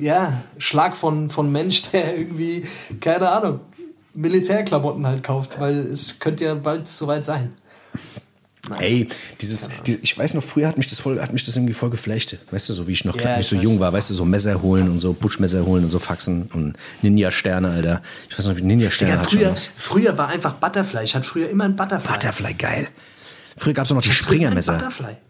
ja, 0.00 0.42
Schlag 0.58 0.96
von, 0.96 1.30
von 1.30 1.50
Mensch, 1.50 1.82
der 1.90 2.16
irgendwie, 2.16 2.64
keine 3.00 3.28
Ahnung, 3.30 3.60
Militärklamotten 4.14 5.06
halt 5.06 5.22
kauft, 5.22 5.60
weil 5.60 5.78
es 5.78 6.18
könnte 6.18 6.44
ja 6.44 6.54
bald 6.54 6.88
soweit 6.88 7.24
sein. 7.24 7.52
Ey, 8.78 9.08
dieses, 9.40 9.70
die, 9.86 9.98
ich 10.02 10.16
weiß 10.18 10.34
noch, 10.34 10.42
früher 10.42 10.68
hat 10.68 10.76
mich 10.76 10.88
das 10.88 11.00
voll, 11.00 11.20
hat 11.20 11.32
mich 11.32 11.44
das 11.44 11.56
irgendwie 11.56 11.72
voll 11.72 11.90
geflecht. 11.90 12.38
Weißt 12.50 12.68
du, 12.68 12.74
so 12.74 12.86
wie 12.86 12.92
ich 12.92 13.04
noch 13.04 13.16
Ja, 13.16 13.36
nicht 13.36 13.50
ich 13.50 13.58
so 13.58 13.64
jung 13.64 13.80
war, 13.80 13.92
weißt 13.92 14.10
du, 14.10 14.14
so 14.14 14.24
Messer 14.24 14.60
holen 14.60 14.90
und 14.90 15.00
so 15.00 15.12
Buschmesser 15.14 15.64
holen 15.64 15.84
und 15.84 15.90
so 15.90 15.98
Faxen 15.98 16.50
und 16.52 16.76
Ninja-Sterne, 17.02 17.70
Alter. 17.70 18.02
Ich 18.28 18.38
weiß 18.38 18.46
noch, 18.46 18.56
wie 18.56 18.62
Ninja-Sterne 18.62 19.24
schon 19.24 19.38
früher, 19.38 19.54
früher 19.76 20.18
war 20.18 20.28
einfach 20.28 20.54
Butterfly. 20.54 21.04
Ich 21.04 21.14
hatte 21.14 21.26
früher 21.26 21.48
immer 21.48 21.64
ein 21.64 21.76
Butterfly. 21.76 22.12
Butterfly, 22.12 22.54
geil. 22.54 22.88
Früher 23.58 23.74
gab 23.74 23.84
es 23.86 23.90
noch 23.92 24.00
die 24.00 24.10
Springermesser. 24.10 24.78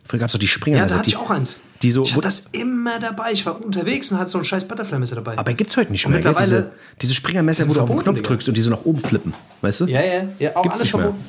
Früher 0.05 0.19
gab 0.21 0.29
es 0.29 0.35
noch 0.35 0.39
die 0.41 0.47
Ja, 0.47 0.53
Springermesser. 0.53 0.89
da 0.95 0.99
hatte 0.99 1.05
die, 1.11 1.17
ich 1.17 1.17
auch 1.17 1.31
eins. 1.31 1.61
Die 1.83 1.91
so, 1.91 2.03
ich 2.05 2.13
hatte 2.13 2.23
das 2.23 2.41
immer 2.53 2.99
dabei. 3.01 3.33
Ich 3.33 3.45
war 3.47 3.61
unterwegs 3.61 4.11
und 4.13 4.19
hatte 4.19 4.31
so 4.31 4.39
ein 4.39 4.45
scheiß 4.45 4.67
Butterfly-Messer 4.69 5.17
dabei. 5.17 5.39
aber 5.39 5.53
gibt's 5.55 5.77
heute 5.77 5.91
nicht 5.93 6.05
Und 6.07 6.13
mehr. 6.13 6.21
Gell? 6.21 6.31
mittlerweile- 6.33 6.63
Diese, 6.63 6.73
diese 7.03 7.15
Springermesser, 7.15 7.69
wo 7.69 7.75
du 7.75 7.81
auf 7.81 7.89
den 7.89 7.99
Knopf 8.01 8.23
drückst 8.23 8.49
und 8.49 8.57
die 8.57 8.61
so 8.63 8.71
nach 8.71 8.85
oben 8.85 8.99
flippen. 9.01 9.33
Weißt 9.63 9.81
du? 9.81 9.87
ja, 9.87 10.03
ja, 10.03 10.25
ja. 10.39 10.57
Auch 10.57 10.63
Gibt's 10.63 10.79
alles 10.81 10.93
nicht 10.93 10.95
mehr. 10.95 11.03
verboten. 11.05 11.25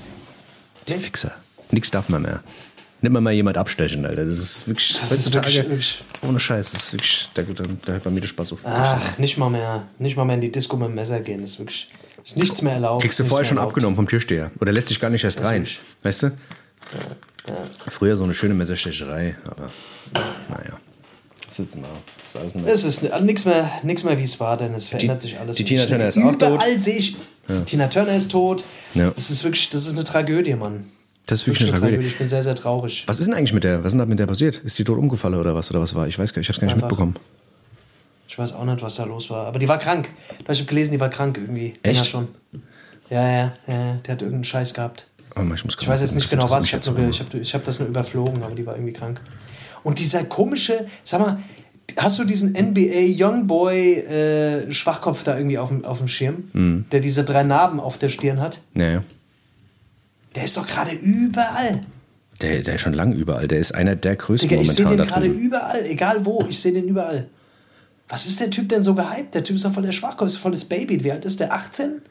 Die 0.88 0.94
Fixer. 0.96 1.32
Nix 1.72 1.92
darf 1.92 2.10
man 2.10 2.22
mehr. 2.24 2.40
Nimm 3.02 3.14
mal 3.14 3.32
jemand 3.32 3.56
abstechen, 3.58 4.06
Alter. 4.06 4.26
Das 4.26 4.38
ist 4.38 4.68
wirklich. 4.68 4.98
Das 5.00 5.12
ist 5.12 5.34
wirklich- 5.34 5.56
wirklich- 5.56 6.04
ohne 6.22 6.40
Scheiß. 6.40 6.72
Das 6.72 6.84
ist 6.84 6.94
wirklich. 6.94 7.30
Da, 7.34 7.44
da, 7.44 7.64
da 7.86 7.92
hört 7.94 8.04
bei 8.04 8.10
mir 8.10 8.20
der 8.22 8.28
Spaß 8.28 8.52
auf. 8.54 8.60
Ach, 8.66 9.18
nicht 9.18 9.38
mal 9.38 9.50
mehr. 9.50 9.84
Nicht 10.00 10.18
mal 10.18 10.26
mehr 10.26 10.36
in 10.36 10.42
die 10.42 10.52
Disco 10.52 10.76
mit 10.76 10.90
dem 10.90 10.96
Messer 10.96 11.20
gehen. 11.22 11.40
Das 11.42 11.52
ist 11.52 11.60
wirklich. 11.60 11.90
Ist 12.26 12.36
nichts 12.36 12.62
mehr 12.62 12.74
erlaubt. 12.74 13.02
Kriegst 13.02 13.18
du 13.20 13.24
vorher 13.24 13.46
schon 13.46 13.56
erlaubt. 13.58 13.72
abgenommen 13.72 13.96
vom 13.96 14.06
Türsteher. 14.08 14.52
Oder 14.60 14.74
lässt 14.74 14.90
dich 14.90 15.00
gar 15.00 15.10
nicht 15.10 15.24
erst 15.24 15.42
rein. 15.42 15.62
wirklich- 15.62 15.80
Weißt 16.04 16.24
du? 16.24 16.32
Früher 17.88 18.16
so 18.18 18.24
eine 18.24 18.34
schöne 18.34 18.54
Messerstecherei, 18.54 19.36
aber 19.46 19.70
naja. 20.50 20.78
Sitzen 21.52 21.82
wir. 21.82 21.88
Das 22.34 22.56
ist 22.56 22.86
Es 22.86 23.04
ist 23.04 23.22
nichts 23.22 23.46
mehr, 23.46 23.70
nix 23.84 24.04
mehr 24.04 24.18
wie 24.18 24.24
es 24.24 24.40
war, 24.40 24.56
denn 24.56 24.74
es 24.74 24.88
verändert 24.88 25.20
sich 25.22 25.40
alles. 25.40 25.58
die 25.58 25.66
Tina. 25.66 25.86
Turner 25.86 26.08
ist 26.08 26.18
auch 26.18 26.32
tot. 26.36 26.42
Überall 26.42 26.80
sehe 26.80 26.98
ich. 26.98 27.16
Tina 27.66 27.88
Turner 27.88 28.16
ist 28.16 28.32
tot. 28.32 28.64
Ja. 28.94 29.10
Das 29.12 29.32
ist 29.32 29.44
wirklich, 29.44 29.70
das 29.70 29.88
ist 29.88 29.94
eine 29.96 30.04
Tragödie, 30.04 30.54
Mann. 30.56 30.86
Das 31.26 31.42
ist 31.42 31.48
wirklich 31.48 31.70
eine 31.72 31.80
Tragödie. 31.80 32.06
Ich 32.06 32.18
bin 32.18 32.28
sehr, 32.28 32.44
sehr 32.44 32.56
traurig. 32.56 33.04
Was 33.08 33.20
ist 33.20 33.26
denn 33.26 33.34
eigentlich 33.34 33.54
mit 33.54 33.64
der? 33.64 33.80
Was 33.80 33.88
ist 33.88 33.92
denn 33.94 34.00
da 34.00 34.06
mit 34.06 34.20
der 34.20 34.28
passiert? 34.28 34.58
Ist 34.58 34.78
die 34.78 34.84
tot 34.84 34.98
umgefallen 34.98 35.36
oder 35.36 35.56
was? 35.56 35.70
Oder 35.72 35.82
was 35.82 35.96
war? 35.96 36.08
Ich 36.08 36.18
weiß 36.20 36.34
gar 36.34 36.40
nicht, 36.40 36.46
ich 36.46 36.50
hab's 36.50 36.60
gar 36.60 36.66
nicht 36.68 36.76
Einfach. 36.76 36.88
mitbekommen. 36.88 37.16
Ich 38.28 38.38
weiß 38.38 38.54
auch 38.54 38.66
nicht, 38.66 38.82
was 38.82 38.96
da 38.96 39.06
los 39.06 39.30
war. 39.32 39.48
Aber 39.48 39.58
die 39.60 39.68
war 39.68 39.80
krank. 39.80 40.10
Ich 40.48 40.60
habe 40.60 40.66
gelesen, 40.70 40.92
die 40.92 41.00
war 41.00 41.10
krank 41.10 41.38
irgendwie. 41.38 41.74
Echt? 41.82 42.00
Ja, 42.00 42.06
schon. 42.06 42.28
Ja, 43.10 43.28
ja, 43.28 43.54
ja. 43.68 43.94
Die 44.06 44.12
hat 44.12 44.22
irgendeinen 44.22 44.44
Scheiß 44.44 44.74
gehabt. 44.76 45.08
Oh, 45.36 45.42
ich, 45.54 45.64
Ich 45.80 45.88
weiß 45.88 46.02
jetzt 46.02 46.16
nicht 46.16 46.30
genau 46.30 46.50
was. 46.50 46.66
Ich 46.66 46.74
habe 46.74 46.84
so 46.84 46.96
ich 46.98 47.20
hab, 47.20 47.34
ich 47.34 47.54
hab 47.54 47.64
das 47.64 47.80
nur 47.80 47.88
überflogen, 47.90 48.44
aber 48.44 48.56
die 48.56 48.66
war 48.66 48.76
irgendwie 48.76 48.94
krank. 48.94 49.22
Und 49.84 50.00
dieser 50.00 50.24
komische, 50.26 50.86
sag 51.04 51.22
mal, 51.22 51.40
hast 51.98 52.20
du 52.20 52.26
diesen 52.26 52.52
NBA 52.54 53.26
Youngboy 53.26 53.94
äh, 54.00 54.72
Schwachkopf 54.74 55.24
da 55.24 55.38
irgendwie 55.38 55.58
auf 55.58 55.70
dem, 55.70 55.86
auf 55.86 56.00
dem 56.00 56.08
Schirm, 56.08 56.44
Mhm. 56.54 56.86
der 56.92 57.00
diese 57.00 57.24
drei 57.24 57.44
Narben 57.44 57.80
auf 57.80 57.98
der 57.98 58.10
Stirn 58.10 58.40
hat? 58.42 58.62
Naja. 58.74 59.02
Der 60.36 60.44
ist 60.44 60.58
doch 60.58 60.68
gerade 60.68 60.92
überall. 60.92 61.82
Der, 62.42 62.62
der 62.62 62.76
ist 62.76 62.82
schon 62.82 62.94
lang 62.94 63.14
überall. 63.14 63.48
Der 63.48 63.60
ist 63.60 63.74
einer 63.74 63.96
der 63.96 64.16
größten 64.16 64.48
Digga, 64.50 64.62
ich 64.62 64.72
sehe 64.72 64.86
momentan 64.86 64.98
den 64.98 65.08
da 65.08 65.14
gerade 65.14 65.28
drüben. 65.30 65.46
überall, 65.46 65.86
egal 65.86 66.26
wo, 66.26 66.46
ich 66.48 66.60
sehe 66.60 66.72
den 66.74 66.86
überall. 66.86 67.28
Was 68.08 68.26
ist 68.28 68.40
der 68.40 68.50
Typ 68.50 68.70
denn 68.70 68.82
so 68.82 68.96
gehypt? 68.96 69.36
Der 69.36 69.44
Typ 69.44 69.56
ist 69.56 69.66
doch 69.66 69.74
voll 69.74 69.84
der 69.84 69.92
Schwachkopf, 69.92 70.28
ist 70.28 70.38
voll 70.38 70.52
das 70.52 70.66
Baby. 70.66 71.04
Wie 71.04 71.12
alt 71.12 71.26
ist 71.26 71.40
der? 71.40 71.54
18? 71.54 72.02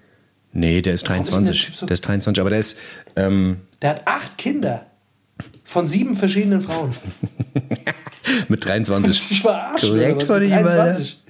Nee, 0.52 0.80
der 0.82 0.94
ist 0.94 1.08
Warum 1.08 1.22
ist 1.22 1.34
denn 1.34 1.44
der 1.44 1.52
23. 1.52 1.76
So- 1.76 1.86
der 1.86 1.94
ist 1.94 2.00
23, 2.06 2.40
aber 2.40 2.50
der 2.50 2.58
ist. 2.58 2.78
Ähm, 3.16 3.58
Der 3.82 3.90
hat 3.90 4.02
acht 4.06 4.38
Kinder. 4.38 4.86
Von 5.64 5.86
sieben 5.86 6.16
verschiedenen 6.16 6.60
Frauen. 6.62 6.90
mit 8.48 8.64
23. 8.64 9.30
Ich 9.30 9.42
verarschen. 9.42 9.90
Korrekt 9.90 10.22
von 10.24 10.42
ihm, 10.42 10.52
Alter. 10.52 10.68
23. 10.76 11.22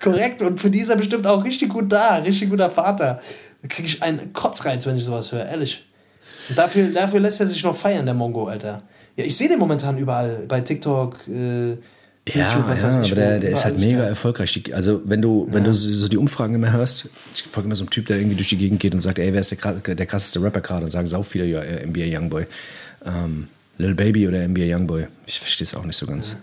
Korrekt. 0.00 0.42
Und 0.42 0.60
für 0.60 0.70
die 0.70 0.80
ist 0.80 0.90
er 0.90 0.96
bestimmt 0.96 1.26
auch 1.26 1.42
richtig 1.44 1.70
gut 1.70 1.90
da. 1.90 2.16
Richtig 2.16 2.50
guter 2.50 2.70
Vater. 2.70 3.20
Da 3.62 3.68
kriege 3.68 3.88
ich 3.88 4.02
einen 4.02 4.32
Kotzreiz, 4.32 4.86
wenn 4.86 4.96
ich 4.96 5.04
sowas 5.04 5.32
höre. 5.32 5.46
Ehrlich. 5.46 5.84
Und 6.48 6.56
dafür, 6.58 6.88
dafür 6.88 7.20
lässt 7.20 7.40
er 7.40 7.46
sich 7.46 7.62
noch 7.64 7.76
feiern, 7.76 8.04
der 8.04 8.14
Mongo, 8.14 8.46
Alter. 8.46 8.82
Ja, 9.16 9.24
ich 9.24 9.36
sehe 9.36 9.48
den 9.48 9.58
momentan 9.58 9.98
überall. 9.98 10.44
Bei 10.46 10.60
TikTok, 10.60 11.26
äh, 11.28 11.76
Ja, 12.34 12.48
YouTube, 12.50 12.68
was 12.68 12.82
ja 12.82 12.88
weiß 12.88 12.94
aber 12.96 13.04
ich. 13.04 13.14
der, 13.14 13.36
wo, 13.36 13.40
der 13.40 13.50
ist 13.50 13.64
halt 13.64 13.80
mega 13.80 13.98
der. 13.98 14.08
erfolgreich. 14.08 14.74
Also 14.74 15.00
wenn 15.04 15.22
du, 15.22 15.48
wenn 15.50 15.64
du 15.64 15.72
so 15.72 16.08
die 16.08 16.16
Umfragen 16.16 16.54
immer 16.54 16.72
hörst, 16.72 17.08
ich 17.34 17.42
folge 17.42 17.66
immer 17.66 17.76
so 17.76 17.84
einem 17.84 17.90
Typ, 17.90 18.06
der 18.06 18.18
irgendwie 18.18 18.36
durch 18.36 18.48
die 18.48 18.58
Gegend 18.58 18.80
geht 18.80 18.94
und 18.94 19.00
sagt, 19.00 19.18
ey, 19.18 19.32
wer 19.32 19.40
ist 19.40 19.50
der, 19.50 19.94
der 19.94 20.06
krasseste 20.06 20.42
Rapper 20.42 20.60
gerade? 20.60 20.84
Und 20.84 20.90
sagen 20.90 21.06
sau 21.08 21.22
viele, 21.22 21.44
ja, 21.46 21.60
äh, 21.60 21.86
NBA 21.86 22.18
Youngboy. 22.18 22.46
Ähm, 23.04 23.48
Lil 23.78 23.94
Baby 23.94 24.26
oder 24.28 24.46
NBA 24.46 24.76
Youngboy. 24.76 25.06
Ich 25.26 25.38
verstehe 25.38 25.64
es 25.64 25.74
auch 25.74 25.84
nicht 25.84 25.96
so 25.96 26.06
ganz. 26.06 26.36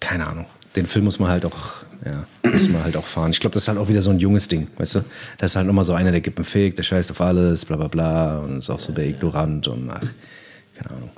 Keine 0.00 0.26
Ahnung. 0.26 0.46
Den 0.76 0.86
Film 0.86 1.06
muss 1.06 1.18
man 1.18 1.30
halt 1.30 1.44
auch, 1.44 1.82
ja, 2.04 2.24
muss 2.50 2.68
man 2.68 2.84
halt 2.84 2.96
auch 2.96 3.06
fahren. 3.06 3.32
Ich 3.32 3.40
glaube, 3.40 3.54
das 3.54 3.64
ist 3.64 3.68
halt 3.68 3.78
auch 3.78 3.88
wieder 3.88 4.02
so 4.02 4.10
ein 4.10 4.20
junges 4.20 4.46
Ding, 4.48 4.68
weißt 4.76 4.96
du? 4.96 5.04
Das 5.38 5.52
ist 5.52 5.56
halt 5.56 5.66
nochmal 5.66 5.84
so 5.84 5.94
einer, 5.94 6.12
der 6.12 6.20
gibt 6.20 6.38
einen 6.38 6.44
Fick, 6.44 6.76
der 6.76 6.82
scheißt 6.84 7.10
auf 7.10 7.20
alles, 7.20 7.64
bla 7.64 7.76
bla 7.76 7.88
bla 7.88 8.38
und 8.38 8.58
ist 8.58 8.70
auch 8.70 8.78
so 8.78 8.92
der 8.92 9.06
ignorant 9.06 9.66
und 9.66 9.90
ach, 9.90 10.00
keine 10.76 10.90
Ahnung. 10.90 11.10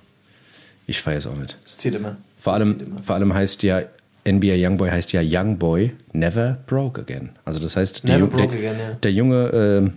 Ich 0.86 1.00
feiere 1.00 1.18
es 1.18 1.26
auch 1.26 1.36
nicht. 1.36 1.58
Das 1.62 1.76
zieht 1.76 1.94
immer. 1.94 2.16
Vor 2.40 2.54
Das 2.58 2.62
allem, 2.62 3.02
vor 3.02 3.14
allem 3.16 3.34
heißt 3.34 3.62
ja, 3.62 3.82
NBA 4.26 4.54
Youngboy 4.68 4.90
heißt 4.90 5.12
ja 5.12 5.20
Youngboy 5.22 5.92
Never 6.12 6.58
Broke 6.66 7.00
Again. 7.02 7.30
Also 7.44 7.58
das 7.60 7.76
heißt, 7.76 8.02
die 8.02 8.08
Never 8.08 8.24
Ju- 8.24 8.28
broke 8.28 8.56
der, 8.56 8.70
again, 8.70 8.80
ja. 8.80 8.94
der 9.02 9.12
junge, 9.12 9.92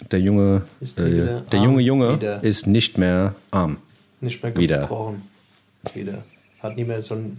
äh, 0.00 0.04
der 0.10 0.20
junge, 0.20 0.62
Ist 0.80 0.98
äh, 0.98 1.40
der 1.52 1.60
junge 1.60 1.80
Junge 1.82 2.14
wieder. 2.16 2.42
ist 2.42 2.66
nicht 2.66 2.98
mehr 2.98 3.34
arm. 3.50 3.78
Nicht 4.20 4.42
mehr 4.42 4.56
Wieder. 4.56 4.80
gebrochen. 4.80 5.22
Wieder. 5.94 6.24
Hat 6.62 6.76
nie 6.76 6.84
mehr 6.84 7.02
so 7.02 7.14
ein, 7.14 7.36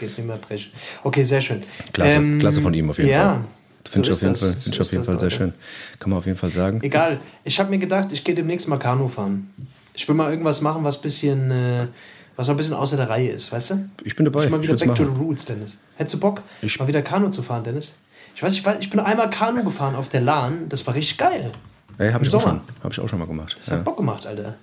geht 0.00 0.16
nicht 0.18 0.26
mehr 0.26 0.36
brechen. 0.36 0.72
Okay, 1.04 1.22
sehr 1.22 1.40
schön. 1.40 1.62
Klasse, 1.92 2.16
Ähm, 2.16 2.40
klasse 2.40 2.60
von 2.60 2.74
ihm 2.74 2.90
auf 2.90 2.98
jeden 2.98 3.10
ja, 3.10 3.34
Fall. 3.34 3.44
Finde 3.88 4.06
so 4.06 4.12
ich 4.12 4.32
auf 4.32 4.38
Fall, 4.40 4.52
find 4.54 4.74
ich 4.74 4.80
auf 4.80 4.92
jeden 4.92 5.04
Fall 5.04 5.20
sehr 5.20 5.30
schön. 5.30 5.52
Kann 6.00 6.10
man 6.10 6.18
auf 6.18 6.26
jeden 6.26 6.38
Fall 6.38 6.50
sagen. 6.50 6.80
Egal. 6.82 7.20
Ich 7.44 7.58
habe 7.60 7.70
mir 7.70 7.78
gedacht, 7.78 8.12
ich 8.12 8.24
gehe 8.24 8.34
demnächst 8.34 8.66
mal 8.68 8.78
Kanu 8.78 9.08
fahren. 9.08 9.48
Ich 9.92 10.08
will 10.08 10.16
mal 10.16 10.30
irgendwas 10.30 10.60
machen, 10.60 10.82
was 10.82 11.00
bisschen, 11.00 11.50
äh, 11.52 11.86
was 12.36 12.46
mal 12.48 12.54
ein 12.54 12.56
bisschen 12.56 12.74
außer 12.74 12.96
der 12.96 13.08
Reihe 13.08 13.30
ist, 13.30 13.52
weißt 13.52 13.70
du? 13.70 13.88
Ich 14.02 14.16
bin 14.16 14.24
dabei. 14.24 14.44
Ich 14.44 14.50
mal 14.50 14.56
Ich 14.58 14.62
wieder 14.64 14.72
will's 14.72 14.80
back 14.86 14.94
to 14.96 15.02
machen. 15.02 15.14
the 15.16 15.20
roots, 15.22 15.44
Dennis. 15.44 15.78
Hättest 15.96 16.14
du 16.14 16.20
Bock, 16.20 16.42
Ich- 16.62 16.78
mal 16.78 16.88
wieder 16.88 17.02
Kanu 17.02 17.28
zu 17.30 17.42
fahren, 17.42 17.64
Dennis? 17.64 17.96
Ich 18.34 18.42
weiß, 18.42 18.54
ich 18.54 18.64
weiß, 18.66 18.78
ich 18.80 18.90
bin 18.90 18.98
einmal 19.00 19.30
Kanu 19.30 19.62
gefahren 19.62 19.94
auf 19.94 20.08
der 20.08 20.20
Lahn. 20.20 20.68
Das 20.68 20.86
war 20.86 20.94
richtig 20.94 21.18
geil. 21.18 21.52
Ey, 21.98 22.08
habe 22.10 22.24
Im 22.24 22.28
ich, 22.28 22.34
auch 22.34 22.40
Sommer. 22.40 22.54
schon- 22.66 22.82
hab 22.82 22.92
ich 22.92 23.00
auch 23.00 23.08
schon 23.08 23.18
mal 23.20 23.26
gemacht. 23.26 23.54
Das 23.58 23.68
hat 23.70 23.78
Ja. 23.78 23.82
Bock 23.84 23.96
gemacht, 23.98 24.26
Alter. 24.26 24.56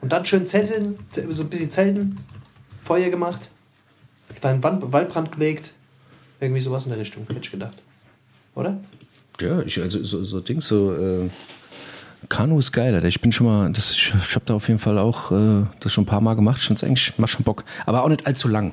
Und 0.00 0.12
dann 0.12 0.24
schön 0.24 0.46
Zelten, 0.46 0.98
so 1.30 1.42
ein 1.42 1.48
bisschen 1.48 1.70
Zelten, 1.70 2.18
Feuer 2.82 3.08
gemacht, 3.10 3.50
kleinen 4.40 4.62
Wand, 4.62 4.92
Waldbrand 4.92 5.32
gelegt. 5.32 5.72
Irgendwie 6.40 6.60
sowas 6.60 6.84
in 6.84 6.90
der 6.90 6.98
Richtung, 7.00 7.24
hätte 7.28 7.40
ich 7.40 7.50
gedacht. 7.50 7.74
Oder? 8.54 8.78
Ja, 9.40 9.60
ich, 9.62 9.80
also 9.80 10.02
so, 10.04 10.22
so 10.24 10.40
Dings, 10.40 10.66
so 10.68 10.92
äh, 10.94 11.28
Kanu 12.28 12.58
ist 12.58 12.72
geil, 12.72 12.94
Alter. 12.94 13.08
Ich 13.08 13.20
bin 13.20 13.32
schon 13.32 13.46
mal, 13.46 13.70
das, 13.72 13.92
ich, 13.92 14.12
ich 14.14 14.34
habe 14.34 14.44
da 14.44 14.54
auf 14.54 14.68
jeden 14.68 14.80
Fall 14.80 14.98
auch 14.98 15.32
äh, 15.32 15.64
das 15.80 15.92
schon 15.92 16.04
ein 16.04 16.06
paar 16.06 16.20
Mal 16.20 16.34
gemacht. 16.34 16.60
Find's 16.60 16.84
eigentlich, 16.84 17.18
macht 17.18 17.30
schon 17.30 17.44
Bock. 17.44 17.64
Aber 17.84 18.04
auch 18.04 18.08
nicht 18.08 18.26
allzu 18.26 18.48
lang. 18.48 18.72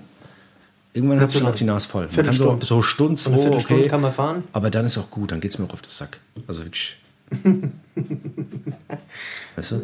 Irgendwann 0.94 1.20
hat 1.20 1.32
zu 1.32 1.40
schon 1.40 1.48
auf 1.48 1.56
die 1.56 1.64
Nase 1.64 1.88
voll. 1.88 2.08
Man 2.16 2.26
kann 2.26 2.34
so, 2.34 2.60
so 2.62 2.82
Stunden, 2.82 3.18
So 3.18 3.32
eine 3.32 3.42
Viertelstunde 3.42 3.82
okay. 3.82 3.90
kann 3.90 4.02
man 4.02 4.12
fahren. 4.12 4.44
Aber 4.54 4.70
dann 4.70 4.86
ist 4.86 4.98
auch 4.98 5.10
gut, 5.10 5.32
dann 5.32 5.42
geht's 5.42 5.58
mir 5.58 5.66
auch 5.66 5.74
auf 5.74 5.82
den 5.82 5.90
Sack. 5.90 6.20
Also 6.48 6.64
wirklich. 6.64 6.98
weißt 9.56 9.72
du? 9.72 9.82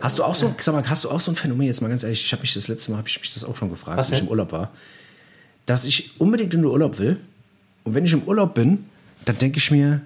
Hast 0.00 0.18
du 0.18 0.24
auch 0.24 0.34
so, 0.34 0.54
sag 0.58 0.74
mal, 0.74 0.88
hast 0.88 1.04
du 1.04 1.10
auch 1.10 1.20
so 1.20 1.32
ein 1.32 1.36
Phänomen, 1.36 1.66
jetzt 1.66 1.82
mal 1.82 1.88
ganz 1.88 2.02
ehrlich, 2.02 2.24
ich 2.24 2.32
habe 2.32 2.40
mich 2.40 2.54
das 2.54 2.68
letzte 2.68 2.92
Mal, 2.92 2.98
habe 2.98 3.08
ich 3.08 3.20
mich 3.20 3.34
das 3.34 3.44
auch 3.44 3.56
schon 3.56 3.68
gefragt, 3.68 3.98
als 3.98 4.10
ich 4.10 4.20
im 4.20 4.28
Urlaub 4.28 4.52
war, 4.52 4.70
dass 5.66 5.84
ich 5.84 6.18
unbedingt 6.18 6.54
in 6.54 6.62
den 6.62 6.70
Urlaub 6.70 6.98
will. 6.98 7.18
Und 7.84 7.94
wenn 7.94 8.06
ich 8.06 8.12
im 8.14 8.22
Urlaub 8.22 8.54
bin, 8.54 8.86
dann 9.26 9.36
denke 9.36 9.58
ich 9.58 9.70
mir, 9.70 10.00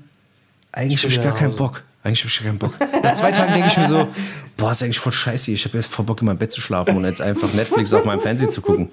eigentlich 0.72 1.04
Ich 1.04 1.04
habe 1.04 1.14
ich 1.14 1.22
gar 1.22 1.34
keinen. 1.34 1.54
Bock. 1.56 1.84
Eigentlich 2.04 2.20
habe 2.20 2.28
ich 2.30 2.42
keinen 2.42 2.58
Bock. 2.58 2.74
Nach 3.02 3.14
zwei 3.14 3.30
Tagen 3.32 3.52
denke 3.52 3.68
ich 3.68 3.76
mir 3.76 3.86
so, 3.86 4.08
boah, 4.56 4.72
ist 4.72 4.82
eigentlich 4.82 4.98
voll 4.98 5.12
scheiße. 5.12 5.52
Ich 5.52 5.64
habe 5.64 5.78
jetzt 5.78 5.92
voll 5.92 6.04
Bock, 6.04 6.20
in 6.20 6.26
meinem 6.26 6.38
Bett 6.38 6.50
zu 6.52 6.60
schlafen 6.60 6.96
und 6.96 7.04
jetzt 7.04 7.22
einfach 7.22 7.52
Netflix 7.54 7.92
auf 7.94 8.04
meinem 8.04 8.20
Fernseher 8.20 8.50
zu 8.50 8.60
gucken. 8.60 8.88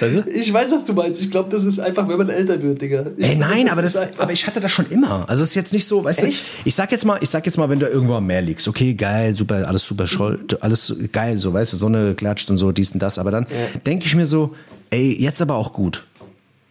Weißt 0.00 0.14
du? 0.16 0.30
Ich 0.30 0.52
weiß, 0.52 0.72
was 0.72 0.84
du 0.84 0.92
meinst. 0.94 1.20
Ich 1.22 1.30
glaube, 1.30 1.50
das 1.50 1.64
ist 1.64 1.78
einfach, 1.78 2.08
wenn 2.08 2.16
man 2.18 2.28
älter 2.28 2.60
wird, 2.62 2.80
Digga. 2.80 3.06
Ich 3.16 3.26
Ey, 3.28 3.36
glaub, 3.36 3.50
nein, 3.50 3.68
aber, 3.68 3.82
das, 3.82 3.92
ist 3.94 4.00
einfach- 4.00 4.22
aber 4.22 4.32
ich 4.32 4.46
hatte 4.46 4.60
das 4.60 4.72
schon 4.72 4.86
immer. 4.90 5.24
Also 5.28 5.42
es 5.42 5.50
ist 5.50 5.54
jetzt 5.54 5.72
nicht 5.72 5.86
so, 5.86 6.04
weißt 6.04 6.22
Echt? 6.22 6.48
du, 6.48 6.52
ich 6.64 6.74
sag 6.74 6.90
jetzt 6.92 7.04
mal, 7.04 7.18
ich 7.20 7.28
sag 7.30 7.44
jetzt 7.46 7.58
mal, 7.58 7.68
wenn 7.68 7.78
du 7.78 7.86
irgendwo 7.86 8.14
am 8.14 8.26
Meer 8.26 8.42
liegst, 8.42 8.66
okay, 8.68 8.94
geil, 8.94 9.34
super, 9.34 9.66
alles 9.68 9.86
super 9.86 10.06
scholl, 10.06 10.40
alles 10.60 10.94
geil, 11.12 11.38
so, 11.38 11.52
weißt 11.52 11.72
du, 11.72 11.76
Sonne 11.76 12.14
klatscht 12.14 12.50
und 12.50 12.56
so, 12.58 12.72
dies 12.72 12.92
und 12.92 13.00
das, 13.00 13.18
aber 13.18 13.30
dann 13.30 13.46
denke 13.86 14.06
ich 14.06 14.14
mir 14.14 14.26
so, 14.26 14.54
ey, 14.90 15.14
jetzt 15.20 15.42
aber 15.42 15.56
auch 15.56 15.72
gut. 15.72 16.04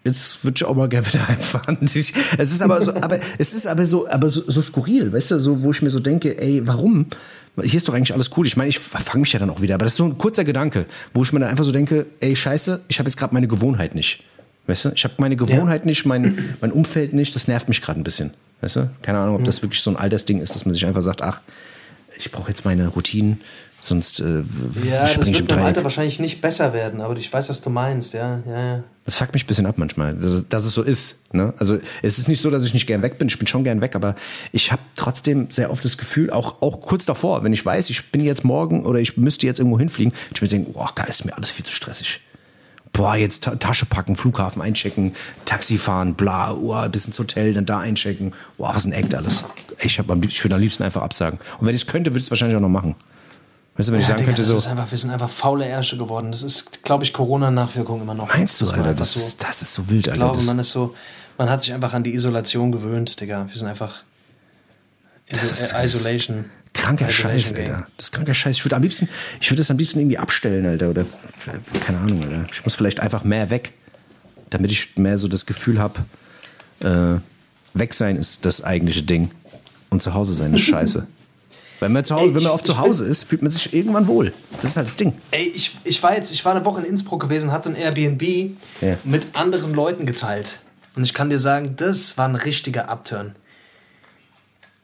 Jetzt 0.07 0.43
würde 0.45 0.55
ich 0.55 0.63
auch 0.65 0.75
mal 0.75 0.87
gerne 0.87 1.05
wieder 1.05 1.27
heimfahren. 1.27 1.77
Ich, 1.81 2.13
es 2.37 2.51
ist 2.51 2.61
aber 2.61 2.81
so, 2.81 2.95
aber 2.95 3.19
es 3.37 3.53
ist 3.53 3.67
aber 3.67 3.85
so, 3.85 4.09
aber 4.09 4.29
so, 4.29 4.41
so 4.47 4.61
skurril, 4.61 5.11
weißt 5.11 5.31
du, 5.31 5.39
so, 5.39 5.63
wo 5.63 5.71
ich 5.71 5.81
mir 5.81 5.89
so 5.89 5.99
denke, 5.99 6.39
ey, 6.39 6.65
warum? 6.65 7.07
Hier 7.61 7.75
ist 7.75 7.87
doch 7.87 7.93
eigentlich 7.93 8.13
alles 8.13 8.29
cool. 8.37 8.47
Ich 8.47 8.55
meine, 8.55 8.69
ich 8.69 8.79
fange 8.79 9.21
mich 9.21 9.33
ja 9.33 9.39
dann 9.39 9.49
auch 9.49 9.61
wieder, 9.61 9.75
aber 9.75 9.83
das 9.83 9.93
ist 9.93 9.97
so 9.97 10.05
ein 10.05 10.17
kurzer 10.17 10.45
Gedanke, 10.45 10.85
wo 11.13 11.23
ich 11.23 11.33
mir 11.33 11.39
dann 11.39 11.49
einfach 11.49 11.65
so 11.65 11.71
denke, 11.71 12.05
ey, 12.19 12.35
scheiße, 12.35 12.81
ich 12.87 12.99
habe 12.99 13.09
jetzt 13.09 13.17
gerade 13.17 13.33
meine 13.33 13.47
Gewohnheit 13.47 13.95
nicht. 13.95 14.23
Weißt 14.67 14.85
du, 14.85 14.91
ich 14.95 15.03
habe 15.03 15.15
meine 15.17 15.35
Gewohnheit 15.35 15.85
nicht, 15.85 16.05
mein, 16.05 16.55
mein 16.61 16.71
Umfeld 16.71 17.13
nicht, 17.13 17.35
das 17.35 17.47
nervt 17.47 17.67
mich 17.67 17.81
gerade 17.81 17.99
ein 17.99 18.03
bisschen. 18.03 18.33
Weißt 18.61 18.77
du? 18.77 18.89
Keine 19.01 19.19
Ahnung, 19.19 19.35
ob 19.35 19.43
das 19.43 19.61
wirklich 19.61 19.81
so 19.81 19.89
ein 19.89 19.97
Altersding 19.97 20.39
ist, 20.39 20.55
dass 20.55 20.65
man 20.65 20.73
sich 20.73 20.85
einfach 20.85 21.01
sagt, 21.01 21.21
ach, 21.21 21.41
ich 22.17 22.31
brauche 22.31 22.49
jetzt 22.49 22.65
meine 22.65 22.87
Routinen, 22.87 23.41
sonst 23.81 24.19
äh, 24.19 24.43
Ja, 24.89 25.01
das 25.01 25.13
springe 25.13 25.31
ich 25.31 25.39
wird 25.39 25.39
im 25.39 25.43
mit 25.43 25.51
dem 25.51 25.59
Alter 25.59 25.73
Dreieck. 25.73 25.83
wahrscheinlich 25.83 26.19
nicht 26.19 26.41
besser 26.41 26.73
werden, 26.73 27.01
aber 27.01 27.15
ich 27.17 27.31
weiß, 27.31 27.49
was 27.49 27.61
du 27.61 27.69
meinst, 27.69 28.13
ja, 28.13 28.39
ja, 28.47 28.65
ja. 28.65 28.83
Das 29.05 29.15
fuckt 29.15 29.33
mich 29.33 29.45
ein 29.45 29.47
bisschen 29.47 29.65
ab 29.65 29.75
manchmal, 29.77 30.15
dass, 30.15 30.49
dass 30.49 30.65
es 30.65 30.73
so 30.73 30.83
ist. 30.83 31.33
Ne? 31.33 31.53
Also 31.59 31.77
es 32.01 32.17
ist 32.17 32.27
nicht 32.27 32.41
so, 32.41 32.49
dass 32.51 32.63
ich 32.63 32.73
nicht 32.73 32.87
gern 32.87 33.01
weg 33.01 33.17
bin. 33.17 33.29
Ich 33.29 33.39
bin 33.39 33.47
schon 33.47 33.63
gern 33.63 33.79
weg, 33.79 33.95
aber 33.95 34.15
ich 34.51 34.71
habe 34.73 34.81
trotzdem 34.95 35.49
sehr 35.49 35.71
oft 35.71 35.85
das 35.85 35.97
Gefühl, 35.97 36.29
auch, 36.29 36.61
auch 36.61 36.81
kurz 36.81 37.05
davor, 37.05 37.43
wenn 37.43 37.53
ich 37.53 37.65
weiß, 37.65 37.89
ich 37.89 38.11
bin 38.11 38.21
jetzt 38.21 38.43
morgen 38.43 38.85
oder 38.85 38.99
ich 38.99 39.15
müsste 39.15 39.45
jetzt 39.45 39.59
irgendwo 39.59 39.79
hinfliegen, 39.79 40.11
ich 40.33 40.41
mir 40.41 40.49
denke, 40.49 40.71
boah, 40.71 40.91
geil, 40.93 41.07
ist 41.09 41.23
mir 41.23 41.35
alles 41.37 41.51
viel 41.51 41.65
zu 41.65 41.71
stressig. 41.71 42.19
Boah, 42.91 43.15
jetzt 43.15 43.43
Ta 43.43 43.55
Tasche 43.55 43.85
packen, 43.85 44.15
Flughafen 44.15 44.61
einchecken, 44.61 45.13
Taxi 45.45 45.77
fahren, 45.77 46.15
bla, 46.15 46.53
oh, 46.53 46.89
bis 46.89 47.05
ins 47.05 47.19
Hotel, 47.19 47.53
dann 47.53 47.65
da 47.65 47.79
einchecken. 47.79 48.33
Boah, 48.57 48.73
was 48.73 48.85
ein 48.85 48.91
Act 48.91 49.13
alles. 49.13 49.45
Ich, 49.81 49.99
hab 49.99 50.09
am 50.09 50.19
liebsten, 50.19 50.37
ich 50.37 50.43
würde 50.43 50.55
am 50.55 50.61
liebsten 50.61 50.83
einfach 50.83 51.01
absagen. 51.03 51.39
Und 51.59 51.67
wenn 51.67 51.75
ich 51.75 51.83
es 51.83 51.87
könnte, 51.87 52.09
würde 52.09 52.19
ich 52.19 52.23
es 52.25 52.31
wahrscheinlich 52.31 52.57
auch 52.57 52.61
noch 52.61 52.69
machen. 52.69 52.95
Weißt 53.77 53.89
du, 53.89 53.93
wenn 53.93 53.99
ich 53.99 54.07
Ja, 54.07 54.13
sagen 54.13 54.25
Digga, 54.25 54.35
könnte, 54.35 54.51
das 54.53 54.63
so, 54.63 54.69
einfach, 54.69 54.89
wir 54.89 54.97
sind 54.97 55.11
einfach 55.11 55.29
faule 55.29 55.65
Ärsche 55.67 55.97
geworden. 55.97 56.31
Das 56.31 56.41
ist, 56.41 56.83
glaube 56.83 57.03
ich, 57.03 57.13
Corona-Nachwirkung 57.13 58.01
immer 58.01 58.15
noch. 58.15 58.27
meinst 58.27 58.59
du, 58.59 58.65
man 58.65 58.75
Alter, 58.79 58.93
das, 58.95 59.13
so- 59.13 59.19
ist, 59.19 59.43
das 59.43 59.61
ist 59.61 59.73
so 59.73 59.87
wild, 59.89 60.07
Ich 60.07 60.13
Alter. 60.13 60.23
glaube, 60.25 60.35
das, 60.37 60.45
man 60.47 60.59
ist 60.59 60.71
so, 60.71 60.95
man 61.37 61.49
hat 61.49 61.61
sich 61.61 61.73
einfach 61.73 61.93
an 61.93 62.03
die 62.03 62.13
Isolation 62.15 62.71
gewöhnt, 62.71 63.19
Digga. 63.21 63.45
Wir 63.47 63.55
sind 63.55 63.67
einfach 63.67 64.01
Das 65.29 65.43
ist- 65.43 65.71
äh, 65.73 65.83
Isolation. 65.85 66.45
Kranker 66.73 67.09
Scheiß. 67.09 67.53
Alter. 67.55 67.87
Das 67.97 68.07
ist 68.07 68.11
kranker 68.11 68.33
Scheiß. 68.33 68.57
Ich 68.57 68.65
würde 68.65 68.75
am 68.75 68.81
liebsten, 68.83 69.09
ich 69.39 69.49
würde 69.49 69.61
das 69.61 69.71
am 69.71 69.77
liebsten 69.77 69.99
irgendwie 69.99 70.17
abstellen, 70.19 70.65
Alter. 70.65 70.89
Oder 70.89 71.05
keine 71.85 71.99
Ahnung, 71.99 72.21
Alter. 72.23 72.45
Ich 72.51 72.63
muss 72.63 72.75
vielleicht 72.75 72.99
einfach 72.99 73.23
mehr 73.23 73.49
weg, 73.49 73.73
damit 74.51 74.71
ich 74.71 74.95
mehr 74.97 75.17
so 75.17 75.27
das 75.27 75.45
Gefühl 75.45 75.79
habe, 75.79 75.99
äh, 76.81 77.19
weg 77.77 77.93
sein 77.93 78.15
ist 78.15 78.45
das 78.45 78.63
eigentliche 78.63 79.03
Ding. 79.03 79.31
Und 79.89 80.01
zu 80.03 80.13
Hause 80.13 80.33
sein 80.33 80.53
ist 80.53 80.61
scheiße. 80.65 81.07
Wenn 81.79 81.91
man, 81.91 82.03
zu 82.05 82.15
Hause, 82.15 82.23
Ey, 82.25 82.29
wenn 82.35 82.43
man 82.43 82.51
ich- 82.51 82.55
oft 82.55 82.65
zu 82.65 82.71
ich 82.73 82.77
Hause 82.79 83.05
ist, 83.05 83.25
fühlt 83.25 83.41
man 83.43 83.51
sich 83.51 83.73
irgendwann 83.73 84.07
wohl. 84.07 84.33
Das 84.61 84.71
ist 84.71 84.77
halt 84.77 84.87
das 84.87 84.95
Ding. 84.95 85.13
Ey, 85.31 85.51
ich, 85.53 85.75
ich 85.83 86.01
war 86.01 86.15
jetzt, 86.15 86.31
ich 86.31 86.43
war 86.43 86.55
eine 86.55 86.65
Woche 86.65 86.81
in 86.81 86.87
Innsbruck 86.87 87.21
gewesen, 87.21 87.51
hatte 87.51 87.69
ein 87.69 87.75
Airbnb 87.75 88.21
Ja. 88.81 88.97
mit 89.03 89.27
anderen 89.37 89.73
Leuten 89.75 90.05
geteilt. 90.05 90.59
Und 90.95 91.03
ich 91.03 91.13
kann 91.13 91.29
dir 91.29 91.37
sagen, 91.39 91.75
das 91.75 92.17
war 92.17 92.27
ein 92.27 92.35
richtiger 92.35 92.89
Upturn. 92.89 93.35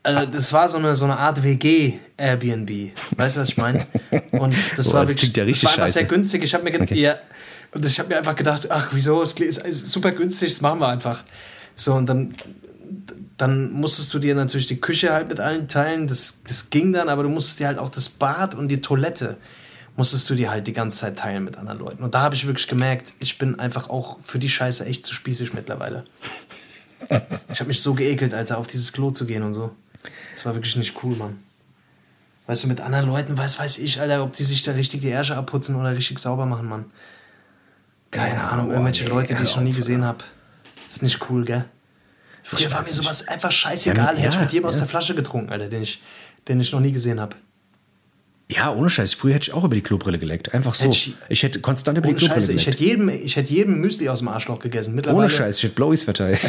Also 0.04 0.26
das 0.30 0.52
war 0.52 0.68
so 0.68 0.78
eine, 0.78 0.96
so 0.96 1.06
eine 1.06 1.18
Art 1.18 1.44
WG-Airbnb. 1.44 2.92
Weißt 3.18 3.38
du, 3.38 3.40
was 3.40 3.50
ich 3.50 3.58
meine? 3.58 3.88
Und 4.34 4.54
das 4.76 4.88
Boah, 4.90 4.96
war 4.96 5.02
das 5.04 5.12
wirklich 5.12 5.22
klingt 5.34 5.38
ja 5.38 5.44
richtig 5.46 5.70
das 5.70 5.78
war 5.78 5.84
einfach 5.86 5.94
sehr 5.98 6.04
günstig. 6.08 6.44
Ich 6.44 6.54
habe 6.54 6.64
mir, 6.66 6.72
gedacht, 6.72 6.92
Okay. 6.92 7.00
ja, 7.02 7.16
und 7.72 7.86
ich 7.86 8.00
hab 8.00 8.10
mir 8.10 8.18
einfach 8.18 8.36
gedacht, 8.36 8.70
ach 8.70 8.90
wieso, 8.92 9.24
es 9.24 9.32
ist 9.32 9.92
super 9.92 10.12
günstig, 10.12 10.52
das 10.52 10.62
machen 10.62 10.80
wir 10.80 10.90
einfach. 10.90 11.24
So, 11.76 11.94
und 11.96 12.06
dann, 12.08 12.36
dann 13.38 13.72
musstest 13.72 14.14
du 14.14 14.20
dir 14.20 14.36
natürlich 14.36 14.68
die 14.68 14.80
Küche 14.80 15.12
halt 15.12 15.30
mit 15.30 15.40
allen 15.40 15.68
teilen. 15.68 16.08
Das, 16.08 16.44
das 16.48 16.70
ging 16.70 16.94
dann, 16.94 17.10
aber 17.10 17.24
du 17.24 17.30
musstest 17.30 17.60
dir 17.60 17.68
halt 17.68 17.80
auch 17.80 17.90
das 17.90 18.10
Bad 18.10 18.56
und 18.56 18.68
die 18.70 18.82
Toilette 18.82 19.38
musstest 19.96 20.30
du 20.30 20.36
dir 20.36 20.52
halt 20.52 20.68
die 20.68 20.74
ganze 20.74 21.00
Zeit 21.00 21.18
teilen 21.18 21.44
mit 21.44 21.58
anderen 21.58 21.80
Leuten. 21.80 22.04
Und 22.04 22.16
da 22.16 22.22
habe 22.22 22.36
ich 22.36 22.48
wirklich 22.48 22.68
gemerkt, 22.68 23.14
ich 23.20 23.38
bin 23.38 23.60
einfach 23.60 23.90
auch 23.90 24.20
für 24.24 24.40
die 24.40 24.50
Scheiße 24.50 24.86
echt 24.86 25.06
zu 25.06 25.14
spießig 25.14 25.54
mittlerweile. 25.54 26.04
Ich 27.52 27.60
habe 27.60 27.68
mich 27.68 27.82
so 27.82 27.94
geekelt, 27.94 28.34
Alter, 28.34 28.58
auf 28.58 28.68
dieses 28.68 28.94
Klo 28.94 29.12
zu 29.12 29.26
gehen 29.26 29.44
und 29.44 29.54
so. 29.54 29.72
Das 30.32 30.46
war 30.46 30.56
wirklich 30.56 30.76
nicht 30.76 31.04
cool, 31.04 31.16
Mann. 31.16 31.38
Weißt 32.48 32.64
du, 32.64 32.68
mit 32.68 32.82
anderen 32.82 33.08
Leuten, 33.08 33.38
weiß, 33.38 33.60
weiß 33.60 33.80
ich, 33.80 34.02
Alter, 34.02 34.24
ob 34.24 34.34
die 34.34 34.44
sich 34.44 34.64
da 34.64 34.74
richtig 34.74 35.02
die 35.02 35.10
Ärsche 35.10 35.38
abputzen 35.38 35.76
oder 35.76 35.96
richtig 35.96 36.20
sauber 36.20 36.46
machen, 36.46 36.68
Mann. 36.68 36.86
Keine 38.12 38.44
Ahnung, 38.44 38.72
irgendwelche 38.72 39.06
nee, 39.06 39.10
Leute, 39.10 39.36
die 39.36 39.44
ich 39.44 39.56
noch 39.56 39.64
nie 39.64 39.74
gesehen 39.74 40.04
habe. 40.04 40.24
Ist 40.86 41.02
nicht 41.02 41.30
cool, 41.30 41.46
gell? 41.46 41.66
Früher 42.44 42.72
war 42.72 42.84
mir 42.84 42.94
sowas 42.94 43.28
einfach 43.28 43.52
scheißegal. 43.52 44.16
Ja, 44.16 44.22
Hätte 44.22 44.36
ich 44.36 44.40
mit 44.42 44.52
jedem 44.52 44.66
aus 44.68 44.78
der 44.78 44.88
Flasche 44.88 45.16
getrunken, 45.16 45.50
Alter, 45.52 45.70
den 45.70 45.82
ich, 45.82 46.02
den 46.48 46.60
ich 46.60 46.72
noch 46.72 46.82
nie 46.82 46.92
gesehen 46.92 47.20
habe. 47.20 47.36
Ja, 48.52 48.72
ohne 48.74 48.90
Scheiß. 48.90 49.14
Früher 49.14 49.36
hätte 49.36 49.50
ich 49.50 49.54
auch 49.54 49.64
über 49.64 49.74
die 49.76 49.82
Klobrille 49.82 50.20
geleckt. 50.20 50.54
Einfach 50.54 50.76
so. 50.76 50.84
Hätte 50.84 50.96
ich- 50.98 51.16
Ich, 51.30 51.44
hätte 51.44 51.62
konstant 51.62 51.98
über 51.98 52.08
die 52.10 52.14
Klobrille 52.14 52.42
Scheiße, 52.42 52.54
ich 52.54 52.66
geleckt. 52.66 52.82
hätte 52.82 52.90
jedem, 52.90 53.10
ich 53.10 53.36
hätte 53.38 53.54
jedem 53.54 53.80
Müsli 53.80 54.10
aus 54.10 54.20
dem 54.20 54.28
Arschloch 54.28 54.60
gegessen. 54.60 55.02
Ohne 55.10 55.30
Scheiß. 55.30 55.58
Ich 55.58 55.64
hätte 55.64 55.76
Blowies 55.76 56.04
verteilt. 56.04 56.40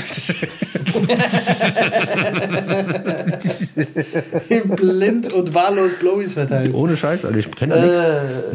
Blind 4.76 5.32
und 5.32 5.54
wahllos 5.54 5.92
Blowies 5.98 6.34
verteilt. 6.34 6.74
ohne 6.74 6.96
Scheiß, 6.96 7.24
Alter. 7.24 7.38
Ich 7.38 7.50
kenne 7.52 7.74
da 7.74 7.82
nichts. 7.82 7.98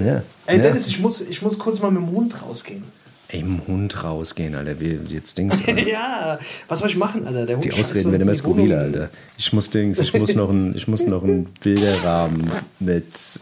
Ja. 0.06 0.16
Äh, 0.16 0.22
Ey, 0.48 0.58
ja. 0.58 0.64
Dennis, 0.64 0.88
ich 0.88 1.00
muss, 1.00 1.22
ich 1.22 1.42
muss 1.42 1.58
kurz 1.60 1.80
mal 1.82 1.92
mit 1.92 2.02
dem 2.02 2.12
Hund 2.12 2.42
rausgehen. 2.42 2.84
Im 3.32 3.62
Hund 3.68 4.04
rausgehen, 4.04 4.56
Alter. 4.56 4.80
Wie 4.80 5.00
jetzt 5.10 5.38
Dings. 5.38 5.60
Ja, 5.68 6.40
was 6.68 6.80
soll 6.80 6.90
ich 6.90 6.98
machen, 6.98 7.28
Alter? 7.28 7.46
Der 7.46 7.56
Hund 7.58 7.66
Die 7.66 7.72
Ausreden 7.74 8.12
werden 8.12 8.24
immer 8.24 8.36
skurriler, 8.36 8.80
Alter. 8.80 9.10
Ich 9.38 9.54
muss 9.54 9.70
Dings, 9.70 10.00
ich 10.00 10.14
muss 10.14 10.34
noch 10.36 10.50
ein, 10.50 10.76
ich 10.76 10.88
muss 10.88 11.06
noch 11.06 11.24
einen 11.24 11.46
Bilderrahmen 11.62 12.50
mit 12.80 13.40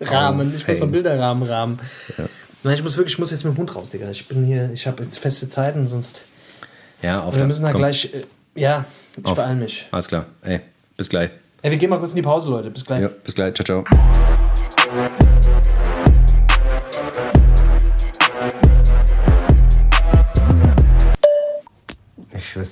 Rahmen. 0.00 0.54
Ich 0.56 0.66
muss 0.66 0.78
noch 0.78 0.86
Fame. 0.86 0.92
Bilderrahmen 0.92 1.42
rahmen. 1.48 1.78
Nein, 2.62 2.74
ich 2.74 2.82
muss 2.82 2.96
wirklich, 2.96 3.14
ich 3.14 3.18
muss 3.18 3.30
jetzt 3.32 3.44
mit 3.44 3.54
dem 3.54 3.58
Hund 3.58 3.74
raus, 3.74 3.90
Digga. 3.90 4.08
Ich 4.10 4.26
bin 4.28 4.44
hier, 4.44 4.70
ich 4.72 4.86
habe 4.86 5.02
jetzt 5.02 5.18
feste 5.18 5.48
Zeiten, 5.48 5.86
sonst. 5.86 6.24
Ja, 7.02 7.20
auf 7.22 7.34
Wir 7.36 7.44
müssen 7.44 7.64
da 7.64 7.72
Komm, 7.72 7.80
gleich. 7.80 8.14
Äh, 8.14 8.22
ja, 8.60 8.84
ich 9.16 9.24
auf. 9.26 9.34
beeil 9.34 9.56
mich. 9.56 9.88
Alles 9.90 10.08
klar. 10.08 10.26
Ey, 10.42 10.60
bis 10.96 11.08
gleich. 11.08 11.30
Ey, 11.62 11.70
wir 11.70 11.78
gehen 11.78 11.90
mal 11.90 11.98
kurz 11.98 12.10
in 12.12 12.16
die 12.16 12.22
Pause, 12.22 12.48
Leute. 12.50 12.70
Bis 12.70 12.84
gleich. 12.84 13.02
Ja, 13.02 13.08
bis 13.08 13.34
gleich. 13.34 13.54
Ciao, 13.54 13.84
ciao. 13.84 15.14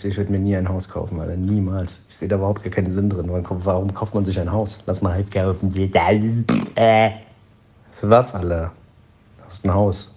Ich 0.01 0.05
weiß, 0.07 0.13
ich 0.13 0.17
würde 0.17 0.33
mir 0.33 0.39
nie 0.39 0.57
ein 0.57 0.67
Haus 0.67 0.89
kaufen, 0.89 1.21
Alter. 1.21 1.37
Niemals. 1.37 1.99
Ich 2.09 2.17
sehe 2.17 2.27
da 2.27 2.37
überhaupt 2.37 2.63
gar 2.63 2.71
keinen 2.71 2.91
Sinn 2.91 3.11
drin. 3.11 3.27
Warum, 3.29 3.65
warum 3.67 3.93
kauft 3.93 4.15
man 4.15 4.25
sich 4.25 4.41
ein 4.41 4.51
Haus? 4.51 4.79
Lass 4.87 5.03
mal 5.03 5.13
halt 5.13 5.31
kaufen. 5.31 5.71
Äh. 6.75 7.11
Für 7.91 8.09
was, 8.09 8.35
Alter? 8.35 8.73
Du 9.37 9.45
hast 9.45 9.63
ein 9.63 9.75
Haus. 9.75 10.11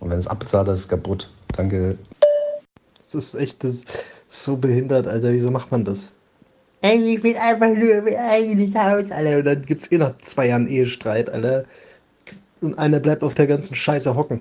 Und 0.00 0.10
wenn 0.10 0.18
es 0.18 0.26
abbezahlt 0.26 0.66
ist, 0.66 0.74
ist 0.74 0.80
es 0.80 0.88
kaputt. 0.88 1.30
Danke. 1.52 1.96
Das 2.98 3.14
ist 3.14 3.34
echt 3.36 3.62
das 3.62 3.84
ist 3.84 3.86
so 4.26 4.56
behindert, 4.56 5.06
Alter. 5.06 5.30
Wieso 5.30 5.52
macht 5.52 5.70
man 5.70 5.84
das? 5.84 6.10
Ey, 6.80 6.98
ich 6.98 7.22
will 7.22 7.36
einfach 7.36 7.68
nur 7.68 8.02
mein 8.02 8.16
eigenes 8.16 8.74
Haus, 8.74 9.12
Alter, 9.12 9.38
und 9.38 9.44
dann 9.44 9.62
gibt's 9.62 9.92
eh 9.92 9.98
nach 9.98 10.18
zwei 10.22 10.48
Jahren 10.48 10.66
Ehestreit, 10.66 11.30
Alter. 11.30 11.66
Und 12.60 12.76
einer 12.80 12.98
bleibt 12.98 13.22
auf 13.22 13.36
der 13.36 13.46
ganzen 13.46 13.76
Scheiße 13.76 14.16
hocken. 14.16 14.40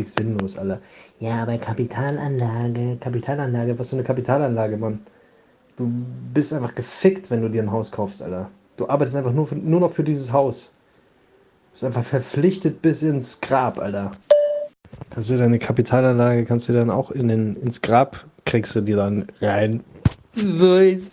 Richtig 0.00 0.14
sinnlos, 0.14 0.56
Alter. 0.56 0.80
Ja, 1.18 1.42
aber 1.42 1.58
Kapitalanlage, 1.58 2.96
Kapitalanlage, 3.00 3.78
was 3.78 3.90
für 3.90 3.96
eine 3.96 4.02
Kapitalanlage, 4.02 4.78
Mann. 4.78 5.00
Du 5.76 5.90
bist 6.32 6.54
einfach 6.54 6.74
gefickt, 6.74 7.30
wenn 7.30 7.42
du 7.42 7.50
dir 7.50 7.62
ein 7.62 7.70
Haus 7.70 7.92
kaufst, 7.92 8.22
Alter. 8.22 8.50
Du 8.78 8.88
arbeitest 8.88 9.16
einfach 9.16 9.32
nur, 9.32 9.46
für, 9.46 9.56
nur 9.56 9.80
noch 9.80 9.92
für 9.92 10.02
dieses 10.02 10.32
Haus. 10.32 10.72
Du 11.66 11.72
bist 11.72 11.84
einfach 11.84 12.04
verpflichtet 12.04 12.80
bis 12.80 13.02
ins 13.02 13.42
Grab, 13.42 13.78
Alter. 13.78 14.12
Kannst 15.10 15.28
du 15.28 15.36
deine 15.36 15.58
Kapitalanlage, 15.58 16.46
kannst 16.46 16.70
du 16.70 16.72
dann 16.72 16.88
auch 16.88 17.10
in 17.10 17.28
den, 17.28 17.56
ins 17.56 17.82
Grab, 17.82 18.24
kriegst 18.46 18.74
du 18.74 18.80
die 18.80 18.94
dann 18.94 19.26
rein. 19.42 19.84
So 20.34 20.76
ist. 20.76 21.10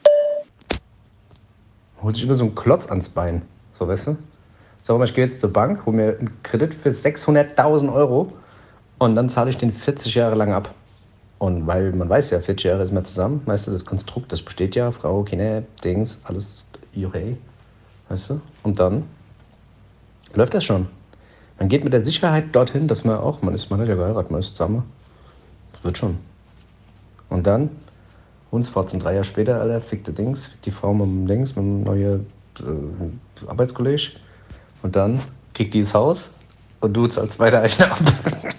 holt 2.01 2.15
sich 2.15 2.23
immer 2.23 2.35
so 2.35 2.45
einen 2.45 2.55
Klotz 2.55 2.87
ans 2.87 3.09
Bein. 3.09 3.41
So, 3.73 3.85
weißt 3.85 4.07
du? 4.07 4.17
Sag 4.81 4.97
mal, 4.97 5.03
ich 5.03 5.13
gehe 5.13 5.25
jetzt 5.25 5.41
zur 5.41 5.51
Bank, 5.51 5.85
hole 5.85 5.97
mir 5.97 6.17
einen 6.19 6.41
Kredit 6.43 6.73
für 6.73 6.91
600.000 6.91 7.91
Euro 7.91 8.31
und 8.99 9.15
dann 9.15 9.29
zahle 9.29 9.49
ich 9.49 9.57
den 9.57 9.71
40 9.71 10.15
Jahre 10.15 10.35
lang 10.35 10.53
ab. 10.53 10.73
Und 11.39 11.67
weil 11.67 11.91
man 11.91 12.09
weiß 12.09 12.31
ja, 12.31 12.39
40 12.39 12.65
Jahre 12.65 12.83
ist 12.83 12.91
man 12.91 13.05
zusammen, 13.05 13.41
weißt 13.45 13.67
du, 13.67 13.71
das 13.71 13.85
Konstrukt, 13.85 14.31
das 14.31 14.41
besteht 14.41 14.75
ja, 14.75 14.91
Frau, 14.91 15.23
Kinder, 15.23 15.63
Dings, 15.83 16.19
alles 16.23 16.65
okay, 16.95 17.37
weißt 18.09 18.31
du? 18.31 18.41
Und 18.63 18.79
dann 18.79 19.03
läuft 20.33 20.55
das 20.55 20.63
schon. 20.63 20.87
Man 21.59 21.69
geht 21.69 21.83
mit 21.83 21.93
der 21.93 22.03
Sicherheit 22.03 22.55
dorthin, 22.55 22.87
dass 22.87 23.03
man 23.03 23.17
auch, 23.17 23.41
man 23.41 23.53
ist, 23.53 23.69
man 23.69 23.79
hat 23.79 23.87
ja 23.87 23.95
geheiratet, 23.95 24.31
man 24.31 24.39
ist 24.39 24.55
zusammen. 24.55 24.83
Das 25.73 25.83
wird 25.83 25.97
schon. 25.97 26.17
Und 27.29 27.45
dann 27.45 27.69
Hundsfotzen, 28.51 28.99
drei 28.99 29.13
Jahre 29.13 29.25
später, 29.25 29.59
Alter, 29.59 29.81
fickte 29.81 30.13
Dings, 30.13 30.51
die 30.65 30.71
Frau 30.71 30.93
mit 30.93 31.05
dem 31.05 31.27
Dings, 31.27 31.55
mit 31.55 31.65
dem 31.65 31.83
neuen 31.83 32.27
äh, 32.59 33.47
Arbeitskollege. 33.47 34.11
Und 34.83 34.95
dann 34.95 35.19
kriegt 35.53 35.73
die 35.73 35.81
das 35.81 35.93
Haus 35.93 36.35
und 36.79 36.93
du 36.95 37.07
zahlst 37.07 37.39
weiter 37.39 37.61
Eichner 37.61 37.91
ab. 37.91 37.99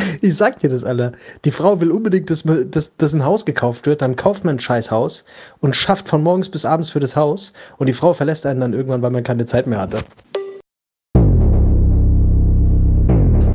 Ich 0.20 0.36
sag 0.36 0.58
dir 0.60 0.70
das, 0.70 0.84
Alter. 0.84 1.12
Die 1.44 1.50
Frau 1.50 1.80
will 1.80 1.90
unbedingt, 1.90 2.30
dass, 2.30 2.44
dass, 2.44 2.96
dass 2.96 3.12
ein 3.12 3.24
Haus 3.24 3.44
gekauft 3.44 3.86
wird, 3.86 4.02
dann 4.02 4.16
kauft 4.16 4.44
man 4.44 4.56
ein 4.56 4.60
scheiß 4.60 4.90
Haus 4.90 5.24
und 5.60 5.74
schafft 5.76 6.08
von 6.08 6.22
morgens 6.22 6.48
bis 6.48 6.64
abends 6.64 6.90
für 6.90 7.00
das 7.00 7.16
Haus 7.16 7.52
und 7.78 7.86
die 7.86 7.92
Frau 7.92 8.12
verlässt 8.12 8.46
einen 8.46 8.60
dann 8.60 8.72
irgendwann, 8.72 9.02
weil 9.02 9.10
man 9.10 9.24
keine 9.24 9.46
Zeit 9.46 9.66
mehr 9.66 9.80
hatte. 9.80 9.98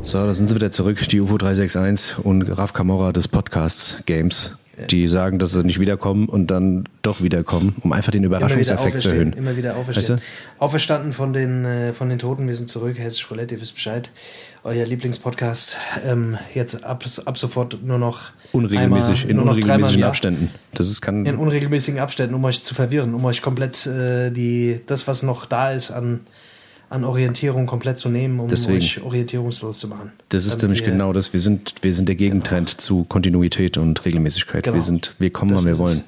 So, 0.02 0.24
da 0.24 0.34
sind 0.34 0.46
sie 0.46 0.54
wieder 0.54 0.70
zurück, 0.70 0.98
die 1.08 1.20
UFO 1.20 1.36
361 1.36 2.24
und 2.24 2.42
Raf 2.42 2.72
Camorra 2.72 3.12
des 3.12 3.26
Podcasts 3.26 4.02
Games. 4.06 4.56
Die 4.90 5.08
sagen, 5.08 5.38
dass 5.38 5.52
sie 5.52 5.64
nicht 5.64 5.80
wiederkommen 5.80 6.28
und 6.28 6.50
dann 6.50 6.84
doch 7.02 7.22
wiederkommen, 7.22 7.76
um 7.82 7.92
einfach 7.92 8.12
den 8.12 8.24
Überraschungseffekt 8.24 9.00
zu 9.00 9.08
erhöhen. 9.08 9.32
Immer 9.32 9.56
wieder 9.56 9.76
auferstehen. 9.76 10.18
Weißt 10.18 10.28
Auferstanden 10.58 11.12
von 11.12 11.32
den, 11.32 11.64
äh, 11.64 11.92
von 11.92 12.08
den 12.08 12.18
Toten. 12.18 12.46
Wir 12.46 12.54
sind 12.54 12.68
zurück. 12.68 12.98
Hessisch 12.98 13.30
Roulette, 13.30 13.54
ihr 13.54 13.60
wisst 13.60 13.74
Bescheid. 13.74 14.10
Euer 14.64 14.84
Lieblingspodcast. 14.84 15.76
Ähm, 16.04 16.36
jetzt 16.54 16.84
ab, 16.84 17.04
ab 17.24 17.38
sofort 17.38 17.82
nur 17.82 17.98
noch 17.98 18.30
Unregelmäßig, 18.52 19.20
einmal, 19.20 19.30
in 19.30 19.36
nur 19.36 19.44
noch 19.46 19.54
unregelmäßigen 19.54 20.00
Jahr. 20.00 20.08
Abständen. 20.10 20.50
Das 20.74 20.88
ist 20.88 21.00
kann. 21.00 21.24
In 21.24 21.36
unregelmäßigen 21.36 22.00
Abständen, 22.00 22.34
um 22.34 22.44
euch 22.44 22.62
zu 22.62 22.74
verwirren, 22.74 23.14
um 23.14 23.24
euch 23.24 23.40
komplett 23.40 23.86
äh, 23.86 24.30
die, 24.30 24.80
das, 24.86 25.06
was 25.06 25.22
noch 25.22 25.46
da 25.46 25.72
ist 25.72 25.90
an, 25.90 26.20
an 26.88 27.04
Orientierung, 27.04 27.66
komplett 27.66 27.98
zu 27.98 28.08
nehmen, 28.08 28.38
um 28.38 28.48
Deswegen. 28.48 28.78
euch 28.78 29.02
orientierungslos 29.02 29.78
zu 29.80 29.88
machen. 29.88 30.12
Das 30.28 30.46
ist 30.46 30.62
nämlich 30.62 30.84
genau 30.84 31.12
das. 31.12 31.32
Wir 31.32 31.40
sind, 31.40 31.74
wir 31.82 31.92
sind 31.92 32.08
der 32.08 32.14
Gegentrend 32.14 32.80
zu 32.80 33.04
Kontinuität 33.04 33.76
und 33.76 34.04
Regelmäßigkeit. 34.04 34.62
Genau. 34.62 34.76
Wir 34.76 34.82
sind, 34.82 35.14
wir 35.18 35.30
kommen, 35.30 35.52
Das 35.52 35.64
wann 35.64 35.72
wir 35.72 35.78
wollen. 35.78 36.04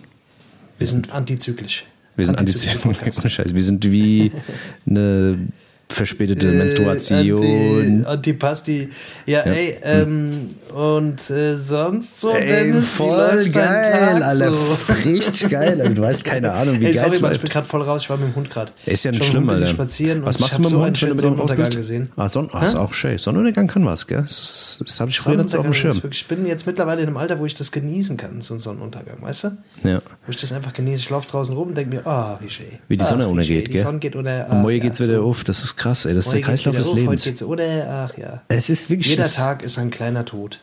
Wir 0.79 0.87
sind 0.87 1.13
antizyklisch. 1.13 1.85
Wir 2.17 2.27
sind 2.27 2.39
antizyklisch. 2.39 2.99
Scheiße. 3.33 3.55
Wir 3.55 3.63
sind 3.63 3.91
wie 3.91 4.33
eine 4.89 5.49
verspätete 5.91 6.49
Äh, 6.49 6.53
Menstruation. 6.53 7.41
Anti, 7.43 8.05
Antipasti. 8.07 8.89
Ja, 9.27 9.41
ey, 9.41 9.77
ähm, 9.83 10.51
und 10.75 11.31
äh, 11.31 11.57
sonst 11.57 12.21
so, 12.21 12.31
Dennis, 12.33 12.99
wie 12.99 13.03
läuft 13.05 13.57
dein 13.57 14.21
Tag 14.21 14.35
so? 14.35 14.79
Richtig 15.05 15.49
geil. 15.51 15.81
Alter. 15.81 15.95
Du 15.95 16.05
hast 16.05 16.25
keine 16.25 16.53
Ahnung, 16.53 16.81
wie 16.81 16.87
Ey, 16.87 16.93
geil 16.93 17.05
sorry, 17.05 17.15
es 17.17 17.21
Mann, 17.23 17.33
ich 17.33 17.41
bin 17.41 17.51
gerade 17.51 17.67
voll 17.67 17.83
raus. 17.83 18.03
Ich 18.03 18.11
war 18.11 18.17
mit 18.19 18.29
dem 18.29 18.35
Hund 18.37 18.51
gerade. 18.51 18.71
Ist 18.87 19.05
ja 19.05 19.11
nicht 19.13 19.25
schlimm, 19.25 19.49
Alter. 19.49 19.67
spazieren. 19.67 20.25
Was 20.25 20.37
und 20.37 20.41
machst 20.43 20.53
ich 20.53 20.57
du 20.59 20.63
mit 20.63 20.71
dem 20.71 20.73
so 20.73 20.85
Hund, 20.85 21.03
wenn 21.03 21.09
du 21.09 21.15
mit 21.15 21.23
dem 21.23 21.29
raus 21.29 21.37
Sonnenuntergang 21.51 21.67
bist? 21.67 21.77
gesehen. 21.77 22.09
Ah, 22.17 22.29
Sonn 22.29 22.49
ah, 22.53 22.65
ist 22.65 22.75
auch 22.75 22.93
schön. 22.93 23.19
Sonnenuntergang 23.19 23.67
kann 23.67 23.85
was, 23.87 24.07
gell? 24.07 24.23
Das, 24.23 24.81
das 24.85 25.01
habe 25.01 25.11
ich 25.11 25.19
früher 25.19 25.49
so 25.49 25.59
auf 25.59 25.65
dem 25.65 25.73
Schirm. 25.75 25.95
wirklich- 26.03 26.21
Ich 26.23 26.27
bin 26.29 26.47
jetzt 26.47 26.67
mittlerweile 26.67 27.01
in 27.03 27.09
einem 27.09 27.17
Alter, 27.17 27.39
wo 27.39 27.47
ich 27.47 27.55
das 27.55 27.73
genießen 27.73 28.17
kann, 28.17 28.41
so 28.41 28.55
ein 28.55 28.61
Sonnenuntergang, 28.61 29.23
weißt 29.23 29.45
du? 29.45 29.51
Ja. 29.85 30.03
Wo 30.27 30.31
ich 30.31 30.37
das 30.37 30.53
einfach 30.53 30.73
genieße. 30.73 31.03
Ich 31.03 31.11
laufe 31.11 31.29
draußen 31.29 31.55
rum 31.57 31.69
und 31.69 31.77
denke 31.77 31.97
mir, 31.97 32.07
ah, 32.07 32.39
wie 32.41 32.51
schön. 32.51 32.67
Wie 32.89 32.97
die 32.97 33.05
Ah, 33.05 33.07
Sonne 33.07 33.27
wie 33.27 33.31
untergeht, 33.31 33.57
schön. 33.57 33.65
Die 33.67 33.73
gell? 33.73 33.83
Sonne 33.83 33.99
geht 33.99 34.17
unter. 34.17 34.49
Und 34.51 34.63
morgen 34.63 34.77
ja, 34.77 34.83
geht's 34.83 35.01
wieder 35.01 35.17
so. 35.17 35.25
auf. 35.27 35.45
Das 35.45 35.63
ist 35.63 35.77
krass, 35.77 36.05
ey. 36.05 36.15
Das 36.15 36.27
ist 36.27 36.33
der 36.33 36.41
Kreislauf 36.41 36.77
des 36.77 36.87
auf, 36.89 36.93
Heute 36.95 37.01
Lebens. 37.03 37.25
geht's 37.25 37.43
oder, 37.43 38.09
ach 38.11 38.19
ja. 38.19 38.43
Es 38.49 38.69
ist 38.69 38.91
wirklich 38.91 39.09
Jeder 39.11 39.23
das, 39.25 39.35
Tag 39.35 39.63
ist 39.63 39.79
ein 39.79 39.91
kleiner 39.91 40.25
Tod. 40.25 40.59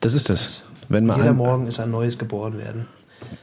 Das 0.00 0.14
ist 0.14 0.28
das. 0.30 0.62
Wenn 0.88 1.04
man 1.06 1.18
Jeder 1.18 1.32
Morgen 1.34 1.66
ist 1.66 1.78
ein 1.80 1.90
neues 1.90 2.18
geboren 2.18 2.56
werden. 2.58 2.86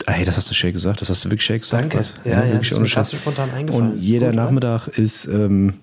Ey, 0.08 0.26
das 0.26 0.38
hast 0.38 0.50
du 0.50 0.54
schön 0.56 0.72
gesagt. 0.74 1.02
Das 1.02 1.10
hast 1.10 1.24
du 1.26 1.30
wirklich 1.30 1.46
schön 1.46 1.60
gesagt. 1.60 1.84
Danke. 1.84 2.00
Was? 2.00 2.16
Ja, 2.24 2.32
ja, 2.32 2.40
das 2.42 2.52
wirklich 2.54 2.72
ist 2.72 2.78
ohne 2.78 2.88
Scheiß. 2.88 3.12
spontan 3.14 3.52
eingefallen. 3.52 3.92
Und 3.92 3.98
jeder 4.00 4.28
Gut, 4.28 4.36
oder? 4.36 4.44
Nachmittag 4.46 4.88
ist 4.88 5.26
ähm, 5.28 5.76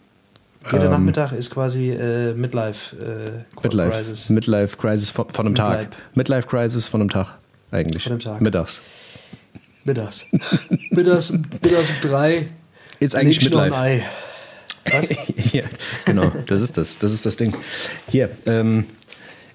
Jeder 0.70 0.84
ähm, 0.86 0.90
Nachmittag 0.90 1.32
ist 1.32 1.50
quasi 1.50 1.90
äh, 1.90 2.34
Midlife 2.34 2.96
äh, 2.96 3.62
Midlife. 3.62 3.90
Crisis. 3.90 4.28
Midlife 4.30 4.76
Crisis 4.76 5.10
von, 5.10 5.28
von 5.28 5.46
einem 5.46 5.54
Tag. 5.54 5.78
Midlife. 5.78 5.96
Midlife 6.14 6.48
Crisis 6.48 6.88
von 6.88 7.00
einem 7.02 7.10
Tag. 7.10 7.38
Eigentlich. 7.70 8.02
Von 8.02 8.12
einem 8.12 8.20
Tag. 8.20 8.40
Mittags. 8.40 8.82
Mittags. 9.84 10.26
mittags, 10.90 11.30
mittags 11.30 11.90
um 11.90 12.08
drei. 12.08 12.46
Ist 13.00 13.14
eigentlich 13.14 13.42
Midlife. 13.42 13.76
Ei. 13.76 14.02
ja, 15.52 15.62
genau, 16.04 16.32
das 16.46 16.60
ist 16.60 16.76
das. 16.76 16.98
Das 16.98 17.12
ist 17.12 17.24
das 17.24 17.36
Ding. 17.36 17.54
Hier, 18.08 18.30
ähm, 18.46 18.84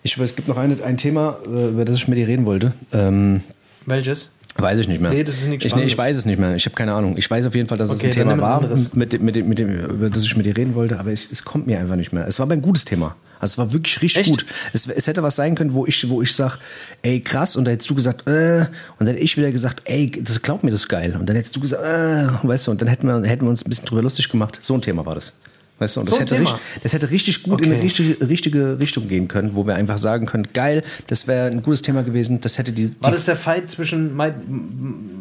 ich 0.03 0.17
weiß, 0.17 0.30
es 0.30 0.36
gibt 0.36 0.47
noch 0.47 0.57
eine, 0.57 0.82
ein 0.84 0.97
Thema, 0.97 1.38
äh, 1.45 1.69
über 1.69 1.86
das 1.86 1.97
ich 1.97 2.07
mit 2.07 2.17
dir 2.17 2.28
reden 2.28 2.45
wollte. 2.45 2.73
Ähm, 2.93 3.41
Welches? 3.86 4.32
Weiß 4.55 4.80
ich 4.80 4.88
nicht 4.88 5.01
mehr. 5.01 5.11
Nee, 5.11 5.23
das 5.23 5.36
ist 5.36 5.47
nichts 5.47 5.65
ich, 5.65 5.75
nee, 5.75 5.84
ich 5.84 5.97
weiß 5.97 6.17
es 6.17 6.25
nicht 6.25 6.39
mehr. 6.39 6.55
Ich 6.55 6.65
habe 6.65 6.75
keine 6.75 6.93
Ahnung. 6.93 7.15
Ich 7.17 7.30
weiß 7.30 7.45
auf 7.45 7.53
jeden 7.53 7.67
Fall, 7.67 7.78
dass 7.78 7.91
Okay, 7.91 7.97
es 7.97 8.03
ein 8.05 8.11
Thema 8.11 8.34
ein 8.34 8.41
war, 8.41 8.61
mit, 8.93 9.21
mit, 9.21 9.36
dem, 9.36 9.47
mit 9.47 9.59
dem, 9.59 9.69
über 9.69 10.09
das 10.09 10.23
ich 10.23 10.36
mit 10.36 10.45
dir 10.45 10.57
reden 10.57 10.73
wollte, 10.73 10.99
aber 10.99 11.11
es, 11.11 11.32
es 11.32 11.45
kommt 11.45 11.67
mir 11.67 11.80
einfach 11.80 11.95
nicht 11.95 12.11
mehr. 12.11 12.28
Es 12.28 12.39
war 12.39 12.45
aber 12.45 12.53
ein 12.53 12.61
gutes 12.61 12.84
Thema. 12.84 13.15
Also 13.39 13.53
es 13.53 13.57
war 13.57 13.73
wirklich 13.73 14.01
richtig 14.01 14.21
Echt? 14.21 14.29
gut. 14.29 14.45
Es, 14.73 14.88
es 14.88 15.07
hätte 15.07 15.23
was 15.23 15.35
sein 15.35 15.55
können, 15.55 15.73
wo 15.73 15.85
ich, 15.85 16.09
wo 16.09 16.21
ich 16.21 16.33
sag, 16.33 16.57
ey 17.01 17.19
krass, 17.19 17.55
und 17.55 17.65
dann 17.65 17.73
hättest 17.73 17.89
du 17.89 17.95
gesagt, 17.95 18.27
äh, 18.27 18.61
und 18.61 19.05
dann 19.05 19.07
hätte 19.09 19.19
ich 19.19 19.38
wieder 19.38 19.51
gesagt, 19.51 19.81
ey, 19.85 20.11
das 20.23 20.41
glaub 20.41 20.63
mir, 20.63 20.71
das 20.71 20.88
geil. 20.88 21.15
Und 21.19 21.27
dann 21.27 21.35
hättest 21.35 21.55
du 21.55 21.59
gesagt, 21.59 21.83
äh, 21.83 22.47
weißt 22.47 22.67
du, 22.67 22.71
und 22.71 22.81
dann 22.81 22.88
hätten 22.88 23.07
wir, 23.07 23.21
hätten 23.29 23.45
wir 23.45 23.49
uns 23.49 23.65
ein 23.65 23.69
bisschen 23.69 23.85
drüber 23.85 24.01
lustig 24.01 24.29
gemacht. 24.29 24.59
So 24.61 24.73
ein 24.73 24.81
Thema 24.81 25.05
war 25.05 25.15
das. 25.15 25.33
Weißt 25.80 25.95
du, 25.95 25.99
und 25.99 26.07
das, 26.09 26.15
So 26.15 26.21
ein 26.21 26.28
hätte, 26.28 26.39
richtig, 26.39 26.59
das 26.82 26.93
hätte 26.93 27.09
richtig 27.11 27.43
gut 27.43 27.61
in 27.61 27.65
eine 27.67 27.75
Okay. 27.75 27.84
richtige, 27.84 28.28
richtige 28.30 28.80
Richtung 28.80 29.07
gehen 29.07 29.28
können, 29.28 29.53
wo 29.53 29.67
wir 29.67 29.75
einfach 29.75 29.99
sagen 29.99 30.25
können, 30.25 30.47
geil, 30.51 30.84
das 31.05 31.28
wäre 31.28 31.47
ein 31.51 31.61
gutes 31.61 31.84
Thema 31.84 32.01
gewesen, 32.03 32.41
das 32.41 32.57
hätte 32.57 32.71
die, 32.71 32.89
War 32.99 33.11
die 33.11 33.15
das 33.15 33.25
der 33.25 33.36
Fight 33.36 33.69
zwischen 33.69 34.15
Ma 34.15 34.32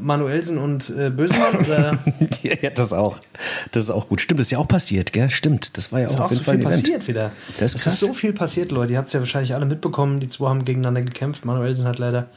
Manuelsen 0.03 0.59
und 0.59 0.91
äh, 0.97 1.11
Bösemann? 1.11 1.57
Oder 1.57 1.99
ja, 2.43 2.71
das 2.71 2.93
auch. 2.93 3.21
Das 3.73 3.83
ist 3.85 3.91
auch 3.91 4.09
gut. 4.09 4.21
Stimmt, 4.21 4.41
das 4.41 4.47
ist 4.47 4.51
ja 4.53 4.59
auch 4.59 4.69
passiert, 4.69 5.13
gell? 5.13 5.29
Stimmt, 5.31 5.77
das 5.77 5.93
war 5.93 6.01
ja 6.01 6.07
auch 6.07 6.11
ist 6.13 6.17
auf 6.21 6.25
auch 6.27 6.31
jeden 6.31 6.39
so 6.39 6.45
Fall 6.45 6.55
viel 6.59 6.67
Event. 6.67 6.83
passiert 6.83 7.09
wieder. 7.09 7.33
Das 7.59 7.75
ist 7.75 7.87
es 7.87 7.93
ist 7.95 8.01
so 8.01 8.15
viel 8.15 8.33
passiert, 8.33 8.73
Leute. 8.73 8.93
Ihr 8.93 8.99
habt 8.99 9.09
es 9.09 9.13
ja 9.13 9.21
wahrscheinlich 9.21 9.55
alle 9.55 9.67
mitbekommen. 9.67 10.21
Die 10.21 10.29
zwei 10.29 10.49
haben 10.49 10.65
gegeneinander 10.65 11.03
gekämpft. 11.03 11.45
Manuelsen 11.45 11.87
hat 11.87 11.99
leider 11.99 12.29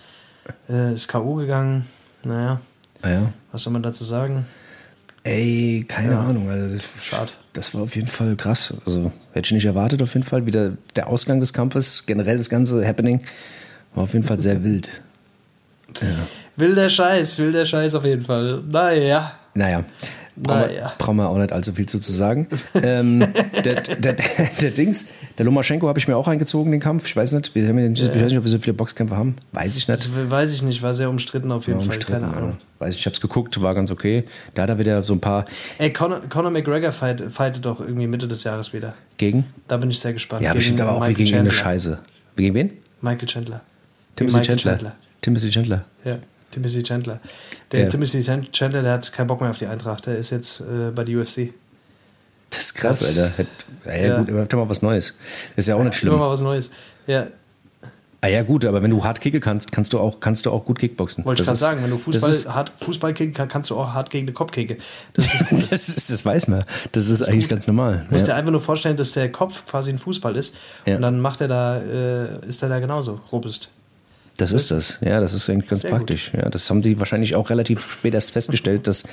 äh, 0.70 0.94
ist 0.94 1.08
K.O. 1.08 1.36
gegangen. 1.36 1.86
Naja, 2.24 2.60
Ah, 3.02 3.10
ja. 3.10 3.34
was 3.54 3.64
soll 3.64 3.72
man 3.72 3.82
dazu 3.84 4.04
sagen? 4.04 4.46
Ey, 5.24 5.86
keine 5.88 6.18
Ahnung. 6.18 6.50
Also 6.50 6.76
das, 6.76 6.90
Schade. 7.04 7.32
Das 7.54 7.74
war 7.74 7.82
auf 7.82 7.96
jeden 7.96 8.08
Fall 8.08 8.36
krass. 8.36 8.74
Also 8.86 9.12
hätte 9.34 9.48
ich 9.48 9.52
nicht 9.52 9.66
erwartet, 9.66 10.02
auf 10.02 10.14
jeden 10.14 10.26
Fall. 10.26 10.46
Wieder 10.46 10.74
der 10.96 11.08
Ausgang 11.08 11.40
des 11.40 11.54
Kampfes, 11.54 12.06
generell 12.06 12.38
das 12.38 12.50
ganze 12.50 12.88
Happening, 12.88 13.22
war 13.96 14.04
auf 14.04 14.14
jeden 14.14 14.26
Fall 14.26 14.40
sehr 14.40 14.64
wild. 14.64 14.90
Wilder 16.56 16.90
Scheiß, 16.90 17.40
wilder 17.40 17.66
Scheiß 17.66 17.96
auf 17.96 18.06
jeden 18.06 18.24
Fall. 18.24 18.64
Naja. 18.70 19.34
Naja. 19.54 19.84
Brauchen, 20.42 20.60
Naja. 20.62 20.84
wir, 20.86 20.92
brauchen 20.98 21.18
wir 21.18 21.28
auch 21.30 21.38
nicht 21.38 21.52
allzu 21.52 21.74
viel 21.74 21.86
zu, 21.86 21.98
sagen. 22.00 22.48
ähm, 22.82 23.20
der, 23.66 23.82
der, 23.82 24.16
der 24.62 24.72
Dings, 24.72 25.08
der 25.38 25.46
Lomaschenko 25.46 25.88
habe 25.88 26.00
ich 26.00 26.08
mir 26.08 26.16
auch 26.16 26.28
eingezogen, 26.28 26.72
den 26.72 26.80
Kampf. 26.80 27.06
Ich 27.06 27.16
weiß 27.16 27.34
nicht, 27.34 27.54
wir 27.56 27.68
haben 27.68 27.78
ja, 27.78 27.88
ich 27.88 28.02
weiß 28.02 28.16
nicht, 28.30 28.38
ob 28.38 28.44
wir 28.44 28.50
so 28.50 28.60
viele 28.60 28.74
Boxkämpfe 28.74 29.18
haben. 29.18 29.36
Weiß 29.52 29.76
ich 29.76 29.88
nicht. 29.88 30.00
Das 30.00 30.10
weiß 30.32 30.54
ich 30.54 30.62
nicht, 30.64 30.82
war 30.82 30.94
sehr 30.94 31.10
umstritten 31.10 31.52
auf 31.52 31.68
jeden 31.68 31.80
Fall. 31.82 31.88
umstritten, 31.90 32.22
Keine 32.22 32.34
Ahnung. 32.36 32.50
ja. 32.52 32.58
Weiß 32.86 32.94
ich, 32.96 33.02
ich 33.02 33.06
habe 33.06 33.14
es 33.14 33.20
geguckt, 33.22 33.62
war 33.62 33.76
ganz 33.76 33.92
okay. 33.92 34.24
Da 34.54 34.62
hat 34.64 34.70
er 34.70 34.80
wieder 34.80 35.04
so 35.04 35.12
ein 35.14 35.20
paar 35.20 35.46
Ey, 35.78 35.92
Conor, 35.92 36.22
Conor 36.30 36.52
McGregor 36.52 36.92
fight, 36.94 37.22
fightet 37.30 37.66
doch 37.66 37.82
irgendwie 37.82 38.08
Mitte 38.08 38.28
des 38.28 38.44
Jahres 38.46 38.72
wieder. 38.74 38.94
gegen. 39.18 39.46
Da 39.68 39.76
bin 39.78 39.90
ich 39.92 40.00
sehr 40.00 40.14
gespannt. 40.14 40.44
Ja, 40.44 40.54
bestimmt 40.54 40.80
aber 40.80 40.94
auch 40.94 41.00
Michael 41.00 41.16
gegen 41.16 41.30
eine 41.38 41.50
Chandler. 41.50 41.64
Scheiße. 41.64 42.00
Gegen 42.38 42.54
wen? 42.56 42.72
Michael 43.02 43.28
Chandler. 43.28 43.62
Timothy 44.16 44.38
Michael 44.38 44.58
Chandler. 44.58 44.96
Timothy 45.22 45.50
Chandler. 45.50 45.86
Ja, 46.06 46.20
Timothy 46.52 46.84
Chandler. 46.84 47.20
Der 47.72 47.82
Ja. 47.82 47.88
Timothy 47.88 48.22
Chan- 48.24 48.52
Chandler, 48.52 48.82
der 48.84 48.94
hat 48.94 49.12
keinen 49.14 49.28
Bock 49.28 49.42
mehr 49.42 49.50
auf 49.50 49.58
die 49.58 49.68
Eintracht. 49.68 50.06
Der 50.06 50.18
ist 50.18 50.30
jetzt 50.32 50.62
äh, 50.62 50.92
bei 50.94 51.04
der 51.04 51.18
UFC. 51.20 51.54
Das 52.50 52.62
ist 52.62 52.76
krass, 52.76 53.00
Das- 53.00 53.10
Alter. 53.10 53.32
Hätt- 53.38 53.48
Ja, 53.86 53.96
ja, 53.96 54.18
gut, 54.22 54.32
aber 54.54 54.64
mal 54.64 54.70
was 54.70 54.82
Neues. 54.82 55.14
Das 55.56 55.66
ist 55.66 55.68
ja 55.68 55.76
auch 55.76 55.84
nicht 55.84 55.96
schlimm. 55.96 56.14
Immer 56.14 56.24
mal 56.26 56.32
was 56.32 56.42
Neues. 56.42 56.72
Ja, 57.08 57.28
Ah 58.22 58.28
ja, 58.28 58.44
gut, 58.44 58.66
aber 58.66 58.84
wenn 58.84 58.92
du 58.92 59.02
hart 59.02 59.22
kicke 59.22 59.40
kannst, 59.40 59.72
kannst 59.72 59.94
du 59.94 60.00
auch, 60.00 60.20
kannst 60.20 60.46
du 60.46 60.52
auch 60.52 60.66
gut 60.66 60.78
Kickboxen. 60.78 61.24
wollte 61.24 61.42
ich 61.42 61.48
Das 61.48 61.58
gerade 61.62 61.72
sagen. 61.78 61.84
Wenn 61.84 61.90
du 61.92 61.96
das 61.96 62.04
Fußball, 62.04 62.30
ist- 62.30 62.54
hart 62.54 62.70
Fußball 62.78 63.14
kicken 63.14 63.34
kannst, 63.34 63.54
kannst 63.54 63.70
du 63.70 63.78
auch 63.78 63.94
hart 63.94 64.10
gegen 64.10 64.28
den 64.28 64.34
Kopf 64.34 64.52
kicken. 64.52 64.78
Das 65.14 65.26
ist 65.26 65.40
das 65.40 65.48
Gute. 65.48 65.66
Das, 65.70 65.88
ist, 65.88 66.12
das 66.12 66.26
weiß 66.26 66.50
man. 66.50 66.66
Das 66.92 67.08
ist 67.08 67.22
eigentlich 67.22 67.48
ganz 67.48 67.66
normal. 67.66 68.04
Du 68.10 68.14
musst 68.14 68.28
dir 68.28 68.32
Ja. 68.32 68.36
einfach 68.36 68.52
nur 68.52 68.60
vorstellen, 68.60 68.98
dass 68.98 69.14
der 69.14 69.32
Kopf 69.32 69.66
quasi 69.68 69.92
ein 69.92 70.00
Fußball 70.00 70.36
ist. 70.36 70.54
Und 70.86 71.02
dann 71.02 71.22
macht 71.22 71.40
er 71.40 71.48
da, 71.48 71.78
äh, 71.78 72.46
ist 72.46 72.62
er 72.62 72.68
da 72.68 72.80
genauso 72.80 73.22
robust. 73.32 73.70
Das 74.40 74.52
ist 74.54 74.72
das. 74.72 74.98
Ja, 75.02 75.20
das 75.20 75.34
ist 75.34 75.50
eigentlich 75.50 75.70
ganz 75.70 75.82
Sehr 75.82 75.92
praktisch. 75.92 76.32
Ja, 76.34 76.50
das 76.50 76.70
haben 76.70 76.82
die 76.82 76.98
wahrscheinlich 76.98 77.36
auch 77.36 77.50
relativ 77.50 77.92
spät 77.92 78.14
erst 78.14 78.32
festgestellt, 78.32 78.88
dass 78.88 79.04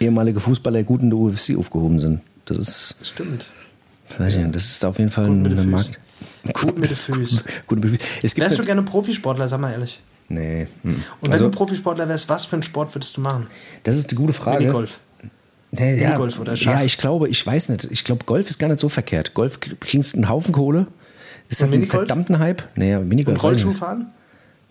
ehemalige 0.00 0.40
Fußballer 0.40 0.82
gut 0.82 1.02
in 1.02 1.10
der 1.10 1.18
UFC 1.18 1.56
aufgehoben 1.56 1.98
sind. 1.98 2.20
Das 2.44 2.56
ist, 2.58 2.96
Stimmt. 3.02 3.46
nicht, 4.18 4.38
das 4.54 4.64
ist 4.64 4.84
auf 4.84 4.98
jeden 4.98 5.10
Fall 5.10 5.30
mit 5.30 5.56
den 5.56 5.70
Markt. 5.70 5.98
Gut 6.52 6.78
mit 6.78 6.90
den 6.90 6.96
Füßen. 6.96 7.40
Gut, 7.66 7.82
gut, 7.82 7.98
es 8.22 8.34
gibt 8.34 8.44
Wärst 8.44 8.58
du 8.58 8.64
gerne 8.64 8.82
Profisportler, 8.82 9.48
sag 9.48 9.60
mal 9.60 9.72
ehrlich. 9.72 10.00
Nee. 10.28 10.66
Hm. 10.82 10.94
Und 10.94 11.02
wenn 11.22 11.32
Also, 11.32 11.44
du 11.44 11.50
Profisportler 11.50 12.08
wärst, 12.08 12.28
was 12.28 12.44
für 12.44 12.56
einen 12.56 12.62
Sport 12.62 12.94
würdest 12.94 13.16
du 13.16 13.20
machen? 13.20 13.46
das 13.84 13.96
ist 13.96 14.10
eine 14.10 14.16
gute 14.18 14.32
Frage. 14.32 14.58
Minigolf. 14.60 14.98
Nee, 15.70 16.00
ja, 16.00 16.08
Minigolf 16.08 16.38
oder 16.40 16.56
Schach? 16.56 16.72
Ja, 16.80 16.82
ich 16.82 16.98
glaube, 16.98 17.28
ich 17.28 17.44
weiß 17.46 17.68
nicht. 17.68 17.84
Ich 17.90 18.02
glaube, 18.04 18.24
Golf 18.24 18.48
ist 18.48 18.58
gar 18.58 18.68
nicht 18.68 18.80
so 18.80 18.88
verkehrt. 18.88 19.34
Golf 19.34 19.58
krie- 19.60 19.76
kriegst 19.78 20.14
einen 20.14 20.28
Haufen 20.28 20.52
Kohle. 20.52 20.86
Ist 21.48 21.62
Und 21.62 21.70
halt 21.70 21.82
ein 21.82 21.86
verdammten 21.86 22.38
Hype. 22.40 22.62
Aber 22.76 23.00
Minigolf. 23.00 23.36
Und 23.36 23.42
Rollschuh 23.42 23.72
fahren? 23.74 24.06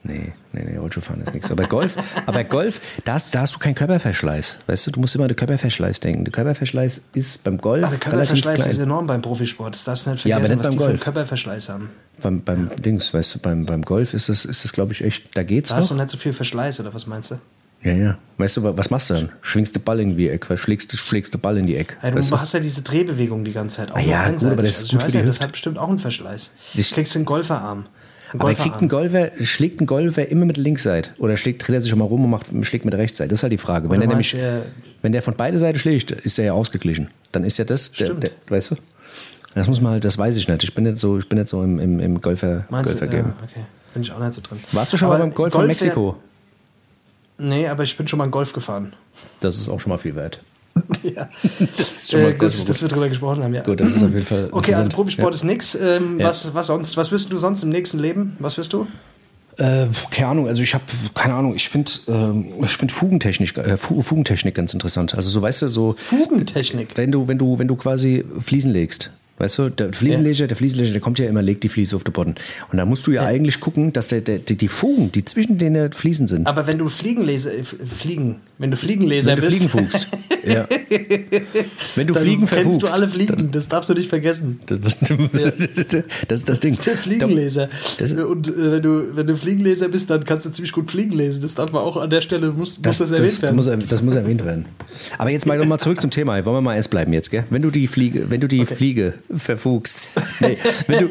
Nee, 0.07 0.33
nee, 0.53 0.63
nee, 0.69 0.77
Rollschuhfahren 0.77 1.19
ist 1.23 1.33
nichts. 1.33 1.49
Aber 1.49 1.63
Golf, 1.65 1.95
aber 2.27 2.43
Golf, 2.43 2.79
da 3.05 3.13
hast, 3.13 3.33
da 3.33 3.41
hast 3.41 3.55
du 3.55 3.59
keinen 3.59 3.73
Körperverschleiß. 3.73 4.59
Weißt 4.67 4.85
du, 4.85 4.91
du 4.91 4.99
musst 4.99 5.15
immer 5.15 5.23
an 5.23 5.29
den 5.29 5.35
Körperverschleiß 5.35 5.99
denken. 5.99 6.25
Der 6.25 6.31
Körperverschleiß 6.31 7.01
ist 7.13 7.43
beim 7.43 7.57
Golf 7.57 7.83
Ach, 7.85 7.89
der 7.89 7.99
Körperverschleiß 7.99 8.45
relativ 8.59 8.65
ist 8.71 8.75
klein. 8.77 8.87
enorm 8.87 9.07
beim 9.07 9.21
Profisport. 9.23 9.73
Das 9.73 9.83
darfst 9.83 10.05
du 10.05 10.11
nicht 10.11 10.23
Ja, 10.25 10.35
vergessen, 10.37 10.59
aber 10.59 10.61
nicht 10.61 10.67
was 10.67 10.71
die 10.73 10.77
beim 10.77 10.83
für 10.85 10.89
einen 10.89 10.97
Golf. 10.97 11.03
Körperverschleiß 11.03 11.69
haben. 11.69 11.89
Beim, 12.21 12.41
beim 12.43 12.69
Dings, 12.77 13.13
weißt 13.13 13.35
du, 13.35 13.39
beim, 13.39 13.65
beim 13.65 13.81
Golf 13.81 14.13
ist 14.13 14.29
das, 14.29 14.45
ist 14.45 14.63
das 14.63 14.71
glaube 14.73 14.91
ich, 14.93 15.03
echt, 15.03 15.35
da 15.35 15.41
geht's 15.43 15.69
Da 15.71 15.77
hast 15.77 15.89
du 15.89 15.95
noch. 15.95 16.03
nicht 16.03 16.11
so 16.11 16.17
viel 16.17 16.33
Verschleiß, 16.33 16.79
oder 16.79 16.93
was 16.93 17.07
meinst 17.07 17.31
du? 17.31 17.39
Ja, 17.81 17.91
ja. 17.93 18.17
Weißt 18.37 18.57
du, 18.57 18.63
wa- 18.63 18.73
was 18.75 18.89
machst 18.89 19.09
du 19.09 19.15
dann? 19.15 19.29
Schwingst 19.41 19.75
du 19.75 19.79
Ball 19.79 19.99
in 19.99 20.15
die 20.17 20.29
Ecke, 20.29 20.57
schlägst, 20.57 20.91
du- 20.93 20.97
schlägst 20.97 21.33
du 21.33 21.37
Ball 21.37 21.57
in 21.57 21.65
die 21.65 21.75
Ecke. 21.75 21.95
Ja, 22.01 22.11
du 22.11 22.39
hast 22.39 22.53
ja 22.53 22.59
diese 22.59 22.81
Drehbewegung 22.83 23.43
die 23.43 23.51
ganze 23.51 23.77
Zeit. 23.77 23.91
Auch 23.91 23.97
Ah 23.97 23.99
ja, 24.01 24.29
gut, 24.29 24.43
aber 24.43 24.63
das 24.63 24.77
ist 24.77 24.83
also 24.83 24.93
gut 24.97 25.03
für 25.03 25.11
die 25.11 25.17
ja, 25.17 25.23
das 25.23 25.29
Hüfte. 25.35 25.43
hat 25.45 25.51
bestimmt 25.51 25.77
auch 25.77 25.89
einen 25.89 25.99
Verschleiß. 25.99 26.51
Ich- 26.75 26.89
Du 26.89 26.95
kriegst 26.95 27.15
einen 27.15 27.25
Golferarm. 27.25 27.85
Einen 28.39 28.55
Aber 28.55 28.63
kriegt 28.63 28.81
ein 28.81 28.87
Golferarm. 28.89 29.29
Golfer, 29.31 29.45
schlägt 29.45 29.81
ein 29.81 29.85
Golfer 29.85 30.27
immer 30.29 30.45
mit 30.45 30.57
der 30.57 30.63
Linksseite 30.63 31.11
oder 31.17 31.37
schlägt, 31.37 31.67
dreht 31.67 31.75
er 31.75 31.81
sich 31.81 31.89
schon 31.89 31.99
mal 31.99 32.05
rum 32.05 32.23
und 32.23 32.29
macht, 32.29 32.47
schlägt 32.61 32.85
mit 32.85 32.93
der 32.93 32.99
Rechtsseite? 32.99 33.29
Das 33.29 33.39
ist 33.39 33.43
halt 33.43 33.53
die 33.53 33.57
Frage. 33.57 33.89
Wenn 33.89 34.01
er 34.01 34.07
nämlich, 34.07 34.31
du, 34.31 34.37
er- 34.37 34.61
wenn 35.01 35.11
der 35.11 35.21
von 35.21 35.35
beide 35.35 35.57
Seiten 35.57 35.77
schlägt, 35.79 36.11
ist 36.11 36.37
er 36.39 36.45
ja 36.45 36.53
ausgeglichen. 36.53 37.09
Dann 37.31 37.43
ist 37.43 37.57
ja 37.57 37.65
das, 37.65 37.91
der, 37.91 38.09
der, 38.13 38.31
weißt 38.49 38.71
du? 38.71 38.75
Das 39.53 39.67
muss 39.67 39.79
man 39.81 39.93
halt, 39.93 40.05
das 40.05 40.17
weiß 40.17 40.35
ich 40.35 40.47
nicht. 40.47 40.63
Ich 40.63 40.73
bin 40.75 40.83
nicht 40.83 40.97
so, 40.97 41.17
ich 41.17 41.29
bin 41.29 41.37
nicht 41.39 41.47
so 41.49 41.63
im, 41.63 41.79
im, 41.79 41.99
im 41.99 42.21
Golfer, 42.21 42.65
Meinst 42.69 42.91
du? 42.91 42.97
Golfer-Game. 42.97 43.25
Ja, 43.27 43.35
okay. 43.43 43.65
Bin 43.93 44.01
ich 44.03 44.11
auch 44.11 44.19
nicht 44.19 44.33
so 44.33 44.41
drin. 44.41 44.59
Warst 44.73 44.91
du 44.91 44.97
schon 44.97 45.07
Aber 45.07 45.17
mal 45.19 45.25
beim 45.27 45.33
Golf 45.33 45.53
in 45.53 45.61
wär- 45.61 45.67
Mexiko? 45.67 46.17
Nee, 47.37 47.67
aber 47.67 47.83
ich 47.83 47.95
bin 47.97 48.07
schon 48.07 48.17
mal 48.17 48.29
Golf 48.29 48.53
gefahren. 48.53 48.93
Das 49.39 49.57
ist 49.57 49.69
auch 49.69 49.79
schon 49.79 49.89
mal 49.91 49.97
viel 49.97 50.15
wert. 50.15 50.41
ja. 51.03 51.29
Das 51.77 51.89
ist 51.89 52.11
schon 52.11 52.21
mal 52.21 52.29
Äh, 52.31 52.33
gut, 52.35 52.55
gut. 52.57 52.69
dass 52.69 52.81
wir 52.81 52.89
drüber 52.89 53.09
gesprochen 53.09 53.43
haben, 53.43 53.53
ja. 53.53 53.61
Gut, 53.63 53.79
das 53.79 53.95
ist 53.95 54.03
auf 54.03 54.11
jeden 54.13 54.25
Fall. 54.25 54.49
Okay, 54.51 54.73
also. 54.73 54.89
Profisport 54.89 55.33
ist 55.33 55.43
nix. 55.43 55.75
Ähm, 55.75 56.19
Ja. 56.19 56.27
was, 56.27 56.53
was 56.53 56.67
sonst? 56.67 56.97
Was 56.97 57.11
wirst 57.11 57.31
du 57.31 57.37
sonst 57.39 57.63
im 57.63 57.69
nächsten 57.69 57.99
Leben? 57.99 58.35
Was 58.39 58.57
wirst 58.57 58.73
du? 58.73 58.87
Äh, 59.57 59.85
keine 60.11 60.27
Ahnung, 60.27 60.47
also 60.49 60.61
ich 60.61 60.73
habe 60.73 60.83
keine 61.13 61.33
Ahnung, 61.33 61.55
ich 61.55 61.69
finde 61.69 61.89
ähm, 62.09 62.47
ich 62.61 62.75
finde 62.75 62.93
Fugentechnik 62.93 63.57
äh, 63.57 63.77
Fu- 63.77 64.01
Fugentechnik 64.01 64.53
ganz 64.53 64.73
interessant. 64.73 65.15
Also 65.15 65.29
so 65.29 65.41
weißt 65.41 65.61
du, 65.61 65.69
so 65.69 65.95
Fugentechnik. 65.97 66.89
wenn 66.95 67.09
du 67.13 67.29
wenn 67.29 67.37
du 67.37 67.57
wenn 67.57 67.69
du 67.69 67.77
quasi 67.77 68.25
Fliesen 68.41 68.73
legst, 68.73 69.11
weißt 69.37 69.57
du, 69.57 69.69
der 69.69 69.93
Fliesenleger, 69.93 70.47
der 70.47 70.57
Fliesenleger, 70.57 70.91
der 70.91 71.01
kommt 71.01 71.19
ja 71.19 71.27
immer 71.27 71.41
legt 71.41 71.63
die 71.63 71.69
Fliese 71.69 71.95
auf 71.95 72.03
den 72.03 72.13
Boden 72.13 72.35
und 72.71 72.77
da 72.77 72.85
musst 72.85 73.05
du 73.07 73.11
ja, 73.11 73.23
eigentlich 73.23 73.59
gucken, 73.59 73.93
dass 73.93 74.07
der, 74.07 74.21
der 74.21 74.39
die, 74.39 74.67
Fugen, 74.67 75.11
die 75.11 75.25
zwischen 75.25 75.57
den 75.57 75.75
äh, 75.75 75.89
Fliesen 75.91 76.27
sind, 76.27 76.47
Aber 76.47 76.67
wenn 76.67 76.77
du 76.77 76.89
Fliegenleser, 76.89 77.53
äh, 77.53 77.63
Fliegen, 77.63 78.37
wenn 78.57 78.71
du 78.71 78.77
Fliegenleser 78.77 79.31
wenn 79.31 79.41
du 79.41 79.47
bist, 79.47 80.07
ja. 80.45 80.67
Wenn 81.95 82.07
du 82.07 82.13
dann 82.13 82.23
Fliegen 82.23 82.45
kennst 82.45 82.53
verfugst. 82.53 82.81
du 82.83 82.93
alle 82.93 83.07
Fliegen. 83.07 83.51
Das 83.51 83.67
darfst 83.67 83.89
du 83.89 83.93
nicht 83.93 84.09
vergessen. 84.09 84.59
Das, 84.65 84.79
das 86.27 86.39
ist 86.39 86.49
das 86.49 86.59
Ding. 86.59 86.77
Der 86.85 86.95
Fliegenleser. 86.95 87.69
Das- 87.97 88.13
Und 88.13 88.47
äh, 88.47 88.71
wenn, 88.73 88.81
du, 88.81 89.15
wenn 89.15 89.27
du 89.27 89.35
Fliegenleser 89.35 89.89
bist, 89.89 90.09
dann 90.09 90.23
kannst 90.23 90.45
du 90.45 90.51
ziemlich 90.51 90.71
gut 90.71 90.89
Fliegen 90.91 91.13
lesen. 91.13 91.41
Das 91.41 91.55
darf 91.55 91.71
man 91.71 91.81
auch 91.81 91.97
an 91.97 92.09
der 92.09 92.21
Stelle, 92.21 92.51
muss 92.51 92.77
muss 92.77 92.97
das, 92.97 93.11
erwähnt 93.11 93.41
werden. 93.41 93.55
Muss, 93.55 93.69
das 93.89 94.01
muss 94.03 94.15
erwähnt 94.15 94.45
werden. 94.45 94.65
Aber 95.17 95.29
jetzt 95.29 95.45
mal 95.45 95.57
nochmal 95.57 95.79
zurück 95.79 96.01
zum 96.01 96.11
Thema. 96.11 96.33
Wollen 96.45 96.57
wir 96.57 96.61
mal 96.61 96.75
ernst 96.75 96.89
bleiben 96.89 97.11
jetzt, 97.13 97.31
gell? 97.31 97.43
Wenn 97.49 97.61
du 97.61 97.69
die 97.69 97.87
Fliege, 97.87 98.29
wenn 98.29 98.41
du 98.41 98.47
die 98.47 98.65
Fliege 98.65 99.13
verfugst, 99.31 100.11
nee, 100.39 100.57
wenn 100.87 101.07
du, 101.07 101.09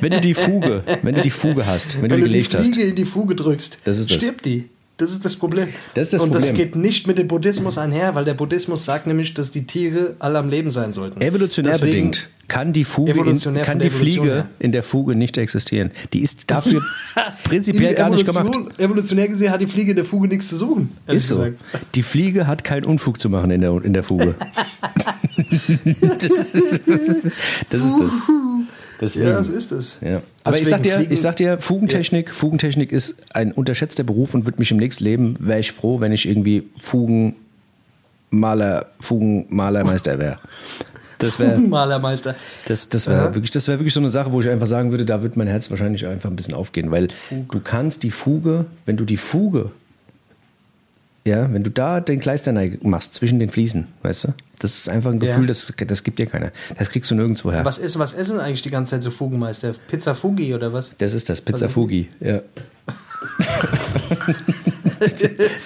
wenn 0.00 0.10
du 0.12 0.20
die 0.20 0.34
Fuge, 0.34 0.82
wenn 1.02 1.14
du 1.14 1.22
die 1.22 1.30
Fuge 1.30 1.66
hast, 1.66 1.96
wenn, 2.00 2.02
wenn 2.02 2.10
du 2.10 2.16
die 2.16 2.22
du 2.22 2.26
die 2.28 2.32
gelegt 2.34 2.54
hast, 2.54 2.74
Fliege 2.74 2.88
in 2.90 2.96
die 2.96 3.04
Fuge 3.04 3.34
drückst, 3.34 3.78
Das 3.84 3.98
ist 3.98 4.10
das. 4.10 4.16
stirbt 4.16 4.44
die. 4.44 4.68
Das 4.98 5.10
ist 5.10 5.24
das 5.26 5.36
Problem. 5.36 5.68
Das 5.94 6.04
ist 6.04 6.12
das 6.14 6.22
Und 6.22 6.34
das 6.34 6.46
Problem. 6.46 6.64
geht 6.72 6.76
nicht 6.76 7.06
mit 7.06 7.18
dem 7.18 7.28
Buddhismus 7.28 7.76
einher, 7.76 8.14
weil 8.14 8.24
der 8.24 8.32
Buddhismus 8.32 8.84
sagt 8.86 9.06
nämlich, 9.06 9.34
dass 9.34 9.50
die 9.50 9.66
Tiere 9.66 10.16
alle 10.20 10.38
am 10.38 10.48
Leben 10.48 10.70
sein 10.70 10.94
sollten. 10.94 11.20
evolutionär 11.20 11.72
Deswegen- 11.72 11.92
bedingt, 11.92 12.28
kann 12.48 12.72
die 12.72 12.84
Fuge, 12.84 13.10
in, 13.12 13.54
kann 13.62 13.78
die 13.78 13.90
Fliege 13.90 14.22
her. 14.22 14.48
in 14.58 14.72
der 14.72 14.82
Fuge 14.82 15.14
nicht 15.16 15.36
existieren. 15.36 15.90
Die 16.14 16.20
ist 16.20 16.50
dafür 16.50 16.80
prinzipiell 17.44 17.90
In 17.90 17.96
gar 17.96 18.08
nicht 18.08 18.24
gemacht. 18.24 18.46
Evolution- 18.46 18.78
Evolutionär 18.78 19.28
gesehen 19.28 19.50
hat 19.50 19.60
die 19.60 19.66
Fliege 19.66 19.90
in 19.90 19.96
der 19.96 20.04
Fuge 20.06 20.28
nichts 20.28 20.48
zu 20.48 20.56
suchen. 20.56 20.96
Ist 21.08 21.28
so. 21.28 21.36
gesagt. 21.36 21.56
Die 21.94 22.02
Fliege 22.02 22.46
hat 22.46 22.64
keinen 22.64 22.84
Unfug 22.86 23.20
zu 23.20 23.28
machen 23.28 23.50
in 23.50 23.60
der, 23.60 23.72
in 23.84 23.92
der 23.92 24.02
Fuge. 24.04 24.34
das, 25.36 26.52
das 27.70 27.84
ist 27.84 28.00
das. 28.00 28.12
Deswegen. 29.00 29.28
Ja, 29.28 29.42
so 29.42 29.52
ist 29.52 29.72
es. 29.72 29.98
Ja. 30.00 30.22
Aber 30.44 30.58
ich 30.58 30.68
sag 30.68 30.82
dir, 30.82 31.06
ich 31.10 31.20
sag 31.20 31.36
dir, 31.36 31.58
Fugentechnik, 31.58 32.34
Fugentechnik 32.34 32.92
ist 32.92 33.16
ein 33.34 33.52
unterschätzter 33.52 34.04
Beruf 34.04 34.34
und 34.34 34.46
würde 34.46 34.58
mich 34.58 34.70
im 34.70 34.78
nächsten 34.78 35.04
Leben 35.04 35.34
wäre 35.38 35.60
ich 35.60 35.72
froh, 35.72 36.00
wenn 36.00 36.12
ich 36.12 36.28
irgendwie 36.28 36.68
Fugenmaler, 36.78 37.36
Fugenmalermeister 39.00 40.18
wäre. 40.18 40.38
Das 41.18 41.38
wäre 41.38 41.56
Fugenmalermeister. 41.56 42.34
das, 42.68 42.88
das 42.88 43.06
wäre 43.06 43.34
wirklich, 43.34 43.50
das 43.50 43.68
wäre 43.68 43.78
wirklich 43.78 43.94
so 43.94 44.00
eine 44.00 44.10
Sache, 44.10 44.32
wo 44.32 44.40
ich 44.40 44.48
einfach 44.48 44.66
sagen 44.66 44.90
würde, 44.90 45.04
da 45.04 45.22
wird 45.22 45.36
mein 45.36 45.46
Herz 45.46 45.70
wahrscheinlich 45.70 46.06
einfach 46.06 46.30
ein 46.30 46.36
bisschen 46.36 46.54
aufgehen, 46.54 46.90
weil 46.90 47.08
du 47.30 47.60
kannst 47.60 48.02
die 48.02 48.10
Fuge, 48.10 48.66
wenn 48.84 48.96
du 48.96 49.04
die 49.04 49.16
Fuge, 49.16 49.70
ja, 51.26 51.52
wenn 51.52 51.62
du 51.62 51.70
da 51.70 52.00
den 52.00 52.20
Kleister 52.20 52.52
machst 52.82 53.14
zwischen 53.14 53.38
den 53.38 53.50
Fliesen, 53.50 53.88
weißt 54.02 54.24
du, 54.24 54.28
das 54.60 54.78
ist 54.78 54.88
einfach 54.88 55.10
ein 55.10 55.20
Ja. 55.20 55.32
Gefühl, 55.34 55.46
das, 55.48 55.72
das 55.86 56.02
gibt 56.02 56.18
dir 56.18 56.26
keiner. 56.26 56.52
Das 56.78 56.88
kriegst 56.90 57.10
du 57.10 57.14
nirgendwo 57.14 57.52
her. 57.52 57.64
Was 57.64 57.78
essen, 57.78 57.98
was 57.98 58.14
essen 58.14 58.40
eigentlich 58.40 58.62
die 58.62 58.70
ganze 58.70 58.92
Zeit 58.92 59.02
so 59.02 59.10
Fugenmeister? 59.10 59.74
Pizza 59.88 60.14
Fugi 60.14 60.54
oder 60.54 60.72
was? 60.72 60.92
Das 60.98 61.12
ist 61.12 61.28
das, 61.28 61.40
Pizza 61.42 61.68
Fugi, 61.68 62.08
ja. 62.20 62.40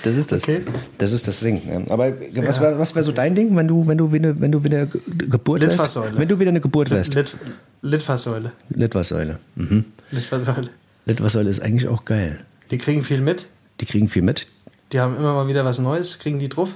Das 0.02 0.16
ist 0.16 0.32
das. 0.32 0.42
Okay. 0.42 0.62
Das 0.98 1.12
ist 1.12 1.28
das 1.28 1.40
Ding. 1.40 1.60
ja. 1.68 1.80
Aber 1.92 2.12
was 2.34 2.60
wäre 2.60 2.78
was 2.78 2.94
wär 2.94 3.02
so 3.04 3.12
dein 3.12 3.34
Ding, 3.34 3.54
wenn 3.56 3.68
du, 3.68 3.86
wenn 3.86 3.98
du 3.98 4.12
wieder, 4.12 4.38
wenn 4.40 4.50
du 4.50 4.64
wieder 4.64 4.86
Ge- 4.86 5.00
Geburt 5.28 5.62
wärst? 5.62 5.98
Wenn 6.16 6.28
du 6.28 6.38
wieder 6.40 6.48
eine 6.50 6.60
Geburt 6.60 6.90
wärst. 6.90 7.14
Lit, 7.14 7.36
Litfaßsäule. 7.82 8.52
Litfaßsäule. 8.70 9.38
Mhm. 9.54 9.84
Litfaßsäule. 10.10 10.70
Litfaßsäule 11.06 11.48
ist 11.50 11.60
eigentlich 11.62 11.88
auch 11.88 12.04
geil. 12.04 12.40
Die 12.70 12.78
kriegen 12.78 13.02
viel 13.02 13.20
mit. 13.20 13.46
Die 13.80 13.86
kriegen 13.86 14.08
viel 14.08 14.22
mit. 14.22 14.46
Die 14.92 15.00
haben 15.00 15.16
immer 15.16 15.34
mal 15.34 15.46
wieder 15.46 15.64
was 15.64 15.78
Neues, 15.78 16.18
kriegen 16.18 16.38
die 16.38 16.48
drauf. 16.48 16.70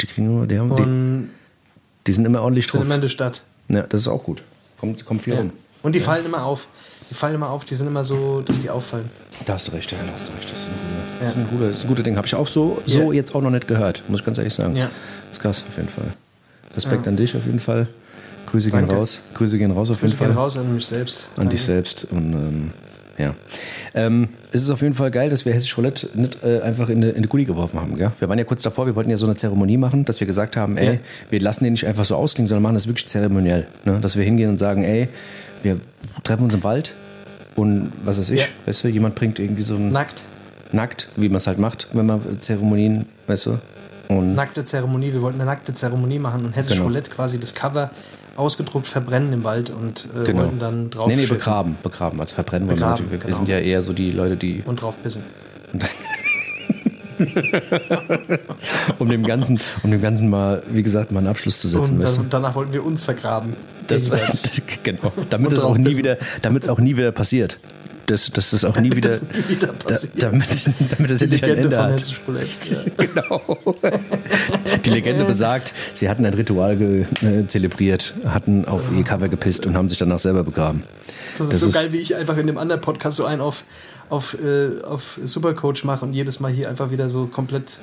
Die 0.00 0.06
kriegen 0.06 0.26
immer, 0.26 0.46
die, 0.46 0.58
haben, 0.58 1.24
die, 1.26 1.30
die 2.06 2.12
sind 2.12 2.24
immer 2.24 2.42
ordentlich 2.42 2.66
sind 2.66 2.74
drauf. 2.78 2.84
immer 2.86 2.94
in 2.96 3.00
der 3.02 3.08
Stadt. 3.08 3.42
Ja, 3.68 3.82
das 3.82 4.02
ist 4.02 4.08
auch 4.08 4.22
gut. 4.24 4.42
Kommt, 4.80 5.04
kommt 5.04 5.22
viel 5.22 5.34
Ja. 5.34 5.40
rum. 5.40 5.52
Und 5.82 5.94
die 5.94 6.00
fallen 6.00 6.24
immer 6.24 6.44
auf. 6.44 6.66
Die 7.10 7.14
fallen 7.14 7.34
immer 7.34 7.50
auf, 7.50 7.64
die 7.66 7.74
sind 7.74 7.88
immer 7.88 8.04
so, 8.04 8.40
dass 8.40 8.60
die 8.60 8.70
auffallen. 8.70 9.10
Da 9.44 9.54
hast 9.54 9.68
du 9.68 9.72
recht, 9.72 9.92
ja, 9.92 9.98
da 10.06 10.12
hast 10.14 10.28
du 10.28 10.32
recht. 10.32 10.50
Das 10.50 10.60
ist 10.60 10.68
ein, 10.68 10.72
guter, 10.78 11.18
das 11.20 11.28
ist 11.28 11.36
ein, 11.36 11.46
guter, 11.50 11.66
das 11.68 11.76
ist 11.76 11.82
ein 11.84 11.88
guter 11.88 12.02
Ding. 12.04 12.16
Habe 12.16 12.26
ich 12.26 12.34
auch 12.34 12.48
so, 12.48 12.80
so 12.86 12.98
Ja. 13.10 13.12
jetzt 13.12 13.34
auch 13.34 13.42
noch 13.42 13.50
nicht 13.50 13.68
gehört, 13.68 14.02
muss 14.08 14.20
ich 14.20 14.26
ganz 14.26 14.38
ehrlich 14.38 14.54
sagen. 14.54 14.76
Ja. 14.76 14.84
Das 15.28 15.38
ist 15.38 15.40
krass, 15.42 15.64
auf 15.68 15.76
jeden 15.76 15.88
Fall. 15.88 16.04
Respekt 16.74 17.06
an 17.06 17.16
dich 17.16 17.36
auf 17.36 17.44
jeden 17.44 17.60
Fall. 17.60 17.86
Grüße 18.46 18.70
gehen 18.70 18.80
Danke. 18.80 18.94
raus. 18.94 19.20
Grüße 19.34 19.58
gehen 19.58 19.70
raus 19.72 19.90
auf 19.90 20.00
Grüße 20.00 20.12
jeden 20.12 20.18
Fall. 20.18 20.28
gehen 20.28 20.36
raus 20.38 20.56
an 20.56 20.74
mich 20.74 20.86
selbst. 20.86 21.26
An 21.36 21.48
dich 21.50 21.62
selbst. 21.62 22.06
Und 22.10 22.32
ähm, 22.32 22.70
ja. 23.18 23.34
Ähm, 23.94 24.28
es 24.52 24.62
ist 24.62 24.70
auf 24.70 24.80
jeden 24.82 24.94
Fall 24.94 25.10
geil, 25.10 25.28
dass 25.30 25.44
wir 25.44 25.52
Hessisch 25.52 25.76
Roulette 25.76 26.08
nicht 26.14 26.42
äh, 26.42 26.60
einfach 26.60 26.88
in 26.88 26.98
eine, 26.98 27.10
in 27.10 27.16
eine 27.30 27.44
geworfen 27.44 27.78
haben. 27.80 27.96
Gell? 27.96 28.10
Wir 28.18 28.28
waren 28.28 28.38
ja 28.38 28.44
kurz 28.44 28.62
davor, 28.62 28.86
wir 28.86 28.94
wollten 28.96 29.10
ja 29.10 29.16
so 29.18 29.26
eine 29.26 29.36
Zeremonie 29.36 29.76
machen, 29.76 30.04
dass 30.04 30.18
wir 30.20 30.26
gesagt 30.26 30.56
haben, 30.56 30.76
ey, 30.76 30.94
Ja. 30.94 30.98
wir 31.30 31.40
lassen 31.40 31.64
den 31.64 31.74
nicht 31.74 31.86
einfach 31.86 32.04
so 32.04 32.16
ausklingen, 32.16 32.48
sondern 32.48 32.62
machen 32.62 32.74
das 32.74 32.86
wirklich 32.86 33.06
zeremoniell. 33.08 33.66
Ne? 33.84 33.98
Dass 34.00 34.16
wir 34.16 34.24
hingehen 34.24 34.48
und 34.50 34.58
sagen, 34.58 34.82
ey, 34.82 35.08
wir 35.62 35.78
treffen 36.24 36.44
uns 36.44 36.54
im 36.54 36.64
Wald 36.64 36.94
und 37.54 37.92
was 38.04 38.18
weiß 38.18 38.30
ich, 38.30 38.40
Ja. 38.40 38.46
weißt 38.66 38.84
du, 38.84 38.88
jemand 38.88 39.14
bringt 39.14 39.38
irgendwie 39.38 39.62
so 39.62 39.74
ein 39.74 39.92
Nackt. 39.92 40.22
nackt, 40.72 41.08
wie 41.16 41.28
man 41.28 41.36
es 41.36 41.46
halt 41.46 41.58
macht, 41.58 41.88
wenn 41.92 42.06
man 42.06 42.20
Zeremonien, 42.40 43.04
weißt 43.26 43.46
du. 43.46 43.58
Und 44.08 44.34
Nackte 44.34 44.64
Zeremonie. 44.64 45.12
Wir 45.12 45.22
wollten 45.22 45.40
eine 45.40 45.48
nackte 45.50 45.72
Zeremonie 45.72 46.18
machen 46.18 46.44
und 46.44 46.54
Hessisch 46.56 46.74
Genau. 46.74 46.84
Roulette 46.86 47.10
quasi 47.10 47.38
das 47.38 47.54
Cover 47.54 47.90
ausgedruckt 48.36 48.86
verbrennen 48.86 49.32
im 49.32 49.44
Wald 49.44 49.70
und 49.70 50.08
äh, 50.14 50.24
genau. 50.24 50.42
wollten 50.42 50.58
dann 50.58 50.90
drauf 50.90 51.08
nee, 51.08 51.16
nee, 51.16 51.22
schiffen 51.22 51.38
begraben, 51.38 51.76
begraben. 51.82 52.20
Also 52.20 52.34
verbrennen 52.34 52.68
wollen 52.68 52.78
wir 52.78 52.86
Begraben, 52.86 53.04
natürlich. 53.04 53.22
Wir 53.22 53.26
genau. 53.26 53.36
sind 53.36 53.48
ja 53.48 53.58
eher 53.58 53.82
so 53.82 53.92
die 53.92 54.10
Leute, 54.10 54.36
die 54.36 54.62
und 54.64 54.80
drauf 54.80 54.96
pissen. 55.02 55.22
um 58.98 59.08
dem 59.08 59.22
Ganzen, 59.22 59.60
um 59.82 59.90
dem 59.90 60.00
Ganzen 60.00 60.28
mal, 60.28 60.62
wie 60.68 60.82
gesagt, 60.82 61.12
mal 61.12 61.20
einen 61.20 61.28
Abschluss 61.28 61.60
zu 61.60 61.68
setzen, 61.68 61.98
Und 61.98 62.04
dann, 62.04 62.30
danach 62.30 62.54
wollten 62.54 62.72
wir 62.72 62.84
uns 62.84 63.04
vergraben. 63.04 63.52
Das, 63.86 64.10
genau. 64.82 65.12
Damit 65.30 65.52
es 65.52 65.64
auch 65.64 65.78
nie 65.78 65.96
wieder, 65.96 66.16
damit 66.40 66.64
es 66.64 66.68
auch 66.68 66.78
nie 66.78 66.96
wieder 66.96 67.12
passiert. 67.12 67.58
Dass, 68.06 68.30
dass 68.30 68.50
das 68.50 68.64
auch 68.64 68.76
nie 68.80 68.94
wieder, 68.94 69.10
das 69.10 69.22
nie 69.22 69.48
wieder 69.48 69.68
da, 69.68 69.72
passiert. 69.74 70.22
damit, 70.22 70.48
damit 70.96 71.10
das 71.10 71.18
Die 71.20 71.24
endlich 71.24 71.44
ein 71.44 71.48
Legende 71.50 71.76
Ende 71.76 71.76
von 71.76 71.92
hat. 71.92 72.20
Roulette. 72.28 72.74
Ja. 72.74 72.80
Genau. 73.12 73.72
Die 74.84 74.90
Legende 74.90 75.24
besagt, 75.24 75.72
sie 75.94 76.08
hatten 76.08 76.24
ein 76.26 76.34
Ritual 76.34 76.76
ge, 76.76 77.06
äh, 77.22 77.46
zelebriert, 77.46 78.14
hatten 78.26 78.64
auf 78.64 78.90
ihr 78.96 79.04
Cover 79.04 79.28
gepisst 79.28 79.66
und 79.66 79.76
haben 79.76 79.88
sich 79.88 79.98
danach 79.98 80.18
selber 80.18 80.42
begraben. 80.42 80.82
Das 81.38 81.52
ist 81.52 81.60
so 81.60 81.70
geil, 81.70 81.92
wie 81.92 81.98
ich 81.98 82.16
einfach 82.16 82.36
in 82.36 82.46
dem 82.46 82.58
anderen 82.58 82.80
Podcast 82.80 83.16
so 83.16 83.24
einen 83.24 83.40
auf, 83.40 83.64
auf, 84.08 84.36
äh, 84.42 84.82
auf 84.82 85.18
Supercoach 85.24 85.84
mache 85.84 86.04
und 86.04 86.12
jedes 86.12 86.40
Mal 86.40 86.50
hier 86.52 86.68
einfach 86.68 86.90
wieder 86.90 87.08
so 87.08 87.26
komplett. 87.26 87.78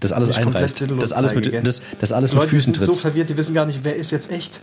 das 0.00 0.12
alles 0.12 0.30
einreißt. 0.36 0.84
Das 1.00 1.12
alles, 1.12 1.34
mit, 1.34 1.66
das, 1.66 1.80
das 2.00 2.12
alles 2.12 2.30
Die 2.30 2.36
mit 2.36 2.42
Leute 2.44 2.54
Füßen 2.56 2.74
sind 2.74 2.84
so 2.84 2.92
tritt. 2.92 3.00
verwirrt, 3.00 3.30
die 3.30 3.36
wissen 3.36 3.54
gar 3.54 3.64
nicht, 3.66 3.80
wer 3.84 3.96
ist 3.96 4.10
jetzt 4.10 4.30
echt. 4.30 4.60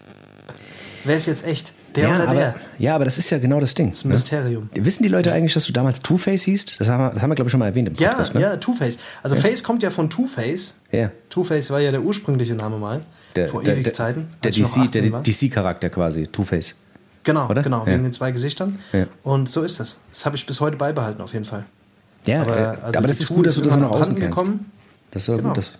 Wer 1.05 1.15
ist 1.15 1.27
jetzt 1.27 1.45
echt? 1.45 1.73
Der 1.95 2.03
ja, 2.09 2.15
oder 2.15 2.23
aber, 2.27 2.33
der? 2.39 2.55
ja, 2.77 2.95
aber 2.95 3.05
das 3.05 3.17
ist 3.17 3.29
ja 3.29 3.39
genau 3.39 3.59
das 3.59 3.73
Ding. 3.73 3.89
Das 3.91 4.03
ein 4.05 4.09
Mysterium. 4.09 4.69
Wissen 4.73 5.03
die 5.03 5.09
Leute 5.09 5.31
eigentlich, 5.33 5.53
dass 5.53 5.65
du 5.65 5.73
damals 5.73 6.01
Two-Face 6.01 6.43
hießt? 6.43 6.79
Das 6.79 6.87
haben 6.87 7.01
wir, 7.03 7.09
das 7.11 7.21
haben 7.21 7.29
wir 7.31 7.35
glaube 7.35 7.47
ich, 7.47 7.51
schon 7.51 7.59
mal 7.59 7.65
erwähnt 7.67 7.87
im 7.87 7.93
Ja, 7.95 8.09
Podcast. 8.09 8.35
ne? 8.35 8.41
ja, 8.41 8.57
Two-Face. 8.57 8.99
Also 9.23 9.35
Face 9.35 9.63
kommt 9.63 9.81
ja 9.83 9.89
von 9.89 10.09
Two-Face. 10.09 10.75
Ja. 10.91 11.09
Two-Face 11.29 11.71
war 11.71 11.79
ja 11.79 11.91
der 11.91 12.01
ursprüngliche 12.01 12.53
Name 12.55 12.77
mal. 12.77 13.01
Der, 13.35 13.49
vor 13.49 13.63
der, 13.63 13.75
ewig 13.77 13.93
Zeiten. 13.95 14.27
Der 14.43 14.51
noch 14.51 14.57
DC, 14.57 14.77
18 14.77 14.91
der 14.91 15.11
war. 15.11 15.23
DC-Charakter 15.23 15.89
quasi, 15.89 16.27
Two-Face. 16.27 16.75
Genau, 17.23 17.49
oder? 17.49 17.61
genau, 17.63 17.81
Ja. 17.85 17.93
wegen 17.93 18.03
den 18.03 18.13
zwei 18.13 18.31
Gesichtern. 18.31 18.79
Ja. 18.93 19.05
Und 19.23 19.49
so 19.49 19.61
ist 19.63 19.79
das. 19.79 19.97
Das 20.11 20.25
habe 20.25 20.35
ich 20.35 20.45
bis 20.45 20.59
heute 20.61 20.77
beibehalten, 20.77 21.21
auf 21.21 21.33
jeden 21.33 21.45
Fall. 21.45 21.65
Ja, 22.25 22.41
Aber, 22.41 22.51
aber, 22.55 22.83
also 22.83 22.97
aber 22.99 23.07
das 23.07 23.19
ist 23.19 23.27
gut, 23.29 23.45
dass 23.45 23.55
du 23.55 23.61
das 23.61 23.73
irgendwann 23.73 23.99
außen 23.99 24.15
kennst. 24.15 24.29
gekommen. 24.29 24.71
Das 25.11 25.23
ist 25.23 25.27
ja 25.27 25.35
Genau. 25.37 25.49
gut. 25.49 25.57
Das. 25.57 25.73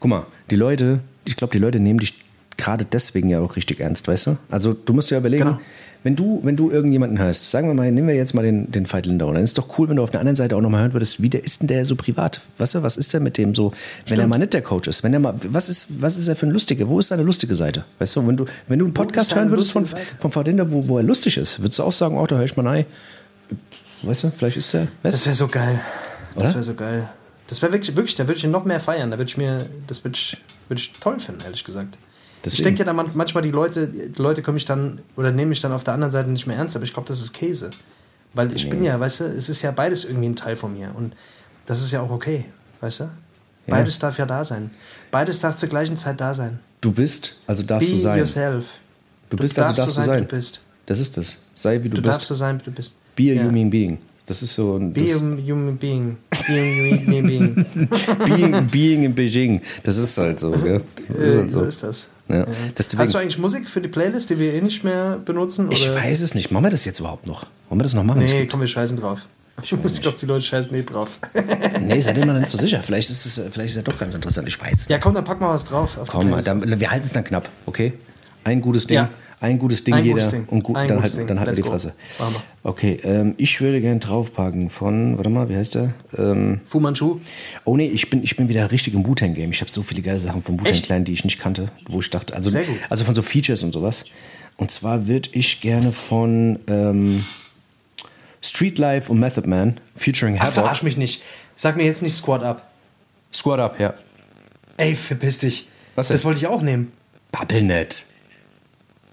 Guck 0.00 0.10
mal, 0.10 0.26
die 0.50 0.56
Leute, 0.56 1.00
ich 1.24 1.36
glaube, 1.36 1.52
die 1.52 1.58
Leute 1.58 1.80
nehmen 1.80 2.00
dich 2.00 2.23
gerade 2.64 2.84
deswegen 2.84 3.28
ja 3.28 3.40
auch 3.40 3.56
richtig 3.56 3.80
ernst, 3.80 4.08
weißt 4.08 4.26
du? 4.28 4.36
Also 4.50 4.72
du 4.74 4.92
musst 4.92 5.10
dir 5.10 5.18
überlegen, 5.18 5.44
Genau. 5.44 5.60
wenn 6.02 6.16
du, 6.16 6.40
wenn 6.42 6.56
du 6.56 6.70
irgendjemanden 6.70 7.18
hast, 7.18 7.50
sagen 7.50 7.66
wir 7.68 7.74
mal, 7.74 7.90
nehmen 7.90 8.08
wir 8.08 8.14
jetzt 8.14 8.34
mal 8.34 8.42
den, 8.42 8.70
den 8.70 8.90
Veit 8.90 9.06
Lindau, 9.06 9.32
dann 9.32 9.42
ist 9.42 9.50
es 9.50 9.54
doch 9.54 9.78
cool, 9.78 9.88
wenn 9.88 9.96
du 9.96 10.02
auf 10.02 10.10
der 10.10 10.20
anderen 10.20 10.36
Seite 10.36 10.56
auch 10.56 10.60
nochmal 10.60 10.82
hören 10.82 10.92
würdest, 10.92 11.22
wie 11.22 11.28
der 11.30 11.44
ist 11.44 11.60
denn 11.60 11.68
der 11.68 11.84
so 11.84 11.96
privat? 11.96 12.40
Weißt 12.58 12.74
du, 12.74 12.82
was 12.82 12.96
ist 12.96 13.12
der 13.12 13.20
mit 13.20 13.38
dem 13.38 13.54
so, 13.54 13.72
wenn 14.06 14.18
er 14.18 14.26
mal 14.26 14.38
nicht 14.38 14.52
der 14.54 14.62
Coach 14.62 14.88
ist? 14.88 15.02
Wenn 15.02 15.12
er 15.14 15.20
mal, 15.20 15.34
was 15.48 15.68
ist, 15.68 16.00
was 16.00 16.16
ist 16.18 16.28
er 16.28 16.36
für 16.36 16.46
ein 16.46 16.52
Lustiger? 16.52 16.88
Wo 16.88 16.98
ist 17.00 17.08
seine 17.08 17.22
lustige 17.22 17.54
Seite? 17.54 17.84
Weißt 17.98 18.16
du, 18.16 18.26
wenn 18.26 18.36
du, 18.36 18.44
wenn 18.68 18.78
du 18.78 18.84
einen 18.86 18.94
Podcast 18.94 19.34
hören 19.34 19.50
würdest 19.50 19.72
von, 19.72 19.86
von 19.86 20.34
Veit 20.34 20.46
Lindau, 20.46 20.70
wo, 20.70 20.88
wo 20.88 20.98
er 20.98 21.04
lustig 21.04 21.36
ist, 21.36 21.60
würdest 21.60 21.78
du 21.78 21.82
auch 21.84 21.92
sagen, 21.92 22.16
oh, 22.18 22.26
da 22.26 22.36
höre 22.36 22.44
ich 22.44 22.56
mal 22.56 22.66
rein. 22.66 22.84
Weißt 24.02 24.24
du, 24.24 24.30
vielleicht 24.30 24.56
ist 24.56 24.74
er, 24.74 24.88
weißt 25.02 25.16
Das 25.16 25.26
wäre 25.26 25.34
so 25.34 25.48
geil. 25.48 25.80
Das 26.34 26.44
Oder? 26.44 26.54
wäre 26.54 26.62
so 26.64 26.74
geil. 26.74 27.08
Das 27.46 27.60
wäre 27.62 27.72
wirklich, 27.72 27.94
wirklich, 27.96 28.14
da 28.14 28.24
würde 28.26 28.38
ich 28.38 28.44
ihn 28.44 28.50
noch 28.50 28.64
mehr 28.64 28.80
feiern. 28.80 29.10
Da 29.10 29.18
würde 29.18 29.28
ich 29.28 29.36
mir, 29.36 29.66
das 29.86 30.02
würde 30.04 30.16
ich, 30.16 30.36
würde 30.68 30.80
ich 30.80 30.92
toll 31.00 31.18
finden, 31.20 31.42
ehrlich 31.44 31.64
gesagt. 31.64 31.96
Ich 32.46 32.52
Deswegen. 32.52 32.64
denke 32.64 32.78
ja 32.80 32.84
dann 32.84 32.96
man- 32.96 33.10
manchmal, 33.14 33.42
die 33.42 33.50
Leute, 33.50 33.86
die 33.88 34.20
Leute 34.20 34.42
können 34.42 34.54
mich 34.54 34.64
dann 34.66 35.00
oder 35.16 35.30
nehmen 35.32 35.48
mich 35.50 35.60
dann 35.62 35.72
auf 35.72 35.82
der 35.84 35.94
anderen 35.94 36.10
Seite 36.10 36.30
nicht 36.30 36.46
mehr 36.46 36.56
ernst, 36.56 36.76
aber 36.76 36.84
ich 36.84 36.92
glaube, 36.92 37.08
das 37.08 37.20
ist 37.20 37.32
Käse. 37.32 37.70
Weil 38.34 38.52
ich 38.54 38.68
bin 38.68 38.82
ja, 38.84 38.98
weißt 38.98 39.20
du, 39.20 39.24
es 39.24 39.48
ist 39.48 39.62
ja 39.62 39.70
beides 39.70 40.04
irgendwie 40.04 40.26
ein 40.28 40.36
Teil 40.36 40.56
von 40.56 40.72
mir. 40.76 40.92
Und 40.94 41.14
das 41.66 41.80
ist 41.82 41.92
ja 41.92 42.00
auch 42.02 42.10
okay. 42.10 42.44
weißt 42.80 43.00
du? 43.00 43.10
Beides 43.66 43.98
darf 43.98 44.18
ja 44.18 44.26
da 44.26 44.44
sein. 44.44 44.70
Beides 45.10 45.40
darf 45.40 45.56
zur 45.56 45.68
gleichen 45.70 45.96
Zeit 45.96 46.20
da 46.20 46.34
sein. 46.34 46.58
Du 46.82 46.92
bist, 46.92 47.38
also 47.46 47.62
darfst 47.62 47.88
Be 47.88 47.94
du 47.94 48.00
sein. 48.00 48.18
yourself. 48.18 48.66
Du 49.30 49.36
bist, 49.38 49.58
also 49.58 49.72
darfst 49.74 49.96
du 49.96 50.02
sein. 50.02 50.16
wie 50.20 50.26
du 50.26 50.34
bist. 50.36 50.60
Das 50.84 50.98
ist 51.00 51.16
das. 51.16 51.36
Sei 51.54 51.82
wie 51.82 51.88
du, 51.88 51.96
Du 51.96 52.02
bist. 52.02 52.14
darfst 52.14 52.28
so 52.28 52.34
sein, 52.34 52.60
wie 52.60 52.64
du 52.64 52.70
bist. 52.72 52.92
Be 53.16 53.22
a 53.22 53.26
Ja. 53.36 53.44
human 53.44 53.70
being. 53.70 53.98
Das 54.26 54.42
ist 54.42 54.52
so 54.54 54.76
ein 54.76 54.92
Be 54.92 55.02
a 55.02 55.14
human 55.14 55.76
being. 55.78 56.16
Be 56.46 56.52
a 56.52 57.06
human 57.06 57.26
being. 57.26 57.66
being, 58.26 58.66
being 58.66 59.02
in 59.04 59.14
Beijing. 59.14 59.60
Das 59.82 59.96
ist 59.96 60.18
halt 60.18 60.40
so, 60.40 60.50
gell? 60.50 60.82
Ist 61.08 61.36
Äh, 61.36 61.40
halt 61.40 61.50
so 61.50 61.60
so. 61.60 61.64
ist 61.64 61.82
das. 61.82 62.08
Ja. 62.28 62.46
Deswegen, 62.76 63.02
Hast 63.02 63.14
du 63.14 63.18
eigentlich 63.18 63.38
Musik 63.38 63.68
für 63.68 63.80
die 63.80 63.88
Playlist, 63.88 64.30
die 64.30 64.38
wir 64.38 64.54
eh 64.54 64.60
nicht 64.60 64.82
mehr 64.82 65.18
benutzen? 65.24 65.70
ich 65.70 65.88
oder? 65.88 65.96
weiß 65.96 66.22
es 66.22 66.34
nicht. 66.34 66.50
Machen 66.50 66.64
wir 66.64 66.70
das 66.70 66.84
jetzt 66.84 67.00
überhaupt 67.00 67.26
noch? 67.26 67.46
Wollen 67.68 67.80
wir 67.80 67.84
das 67.84 67.94
noch 67.94 68.04
machen? 68.04 68.24
Nee, 68.24 68.46
komm, 68.46 68.60
wir 68.60 68.66
scheißen 68.66 68.96
drauf. 68.96 69.20
Ich, 69.62 69.72
ich 69.72 70.02
glaube, 70.02 70.18
die 70.18 70.26
Leute 70.26 70.42
scheißen 70.42 70.72
nicht 70.72 70.86
drauf. 70.86 71.20
nee, 71.80 72.00
seid 72.00 72.18
ihr 72.18 72.26
mal 72.26 72.38
nicht 72.38 72.48
so 72.48 72.58
sicher. 72.58 72.82
Vielleicht 72.82 73.08
ist 73.08 73.24
es 73.24 73.40
vielleicht 73.52 73.70
ist 73.70 73.76
ja 73.76 73.82
doch 73.82 73.98
ganz 73.98 74.14
interessant. 74.14 74.48
Ich 74.48 74.60
weiß. 74.60 74.88
Ja, 74.88 74.98
komm, 74.98 75.14
dann 75.14 75.24
pack 75.24 75.40
mal 75.40 75.50
was 75.50 75.64
drauf. 75.64 75.96
Komm 76.08 76.42
dann, 76.42 76.80
wir 76.80 76.90
halten 76.90 77.04
es 77.04 77.12
dann 77.12 77.24
knapp, 77.24 77.48
okay? 77.66 77.92
Ein 78.42 78.60
gutes 78.60 78.86
Ding. 78.86 78.96
Ja. 78.96 79.10
Ein 79.40 79.58
gutes 79.58 79.84
Ding 79.84 79.94
Ein 79.94 80.04
jeder 80.04 80.16
gutes 80.16 80.30
Ding. 80.30 80.44
und 80.46 80.62
gut, 80.62 80.76
Ein 80.76 80.88
dann, 80.88 81.02
halt, 81.02 81.16
Ding. 81.16 81.26
dann 81.26 81.38
halten 81.38 81.52
wir 81.52 81.56
die 81.56 81.62
go. 81.62 81.70
Fresse. 81.70 81.94
Okay, 82.62 82.98
ähm, 83.04 83.34
ich 83.36 83.60
würde 83.60 83.80
gerne 83.80 84.00
draufpacken 84.00 84.70
von, 84.70 85.16
warte 85.18 85.28
mal, 85.30 85.48
wie 85.48 85.56
heißt 85.56 85.74
der? 85.74 85.92
Ähm, 86.16 86.60
Fu 86.66 86.80
Manchu. 86.80 87.20
oh 87.64 87.76
nee, 87.76 87.88
ich 87.88 88.08
bin, 88.08 88.22
ich 88.22 88.36
bin 88.36 88.48
wieder 88.48 88.70
richtig 88.70 88.94
im 88.94 89.06
Wu-Tang-Game. 89.06 89.50
Ich 89.50 89.60
habe 89.60 89.70
so 89.70 89.82
viele 89.82 90.00
geile 90.02 90.20
Sachen 90.20 90.40
von 90.42 90.58
Wu-Tang? 90.58 90.80
Clan, 90.82 91.04
die 91.04 91.12
ich 91.12 91.24
nicht 91.24 91.38
kannte, 91.38 91.68
wo 91.86 92.00
ich 92.00 92.08
dachte, 92.10 92.34
also, 92.34 92.50
also 92.88 93.04
von 93.04 93.14
so 93.14 93.22
Features 93.22 93.62
und 93.62 93.72
sowas. 93.72 94.04
Und 94.56 94.70
zwar 94.70 95.06
würde 95.06 95.28
ich 95.32 95.60
gerne 95.60 95.92
von 95.92 96.60
ähm, 96.68 97.24
Street 98.40 98.78
Life 98.78 99.10
und 99.10 99.18
Method 99.18 99.48
Man 99.48 99.78
featuring 99.96 100.36
Ach, 100.38 100.42
Havoc. 100.44 100.54
verarsch 100.54 100.82
mich 100.82 100.96
nicht. 100.96 101.22
Sag 101.56 101.76
mir 101.76 101.84
jetzt 101.84 102.02
nicht 102.02 102.14
Squad 102.14 102.42
Up. 102.42 102.62
Squad 103.32 103.58
Up, 103.60 103.80
ja. 103.80 103.94
Ey, 104.76 104.94
verpiss 104.94 105.38
dich. 105.40 105.68
Was 105.96 106.08
denn? 106.08 106.14
Das 106.14 106.24
wollte 106.24 106.38
ich 106.40 106.46
auch 106.46 106.62
nehmen. 106.62 106.92
Babbelnet. 107.32 108.03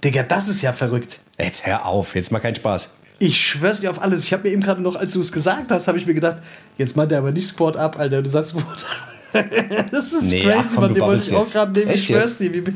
Digga, 0.03 0.23
das 0.23 0.47
ist 0.47 0.61
ja 0.61 0.73
verrückt. 0.73 1.19
Jetzt 1.39 1.65
hör 1.65 1.85
auf, 1.85 2.15
jetzt 2.15 2.31
mal 2.31 2.39
keinen 2.39 2.55
Spaß. 2.55 2.89
Ich 3.19 3.39
schwör's 3.39 3.81
dir 3.81 3.91
auf 3.91 4.01
alles. 4.01 4.23
Ich 4.23 4.33
habe 4.33 4.43
mir 4.43 4.49
eben 4.53 4.63
gerade 4.63 4.81
noch, 4.81 4.95
als 4.95 5.13
du 5.13 5.21
es 5.21 5.31
gesagt 5.31 5.71
hast, 5.71 5.87
habe 5.87 5.97
ich 5.97 6.07
mir 6.07 6.15
gedacht, 6.15 6.37
jetzt 6.77 6.95
meint 6.97 7.11
er 7.11 7.19
aber 7.19 7.31
nicht 7.31 7.47
Squad 7.47 7.77
Up, 7.77 7.99
Alter. 7.99 8.21
Du 8.23 8.29
sagst 8.29 8.51
Squad 8.51 8.85
das 9.91 10.11
ist 10.11 10.23
Nee, 10.23 10.41
crazy, 10.41 10.57
ach 10.59 10.73
komm, 10.73 10.83
Mann. 10.83 10.93
Den 10.93 11.03
wollte 11.03 11.23
ich 11.23 11.29
babbelst 11.29 11.33
auch 11.33 11.39
jetzt. 11.43 11.53
gerade 11.53 11.71
nehmen. 11.71 11.87
Ich 11.89 11.95
Echt 11.95 12.07
schwör's 12.07 12.35
jetzt? 12.39 12.55
dir. 12.55 12.73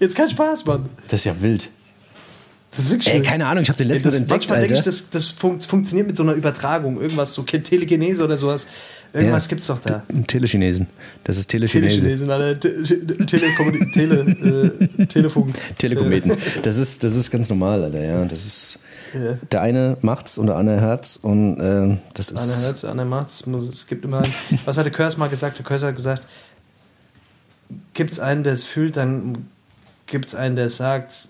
Jetzt 0.00 0.16
kein 0.16 0.28
Spaß, 0.28 0.64
Mann. 0.64 0.88
Das 1.08 1.20
ist 1.20 1.24
ja 1.24 1.40
wild. 1.40 1.68
Das 2.76 2.84
ist 2.84 2.90
wirklich 2.90 3.14
Ey, 3.14 3.22
keine 3.22 3.46
Ahnung, 3.46 3.62
ich 3.62 3.68
habe 3.70 3.78
den 3.78 3.88
letzten 3.88 4.08
das, 4.10 4.20
entdeckt, 4.20 4.48
manchmal 4.50 4.58
denke 4.60 4.74
ich, 4.74 4.82
das, 4.82 5.08
das 5.10 5.28
fun 5.30 5.58
funktioniert 5.60 6.06
mit 6.06 6.16
so 6.16 6.22
einer 6.22 6.34
Übertragung. 6.34 7.00
Irgendwas, 7.00 7.32
so 7.32 7.42
Telegenese 7.42 8.22
oder 8.22 8.36
sowas. 8.36 8.66
Irgendwas 9.14 9.44
Ja. 9.44 9.48
gibt's 9.48 9.66
doch 9.68 9.78
da. 9.78 10.02
Telechinesen. 10.26 10.86
Das 11.24 11.38
ist 11.38 11.46
Telechinese. 11.48 11.96
Telechinesen, 11.96 12.30
Alter. 12.30 12.60
Te 12.60 12.82
Te 12.82 12.96
Telekommun- 13.24 13.92
Tele 13.92 14.78
äh, 14.98 15.06
Telefunk. 15.06 15.54
Telekometen. 15.78 16.32
Das 16.62 16.76
ist, 16.76 17.02
das 17.02 17.14
ist 17.14 17.30
ganz 17.30 17.48
normal, 17.48 17.84
Alter, 17.84 18.04
ja. 18.04 18.24
Das 18.26 18.44
ist. 18.44 18.80
Der 19.52 19.62
eine 19.62 19.96
macht's 20.02 20.36
und 20.36 20.48
der 20.48 20.56
andere 20.56 20.80
hört's 20.80 21.16
und 21.16 21.58
äh, 21.60 21.96
das 22.12 22.30
ist. 22.30 22.38
Einer 22.58 22.66
hört's, 22.66 22.84
einer 22.84 23.04
macht's. 23.06 23.46
Muss- 23.46 23.70
Es 23.70 23.86
gibt 23.86 24.04
immer 24.04 24.18
einen. 24.18 24.32
Was 24.66 24.76
hat 24.76 24.84
der 24.84 24.92
Körs 24.92 25.16
mal 25.16 25.28
gesagt? 25.28 25.56
Der 25.58 25.64
Körs 25.64 25.82
hat 25.82 25.96
gesagt, 25.96 26.26
gibt's 27.94 28.18
einen, 28.18 28.42
der 28.42 28.52
es 28.52 28.64
fühlt, 28.64 28.96
dann 28.96 29.46
gibt's 30.06 30.34
einen, 30.34 30.56
der 30.56 30.66
es 30.66 30.76
sagt. 30.76 31.28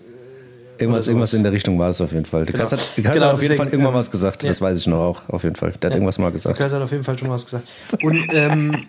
Irgendwas, 0.79 1.07
irgendwas 1.07 1.33
in 1.33 1.43
der 1.43 1.51
Richtung 1.51 1.77
war 1.79 1.89
es 1.89 1.99
auf 2.01 2.11
jeden 2.11 2.25
Fall. 2.25 2.45
Der 2.45 2.53
Genau. 2.53 2.63
Kaiser 2.63 2.77
hat, 2.77 2.97
der 2.97 3.03
Kaiser 3.03 3.13
Genau, 3.15 3.25
hat 3.27 3.33
auf 3.35 3.41
jeden 3.41 3.55
Fall 3.57 3.67
irgendwann 3.67 3.93
ähm, 3.93 3.99
was 3.99 4.11
gesagt. 4.11 4.43
ja. 4.43 4.49
Das 4.49 4.61
weiß 4.61 4.79
ich 4.79 4.87
noch 4.87 4.99
auch, 4.99 5.21
auf 5.29 5.43
jeden 5.43 5.55
Fall. 5.55 5.73
Der 5.81 5.89
hat 5.89 5.95
irgendwas 5.95 6.17
mal 6.17 6.25
Der 6.25 6.31
gesagt. 6.33 6.57
Körs 6.57 6.73
hat 6.73 6.81
auf 6.81 6.91
jeden 6.91 7.03
Fall 7.03 7.17
schon 7.17 7.29
was 7.29 7.45
gesagt. 7.45 7.67
Und 8.03 8.25
ähm, 8.33 8.71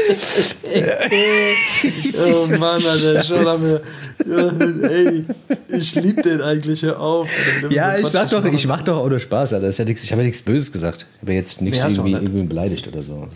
oh 0.72 2.46
Mann, 2.58 2.82
Alter, 2.84 3.22
schon 3.22 3.44
haben 3.46 3.62
wir. 3.62 4.90
Ey, 4.90 5.24
ich 5.68 5.94
lieb 5.94 6.22
den 6.22 6.42
eigentlich, 6.42 6.82
hör 6.82 7.00
auf. 7.00 7.28
Alter, 7.62 7.74
Ja, 7.74 7.96
ich 7.98 8.06
sag 8.06 8.30
doch, 8.30 8.42
machen. 8.42 8.54
ich 8.54 8.66
mach 8.66 8.82
doch 8.82 8.98
auch 8.98 9.08
nur 9.08 9.18
Spaß, 9.20 9.54
Alter. 9.54 9.66
Das 9.66 9.74
ist 9.74 9.78
ja 9.78 9.84
nichts, 9.84 10.04
ich 10.04 10.12
habe 10.12 10.22
ja 10.22 10.26
nichts 10.26 10.42
Böses 10.42 10.70
gesagt. 10.72 11.06
Ich 11.16 11.22
habe 11.22 11.32
ja 11.32 11.38
jetzt 11.38 11.62
nichts 11.62 11.78
Nee, 11.82 11.88
irgendwie, 11.94 12.12
irgendwie 12.12 12.42
beleidigt 12.44 12.86
oder 12.88 13.02
so. 13.02 13.26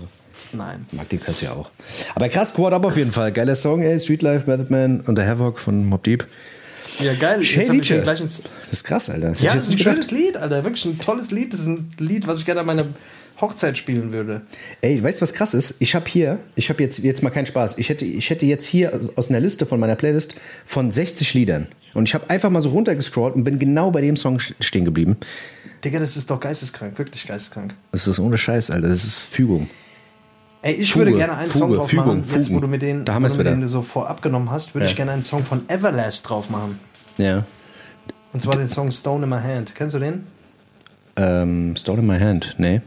Nein. 0.52 0.86
Mag 0.92 1.08
den 1.08 1.20
Kurs 1.22 1.40
ja 1.40 1.52
auch. 1.52 1.70
Aber 2.14 2.28
krass, 2.28 2.50
Squad 2.50 2.72
Up 2.72 2.84
auf 2.84 2.96
jeden 2.96 3.12
Fall. 3.12 3.32
Geiler 3.32 3.54
Song, 3.54 3.82
ey. 3.82 3.98
Street 3.98 4.22
Life, 4.22 4.48
Method 4.48 4.66
Man 4.70 5.00
und 5.00 5.16
der 5.16 5.26
Havoc 5.26 5.58
von 5.58 5.86
Mob 5.86 6.02
Deep. 6.04 6.26
Ja, 7.00 7.14
geil. 7.14 7.42
Shay 7.42 7.64
Jetzt 7.64 7.90
den 7.90 8.02
gleichen. 8.02 8.24
Das 8.24 8.42
ist 8.70 8.84
krass, 8.84 9.10
Alter. 9.10 9.30
Das 9.30 9.40
Ja, 9.40 9.48
ich 9.48 9.54
das 9.54 9.62
ist 9.64 9.68
ein 9.68 9.74
nicht 9.74 9.82
schönes 9.82 10.10
Lied, 10.10 10.36
Alter. 10.36 10.64
Wirklich 10.64 10.84
ein 10.84 10.98
tolles 10.98 11.30
Lied. 11.30 11.52
Das 11.52 11.60
ist 11.60 11.66
ein 11.66 11.90
Lied, 11.98 12.26
was 12.26 12.38
ich 12.38 12.44
gerne 12.44 12.60
an 12.60 12.66
meiner 12.66 12.86
Hochzeit 13.40 13.76
spielen 13.76 14.12
würde. 14.12 14.42
Ey, 14.80 15.02
weißt 15.02 15.18
du, 15.18 15.22
was 15.22 15.34
krass 15.34 15.54
ist? 15.54 15.76
Ich 15.80 15.94
habe 15.94 16.06
hier, 16.08 16.38
ich 16.54 16.70
habe 16.70 16.82
jetzt, 16.82 16.98
jetzt 16.98 17.22
mal 17.22 17.30
keinen 17.30 17.46
Spaß. 17.46 17.78
Ich 17.78 17.88
hätte, 17.88 18.04
ich 18.04 18.30
hätte 18.30 18.46
jetzt 18.46 18.64
hier 18.64 19.00
aus 19.16 19.28
einer 19.28 19.40
Liste 19.40 19.66
von 19.66 19.80
meiner 19.80 19.96
Playlist 19.96 20.36
von 20.64 20.90
60 20.90 21.34
Liedern. 21.34 21.66
Und 21.94 22.08
ich 22.08 22.14
habe 22.14 22.30
einfach 22.30 22.50
mal 22.50 22.60
so 22.60 22.70
runtergescrollt 22.70 23.34
und 23.34 23.44
bin 23.44 23.58
genau 23.58 23.90
bei 23.90 24.00
dem 24.00 24.16
Song 24.16 24.38
stehen 24.38 24.84
geblieben. 24.84 25.16
Digga, 25.84 25.98
das 25.98 26.16
ist 26.16 26.30
doch 26.30 26.40
geisteskrank. 26.40 26.96
Wirklich 26.98 27.26
geisteskrank. 27.26 27.74
Das 27.92 28.06
ist 28.06 28.18
ohne 28.18 28.38
Scheiß, 28.38 28.70
Alter. 28.70 28.88
Das 28.88 29.04
ist 29.04 29.26
Fügung. 29.26 29.68
Ey, 30.64 30.76
ich 30.76 30.92
Fuge, 30.92 31.04
würde 31.04 31.18
gerne 31.18 31.36
einen 31.36 31.50
Song 31.50 31.68
Fuge, 31.68 31.76
drauf 31.76 31.90
Fügung, 31.90 32.06
machen. 32.06 32.24
Jetzt, 32.32 32.50
wo 32.50 32.58
du 32.58 32.66
mir 32.68 32.78
den, 32.78 33.04
Da 33.04 33.12
haben 33.12 33.24
wo 33.24 33.42
du 33.42 33.68
so 33.68 33.82
vorab 33.82 34.22
genommen 34.22 34.50
hast, 34.50 34.74
würde 34.74 34.86
Ja. 34.86 34.90
ich 34.90 34.96
gerne 34.96 35.12
einen 35.12 35.20
Song 35.20 35.44
von 35.44 35.68
Everlast 35.68 36.26
drauf 36.26 36.48
machen. 36.48 36.78
Ja. 37.18 37.44
Und 38.32 38.40
zwar 38.40 38.56
den 38.56 38.66
Song 38.66 38.90
Stone 38.90 39.24
in 39.24 39.28
My 39.28 39.40
Hand. 39.40 39.74
Kennst 39.74 39.94
du 39.94 39.98
den? 39.98 40.26
Ähm, 41.16 41.76
Stone 41.76 42.00
in 42.00 42.06
my 42.06 42.18
hand. 42.18 42.54
Nee. 42.56 42.80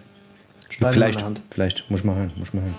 Stein 0.69 0.87
in 0.87 0.93
vielleicht, 0.93 1.23
Hand. 1.23 1.41
vielleicht. 1.51 1.89
Muss 1.91 1.99
ich 1.99 2.05
mal 2.05 2.15
hören. 2.15 2.31
Muss 2.35 2.47
ich 2.47 2.53
mal 2.55 2.61
hören. 2.61 2.75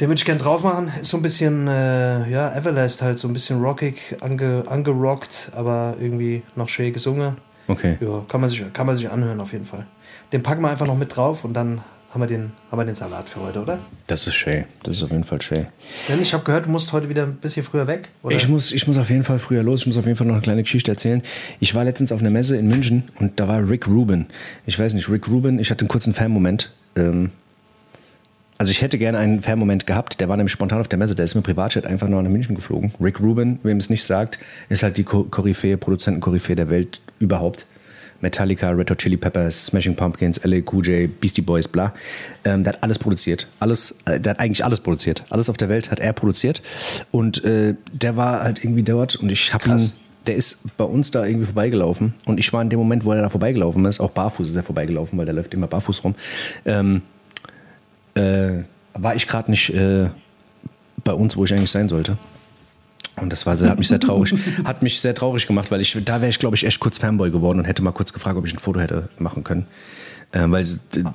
Den 0.00 0.08
würde 0.08 0.18
ich 0.18 0.24
gerne 0.24 0.40
drauf 0.40 0.62
machen. 0.62 0.90
Ist 1.00 1.10
so 1.10 1.18
ein 1.18 1.22
bisschen, 1.22 1.68
äh, 1.68 2.28
ja, 2.30 2.52
Everlast 2.56 3.02
halt, 3.02 3.18
so 3.18 3.28
ein 3.28 3.34
bisschen 3.34 3.62
rockig, 3.62 4.16
ange, 4.20 4.64
angerockt, 4.66 5.52
aber 5.54 5.94
irgendwie 6.00 6.42
noch 6.56 6.70
schön 6.70 6.92
gesungen. 6.92 7.36
Okay. 7.68 7.98
Ja, 8.00 8.24
kann 8.28 8.40
man, 8.40 8.48
sich, 8.48 8.64
kann 8.72 8.86
man 8.86 8.96
sich 8.96 9.10
anhören 9.10 9.40
auf 9.40 9.52
jeden 9.52 9.66
Fall. 9.66 9.86
Den 10.32 10.42
packen 10.42 10.62
wir 10.62 10.70
einfach 10.70 10.86
noch 10.86 10.96
mit 10.96 11.14
drauf 11.14 11.44
und 11.44 11.52
dann 11.52 11.82
haben 12.14 12.20
wir 12.20 12.26
den, 12.28 12.52
haben 12.70 12.78
wir 12.78 12.84
den 12.84 12.94
Salat 12.94 13.28
für 13.28 13.40
heute, 13.40 13.60
oder? 13.60 13.78
Das 14.06 14.26
ist 14.28 14.34
Shay. 14.36 14.64
Das 14.84 14.96
ist 14.96 15.02
auf 15.02 15.10
jeden 15.10 15.24
Fall 15.24 15.42
Shay. 15.42 15.66
Denn 16.08 16.22
ich 16.22 16.32
habe 16.32 16.44
gehört, 16.44 16.66
du 16.66 16.70
musst 16.70 16.92
heute 16.92 17.08
wieder 17.08 17.24
ein 17.24 17.34
bisschen 17.34 17.64
früher 17.64 17.86
weg, 17.88 18.08
oder? 18.22 18.36
Ich 18.36 18.48
muss, 18.48 18.70
ich 18.70 18.86
muss 18.86 18.96
auf 18.96 19.10
jeden 19.10 19.24
Fall 19.24 19.40
früher 19.40 19.64
los. 19.64 19.80
Ich 19.80 19.86
muss 19.88 19.96
auf 19.96 20.06
jeden 20.06 20.16
Fall 20.16 20.26
noch 20.28 20.34
eine 20.34 20.42
kleine 20.42 20.62
Geschichte 20.62 20.92
erzählen. 20.92 21.22
Ich 21.58 21.74
war 21.74 21.82
letztens 21.84 22.12
auf 22.12 22.20
einer 22.20 22.30
Messe 22.30 22.56
in 22.56 22.68
München 22.68 23.04
und 23.18 23.40
da 23.40 23.48
war 23.48 23.68
Rick 23.68 23.88
Rubin. 23.88 24.26
Ich 24.64 24.78
weiß 24.78 24.94
nicht, 24.94 25.08
Rick 25.10 25.26
Rubin, 25.28 25.58
ich 25.58 25.70
hatte 25.72 25.80
einen 25.80 25.88
kurzen 25.88 26.14
Fan-Moment. 26.14 26.70
Ähm, 26.96 27.30
also 28.56 28.70
ich 28.70 28.80
hätte 28.82 28.98
gerne 28.98 29.18
einen 29.18 29.42
Fan-Moment 29.42 29.84
gehabt. 29.84 30.20
Der 30.20 30.28
war 30.28 30.36
nämlich 30.36 30.52
spontan 30.52 30.80
auf 30.80 30.86
der 30.86 30.98
Messe. 31.00 31.16
Der 31.16 31.24
ist 31.24 31.34
mit 31.34 31.44
Privatjet 31.44 31.84
einfach 31.86 32.06
nur 32.08 32.22
nach 32.22 32.30
München 32.30 32.54
geflogen. 32.54 32.92
Rick 33.00 33.18
Rubin, 33.20 33.58
wem 33.64 33.78
es 33.78 33.90
nicht 33.90 34.04
sagt, 34.04 34.38
ist 34.68 34.84
halt 34.84 34.96
die 34.96 35.02
Ko- 35.04 35.24
Koryphäe, 35.24 35.76
Produzenten-Koryphäe 35.76 36.54
der 36.54 36.70
Welt 36.70 37.00
überhaupt. 37.18 37.66
Metallica, 38.24 38.70
Red 38.70 38.90
Hot 38.90 38.98
Chili 38.98 39.16
Peppers, 39.16 39.66
Smashing 39.66 39.94
Pumpkins, 39.94 40.40
LA 40.44 40.60
Cool 40.70 40.84
J, 40.84 41.20
Beastie 41.20 41.42
Boys, 41.42 41.68
bla. 41.68 41.92
Ähm, 42.44 42.64
der 42.64 42.72
hat 42.72 42.82
alles 42.82 42.98
produziert. 42.98 43.46
Alles, 43.60 43.96
äh, 44.06 44.18
der 44.18 44.30
hat 44.30 44.40
eigentlich 44.40 44.64
alles 44.64 44.80
produziert. 44.80 45.24
Alles 45.30 45.48
auf 45.48 45.56
der 45.56 45.68
Welt 45.68 45.90
hat 45.90 46.00
er 46.00 46.12
produziert. 46.12 46.62
Und 47.12 47.44
äh, 47.44 47.74
der 47.92 48.16
war 48.16 48.42
halt 48.42 48.64
irgendwie 48.64 48.82
dort 48.82 49.16
und 49.16 49.30
ich 49.30 49.54
habe 49.54 49.68
ihn. 49.68 49.92
Der 50.26 50.36
ist 50.36 50.74
bei 50.78 50.84
uns 50.84 51.10
da 51.10 51.26
irgendwie 51.26 51.44
vorbeigelaufen. 51.44 52.14
Und 52.24 52.40
ich 52.40 52.50
war 52.54 52.62
in 52.62 52.70
dem 52.70 52.78
Moment, 52.78 53.04
wo 53.04 53.12
er 53.12 53.20
da 53.20 53.28
vorbeigelaufen 53.28 53.84
ist, 53.84 54.00
auch 54.00 54.10
barfuß 54.10 54.48
ist 54.48 54.56
er 54.56 54.62
vorbeigelaufen, 54.62 55.18
weil 55.18 55.26
der 55.26 55.34
läuft 55.34 55.52
immer 55.52 55.66
barfuß 55.66 56.02
rum. 56.02 56.14
Ähm, 56.64 57.02
äh, 58.14 58.62
war 58.94 59.14
ich 59.14 59.28
gerade 59.28 59.50
nicht 59.50 59.68
äh, 59.74 60.08
bei 61.04 61.12
uns, 61.12 61.36
wo 61.36 61.44
ich 61.44 61.52
eigentlich 61.52 61.70
sein 61.70 61.90
sollte. 61.90 62.16
Und 63.16 63.30
das 63.30 63.46
war 63.46 63.56
sehr, 63.56 63.70
hat 63.70 63.78
mich 63.78 63.88
sehr 63.88 64.00
traurig, 64.00 64.34
hat 64.64 64.82
mich 64.82 65.00
sehr 65.00 65.14
traurig 65.14 65.46
gemacht, 65.46 65.70
weil 65.70 65.80
ich 65.80 65.96
da 66.04 66.20
wäre 66.20 66.30
ich 66.30 66.38
glaube 66.38 66.56
ich 66.56 66.64
echt 66.66 66.80
kurz 66.80 66.98
Fanboy 66.98 67.30
geworden 67.30 67.60
und 67.60 67.64
hätte 67.64 67.82
mal 67.82 67.92
kurz 67.92 68.12
gefragt, 68.12 68.36
ob 68.36 68.46
ich 68.46 68.52
ein 68.52 68.58
Foto 68.58 68.80
hätte 68.80 69.08
machen 69.18 69.44
können, 69.44 69.66
ähm, 70.32 70.50
weil 70.50 70.66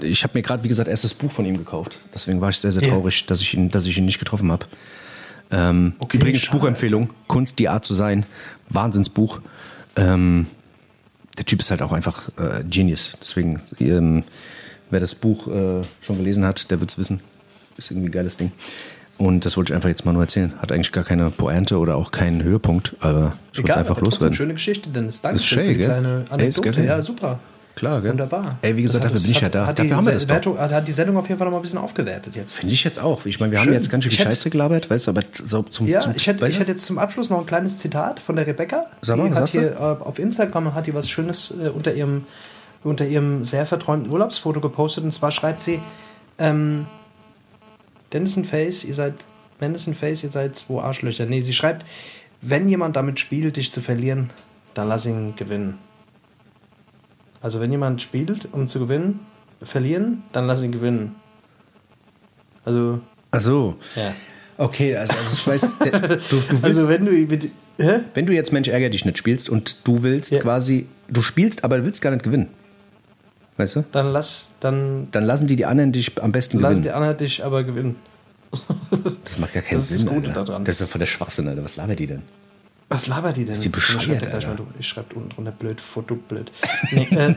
ich 0.02 0.24
habe 0.24 0.38
mir 0.38 0.42
gerade 0.42 0.64
wie 0.64 0.70
gesagt 0.70 0.88
erst 0.88 1.04
das 1.04 1.14
Buch 1.14 1.32
von 1.32 1.46
ihm 1.46 1.58
gekauft, 1.58 2.00
deswegen 2.14 2.40
war 2.40 2.50
ich 2.50 2.58
sehr 2.58 2.72
sehr 2.72 2.84
traurig, 2.84 3.26
dass 3.26 3.42
ich 3.42 3.54
ihn, 3.54 3.70
dass 3.70 3.86
ich 3.86 3.98
ihn 3.98 4.06
nicht 4.06 4.20
getroffen 4.20 4.52
habe. 4.52 4.66
Ähm, 5.52 5.94
Okay, 6.00 6.18
übrigens 6.18 6.44
schade. 6.44 6.58
Buchempfehlung, 6.58 7.10
Kunst 7.28 7.60
die 7.60 7.68
Art 7.68 7.84
zu 7.84 7.94
sein, 7.94 8.26
Wahnsinnsbuch. 8.70 9.42
Ähm, 9.96 10.48
der 11.38 11.46
Typ 11.46 11.60
ist 11.60 11.72
halt 11.72 11.82
auch 11.82 11.92
einfach 11.92 12.30
äh, 12.38 12.64
Genius, 12.64 13.18
deswegen 13.20 13.62
ähm, 13.80 14.24
wer 14.90 15.00
das 15.00 15.16
Buch 15.16 15.48
äh, 15.48 15.82
schon 16.02 16.18
gelesen 16.18 16.46
hat, 16.46 16.72
der 16.72 16.80
wird 16.80 16.92
es 16.92 16.98
wissen, 16.98 17.20
ist 17.78 17.92
irgendwie 17.92 18.10
ein 18.10 18.12
geiles 18.12 18.38
Ding. 18.38 18.52
Und 19.20 19.46
das 19.46 19.56
wollte 19.58 19.74
ich 19.74 19.76
einfach 19.76 19.90
jetzt 19.90 20.06
mal 20.06 20.14
nur 20.14 20.24
erzählen. 20.24 20.54
Hat 20.60 20.72
eigentlich 20.72 20.92
gar 20.92 21.04
keine 21.04 21.30
Pointe 21.30 21.78
oder 21.78 21.96
auch 21.98 22.10
keinen 22.12 22.42
Höhepunkt, 22.42 22.96
aber 23.02 23.34
ich 23.52 23.60
wollte 23.60 23.72
es 23.72 23.78
einfach 23.78 23.92
aber 23.98 24.00
trotzdem 24.00 24.06
loswerden. 24.30 24.36
Schöne 24.36 24.54
Geschichte, 24.54 24.90
Dennis. 24.90 25.22
Danke 25.22 25.36
Ist 25.36 25.44
für 25.46 25.56
schön, 25.56 25.68
die 25.68 25.76
gell? 25.76 25.86
kleine 25.88 26.08
Ey, 26.08 26.24
ist 26.24 26.32
Anekdote. 26.32 26.72
geil. 26.72 26.86
ja, 26.86 27.02
super. 27.02 27.40
Klar, 27.76 28.02
gell? 28.02 28.12
Wunderbar. 28.12 28.58
Ey, 28.62 28.76
wie 28.76 28.82
gesagt, 28.82 29.04
Das 29.06 29.10
hat- 29.12 29.16
dafür 29.16 29.22
bin 29.28 29.32
ich 29.32 29.42
ja 29.42 29.50
da. 29.50 29.66
Hat 29.68 29.78
Dafür 29.80 29.90
die 29.90 29.96
haben 29.96 30.06
wir 30.06 30.14
das 30.14 30.24
doch. 30.26 30.34
Wertung, 30.34 30.58
hat 30.60 30.72
hat 30.74 30.88
die 30.88 30.92
Sendung 30.92 31.18
auf 31.18 31.28
jeden 31.30 31.38
Fall 31.38 31.46
noch 31.46 31.52
mal 31.52 31.60
ein 31.60 31.62
bisschen 31.62 31.80
aufgewertet 31.80 32.36
jetzt. 32.36 32.54
Finde 32.54 32.74
ich 32.74 32.84
jetzt 32.84 33.00
auch. 33.02 33.26
Ich 33.26 33.40
meine, 33.40 33.52
wir 33.52 33.60
haben 33.60 33.66
Schön. 33.66 33.74
jetzt 33.74 33.90
ganz 33.90 34.04
schön 34.06 34.12
viel 34.12 34.26
Scheiße 34.26 34.50
gelabert, 34.50 34.90
weißt 34.90 35.08
du, 35.08 35.12
aber 35.12 35.22
so 35.32 35.64
zum. 35.64 35.88
Ja, 35.88 36.00
zum 36.02 36.14
ich 36.16 36.28
hätte, 36.28 36.46
ich 36.48 36.56
du? 36.56 36.60
hätte 36.62 36.72
jetzt 36.72 36.86
zum 36.86 36.98
Abschluss 36.98 37.30
noch 37.30 37.40
ein 37.40 37.46
kleines 37.46 37.78
Zitat 37.78 38.20
von 38.22 38.36
der 38.38 38.48
Rebecca. 38.48 38.86
Sag 39.02 39.18
mal, 39.18 39.26
die 39.30 39.32
was 39.32 39.40
hat 39.42 39.50
hier 39.52 39.72
äh, 39.74 39.76
auf 39.78 40.18
Instagram 40.20 40.74
hat 40.74 40.88
die 40.88 40.94
was 40.94 41.10
Schönes 41.10 41.54
äh, 41.62 41.70
unter 41.70 41.94
ihrem 41.94 42.24
unter 42.84 43.06
ihrem 43.06 43.44
sehr 43.44 43.66
verträumten 43.66 44.10
Urlaubsfoto 44.12 44.62
gepostet 44.62 45.04
und 45.04 45.12
zwar 45.12 45.32
schreibt 45.32 45.62
sie 45.62 45.80
ähm, 46.38 46.86
Dennis 48.14 48.38
und 48.38 48.46
Face, 48.48 48.84
ihr 48.84 48.94
seid 48.94 49.14
und 49.88 49.96
Face, 49.96 50.24
ihr 50.24 50.30
seid 50.32 50.56
zwei 50.58 50.82
Arschlöcher. 50.82 51.26
Nee, 51.26 51.42
sie 51.42 51.54
schreibt, 51.54 51.86
wenn 52.42 52.70
jemand 52.70 52.96
damit 52.96 53.20
spielt, 53.20 53.58
dich 53.58 53.72
zu 53.72 53.82
verlieren, 53.82 54.30
dann 54.74 54.88
lass 54.88 55.06
ihn 55.06 55.36
gewinnen. 55.36 55.78
Also 57.42 57.60
wenn 57.60 57.72
jemand 57.72 58.02
spielt, 58.02 58.48
um 58.52 58.68
zu 58.68 58.80
gewinnen, 58.80 59.20
verlieren, 59.62 60.24
dann 60.32 60.48
lass 60.48 60.64
ihn 60.64 60.72
gewinnen. 60.72 61.16
Also, 62.66 63.00
Ach 63.32 63.40
so. 63.40 63.76
ja. 63.96 64.14
Okay, 64.58 64.96
also, 64.96 65.14
also 65.18 65.34
ich 65.34 65.48
weiß, 65.48 65.62
du, 65.80 65.90
du 65.90 66.44
willst, 66.50 66.64
Also 66.66 66.90
wenn 66.90 67.06
du 67.06 67.12
mit, 67.12 67.50
wenn 68.14 68.26
du 68.26 68.34
jetzt 68.34 68.52
Mensch 68.52 68.68
ärger 68.68 68.90
dich 68.90 69.06
nicht 69.06 69.18
spielst 69.18 69.50
und 69.50 69.88
du 69.88 70.02
willst 70.02 70.32
Ja. 70.32 70.42
quasi, 70.42 70.88
du 71.08 71.22
spielst, 71.22 71.64
aber 71.64 71.78
willst 71.86 72.02
gar 72.02 72.12
nicht 72.12 72.24
gewinnen. 72.24 72.48
Weißt 73.60 73.76
du? 73.76 73.84
Dann 73.92 74.08
lass, 74.14 74.48
dann 74.62 75.10
Dann 75.12 75.26
lassen 75.26 75.46
die 75.48 75.58
die 75.58 75.66
anderen 75.66 75.92
dich 75.92 76.22
am 76.24 76.32
besten 76.32 76.60
lassen 76.60 76.76
gewinnen. 76.76 76.84
die 76.84 76.92
anderen 76.92 77.18
dich 77.18 77.44
aber 77.44 77.64
gewinnen. 77.66 77.98
das 78.52 79.38
macht 79.38 79.54
gar 79.54 79.62
keinen 79.62 79.80
Das 79.80 79.92
ist 79.92 80.00
Sinn. 80.00 80.08
das 80.08 80.16
Gute 80.16 80.28
Alter. 80.30 80.46
daran. 80.46 80.64
Das 80.64 80.76
ist 80.76 80.82
doch 80.82 80.88
voll 80.90 81.00
der 81.00 81.06
Schwachsinn, 81.08 81.48
Alter. 81.50 81.64
Was 81.66 81.76
labert 81.76 82.00
die 82.00 82.08
denn? 82.08 82.22
Was 82.92 83.06
labert 83.06 83.38
die 83.38 83.46
denn? 83.46 83.54
Ist 83.54 83.64
die 83.64 83.70
bescheuert, 83.70 84.24
Ich 84.24 84.44
schreibe 84.44 84.64
schreibe 84.84 85.16
unten 85.16 85.30
drunter 85.30 85.52
blöd, 85.52 85.80
Foto 85.80 86.16
blöd. 86.16 86.52
Nee, 86.92 87.08
äh, 87.12 87.36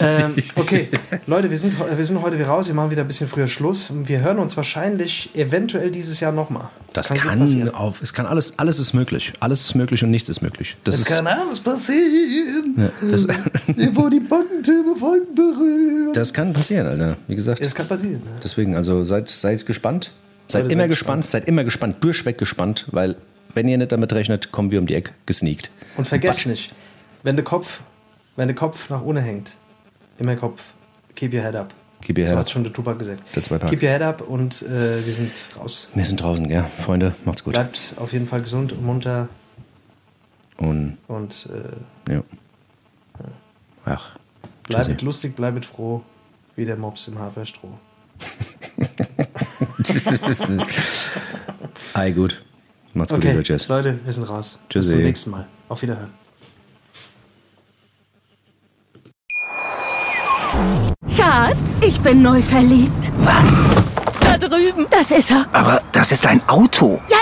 ähm, 0.00 0.34
okay, 0.56 0.88
Leute, 1.28 1.50
wir 1.50 1.56
sind, 1.56 1.76
wir 1.78 2.04
sind 2.04 2.20
heute 2.20 2.36
wieder 2.36 2.48
raus. 2.48 2.66
Wir 2.66 2.74
machen 2.74 2.90
wieder 2.90 3.02
ein 3.02 3.06
bisschen 3.06 3.28
früher 3.28 3.46
Schluss. 3.46 3.92
Wir 4.06 4.24
hören 4.24 4.40
uns 4.40 4.56
wahrscheinlich 4.56 5.30
eventuell 5.36 5.92
dieses 5.92 6.18
Jahr 6.18 6.32
nochmal. 6.32 6.68
Das, 6.94 7.10
gut 7.10 7.18
kann, 7.18 7.38
passieren. 7.38 7.72
auf, 7.72 8.02
es 8.02 8.12
kann 8.12 8.26
alles, 8.26 8.58
alles 8.58 8.80
ist 8.80 8.92
möglich. 8.92 9.32
Alles 9.38 9.60
ist 9.60 9.76
möglich 9.76 10.02
und 10.02 10.10
nichts 10.10 10.28
ist 10.28 10.42
möglich. 10.42 10.76
Das 10.82 10.96
Es 10.96 11.02
ist, 11.02 11.06
kann 11.06 11.28
alles 11.28 11.60
passieren, 11.60 12.74
ja, 12.76 13.08
das, 13.08 13.28
wo 13.94 14.08
die 14.08 14.18
Backentürme 14.18 15.00
Wolken 15.00 15.32
berühren. 15.32 16.12
das 16.12 16.32
kann 16.32 16.52
passieren, 16.52 16.88
Alter. 16.88 17.16
Wie 17.28 17.36
gesagt. 17.36 17.60
Es 17.60 17.72
kann 17.72 17.86
passieren. 17.86 18.14
ne? 18.24 18.40
Deswegen, 18.42 18.74
also 18.74 19.04
seid, 19.04 19.28
seid 19.28 19.64
gespannt. 19.64 20.10
Seid 20.48 20.64
Leute, 20.64 20.74
immer 20.74 20.82
seid 20.82 20.90
gespannt, 20.90 21.26
seid 21.26 21.46
immer 21.46 21.62
gespannt, 21.62 22.02
durchweg 22.02 22.36
gespannt, 22.36 22.86
weil 22.90 23.14
wenn 23.54 23.68
ihr 23.68 23.78
nicht 23.78 23.92
damit 23.92 24.12
rechnet, 24.12 24.52
kommen 24.52 24.70
wir 24.70 24.78
um 24.78 24.86
die 24.86 24.94
Ecke 24.94 25.12
gesneakt. 25.26 25.70
Und 25.96 26.06
vergesst 26.06 26.46
nicht, 26.46 26.72
wenn 27.22 27.36
der 27.36 27.44
Kopf, 27.44 27.82
wenn 28.36 28.48
der 28.48 28.54
Kopf 28.54 28.90
nach 28.90 29.02
unten 29.02 29.22
hängt, 29.22 29.54
immer 30.18 30.36
Kopf, 30.36 30.64
keep 31.14 31.32
your 31.32 31.42
head 31.42 31.54
up. 31.54 31.74
Keep 32.02 32.18
your 32.18 32.26
so 32.26 32.30
head 32.30 32.38
hat 32.38 32.46
up. 32.46 32.50
schon 32.50 32.64
der 32.64 32.72
Tupac 32.72 32.98
gesagt. 32.98 33.22
Der. 33.34 33.58
Keep 33.58 33.82
your 33.82 33.90
head 33.90 34.02
up 34.02 34.22
und 34.22 34.62
äh, 34.62 35.04
wir 35.04 35.14
sind 35.14 35.32
raus. 35.58 35.88
Wir 35.94 36.04
sind 36.04 36.20
draußen, 36.20 36.48
gell? 36.48 36.64
Freunde, 36.78 37.14
macht's 37.24 37.44
gut. 37.44 37.54
Bleibt 37.54 37.94
auf 37.96 38.12
jeden 38.12 38.26
Fall 38.26 38.40
gesund 38.40 38.72
und 38.72 38.84
munter 38.84 39.28
Und 40.56 40.96
und 41.08 41.48
äh, 42.08 42.12
ja. 42.12 42.22
Ach. 43.84 44.16
bleibt 44.68 44.86
Tschüssi. 44.86 45.04
lustig, 45.04 45.36
bleibt 45.36 45.64
froh, 45.64 46.02
wie 46.56 46.64
der 46.64 46.76
Mops 46.76 47.08
im 47.08 47.18
Haferstroh. 47.18 47.78
Ei, 51.94 52.10
gut. 52.12 52.42
Macht's 52.94 53.12
gut, 53.12 53.18
Okay, 53.20 53.30
lieber 53.32 53.42
Jess. 53.42 53.68
Leute, 53.68 53.98
wir 54.04 54.12
sind 54.12 54.28
raus. 54.28 54.58
Tschüssi. 54.68 54.88
Bis 54.88 54.96
zum 54.96 55.04
nächsten 55.04 55.30
Mal. 55.30 55.46
Auf 55.68 55.82
Wiederhören. 55.82 56.10
Schatz, 61.16 61.80
ich 61.82 62.00
bin 62.00 62.22
neu 62.22 62.42
verliebt. 62.42 63.12
Was? 63.18 63.64
Da 64.22 64.36
drüben. 64.38 64.86
Das 64.90 65.10
ist 65.10 65.30
er. 65.30 65.46
Aber 65.52 65.82
das 65.92 66.12
ist 66.12 66.26
ein 66.26 66.42
Auto. 66.48 67.00
Ja, 67.08 67.18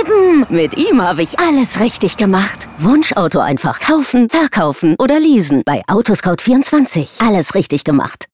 eben. 0.00 0.46
Mit 0.48 0.76
ihm 0.76 1.00
habe 1.02 1.22
ich 1.22 1.38
alles 1.38 1.80
richtig 1.80 2.16
gemacht. 2.16 2.68
Wunschauto 2.78 3.38
einfach 3.40 3.80
kaufen, 3.80 4.28
verkaufen 4.30 4.94
oder 4.98 5.18
leasen. 5.20 5.62
Bei 5.64 5.82
Autoscout24. 5.86 7.26
Alles 7.26 7.54
richtig 7.54 7.84
gemacht. 7.84 8.26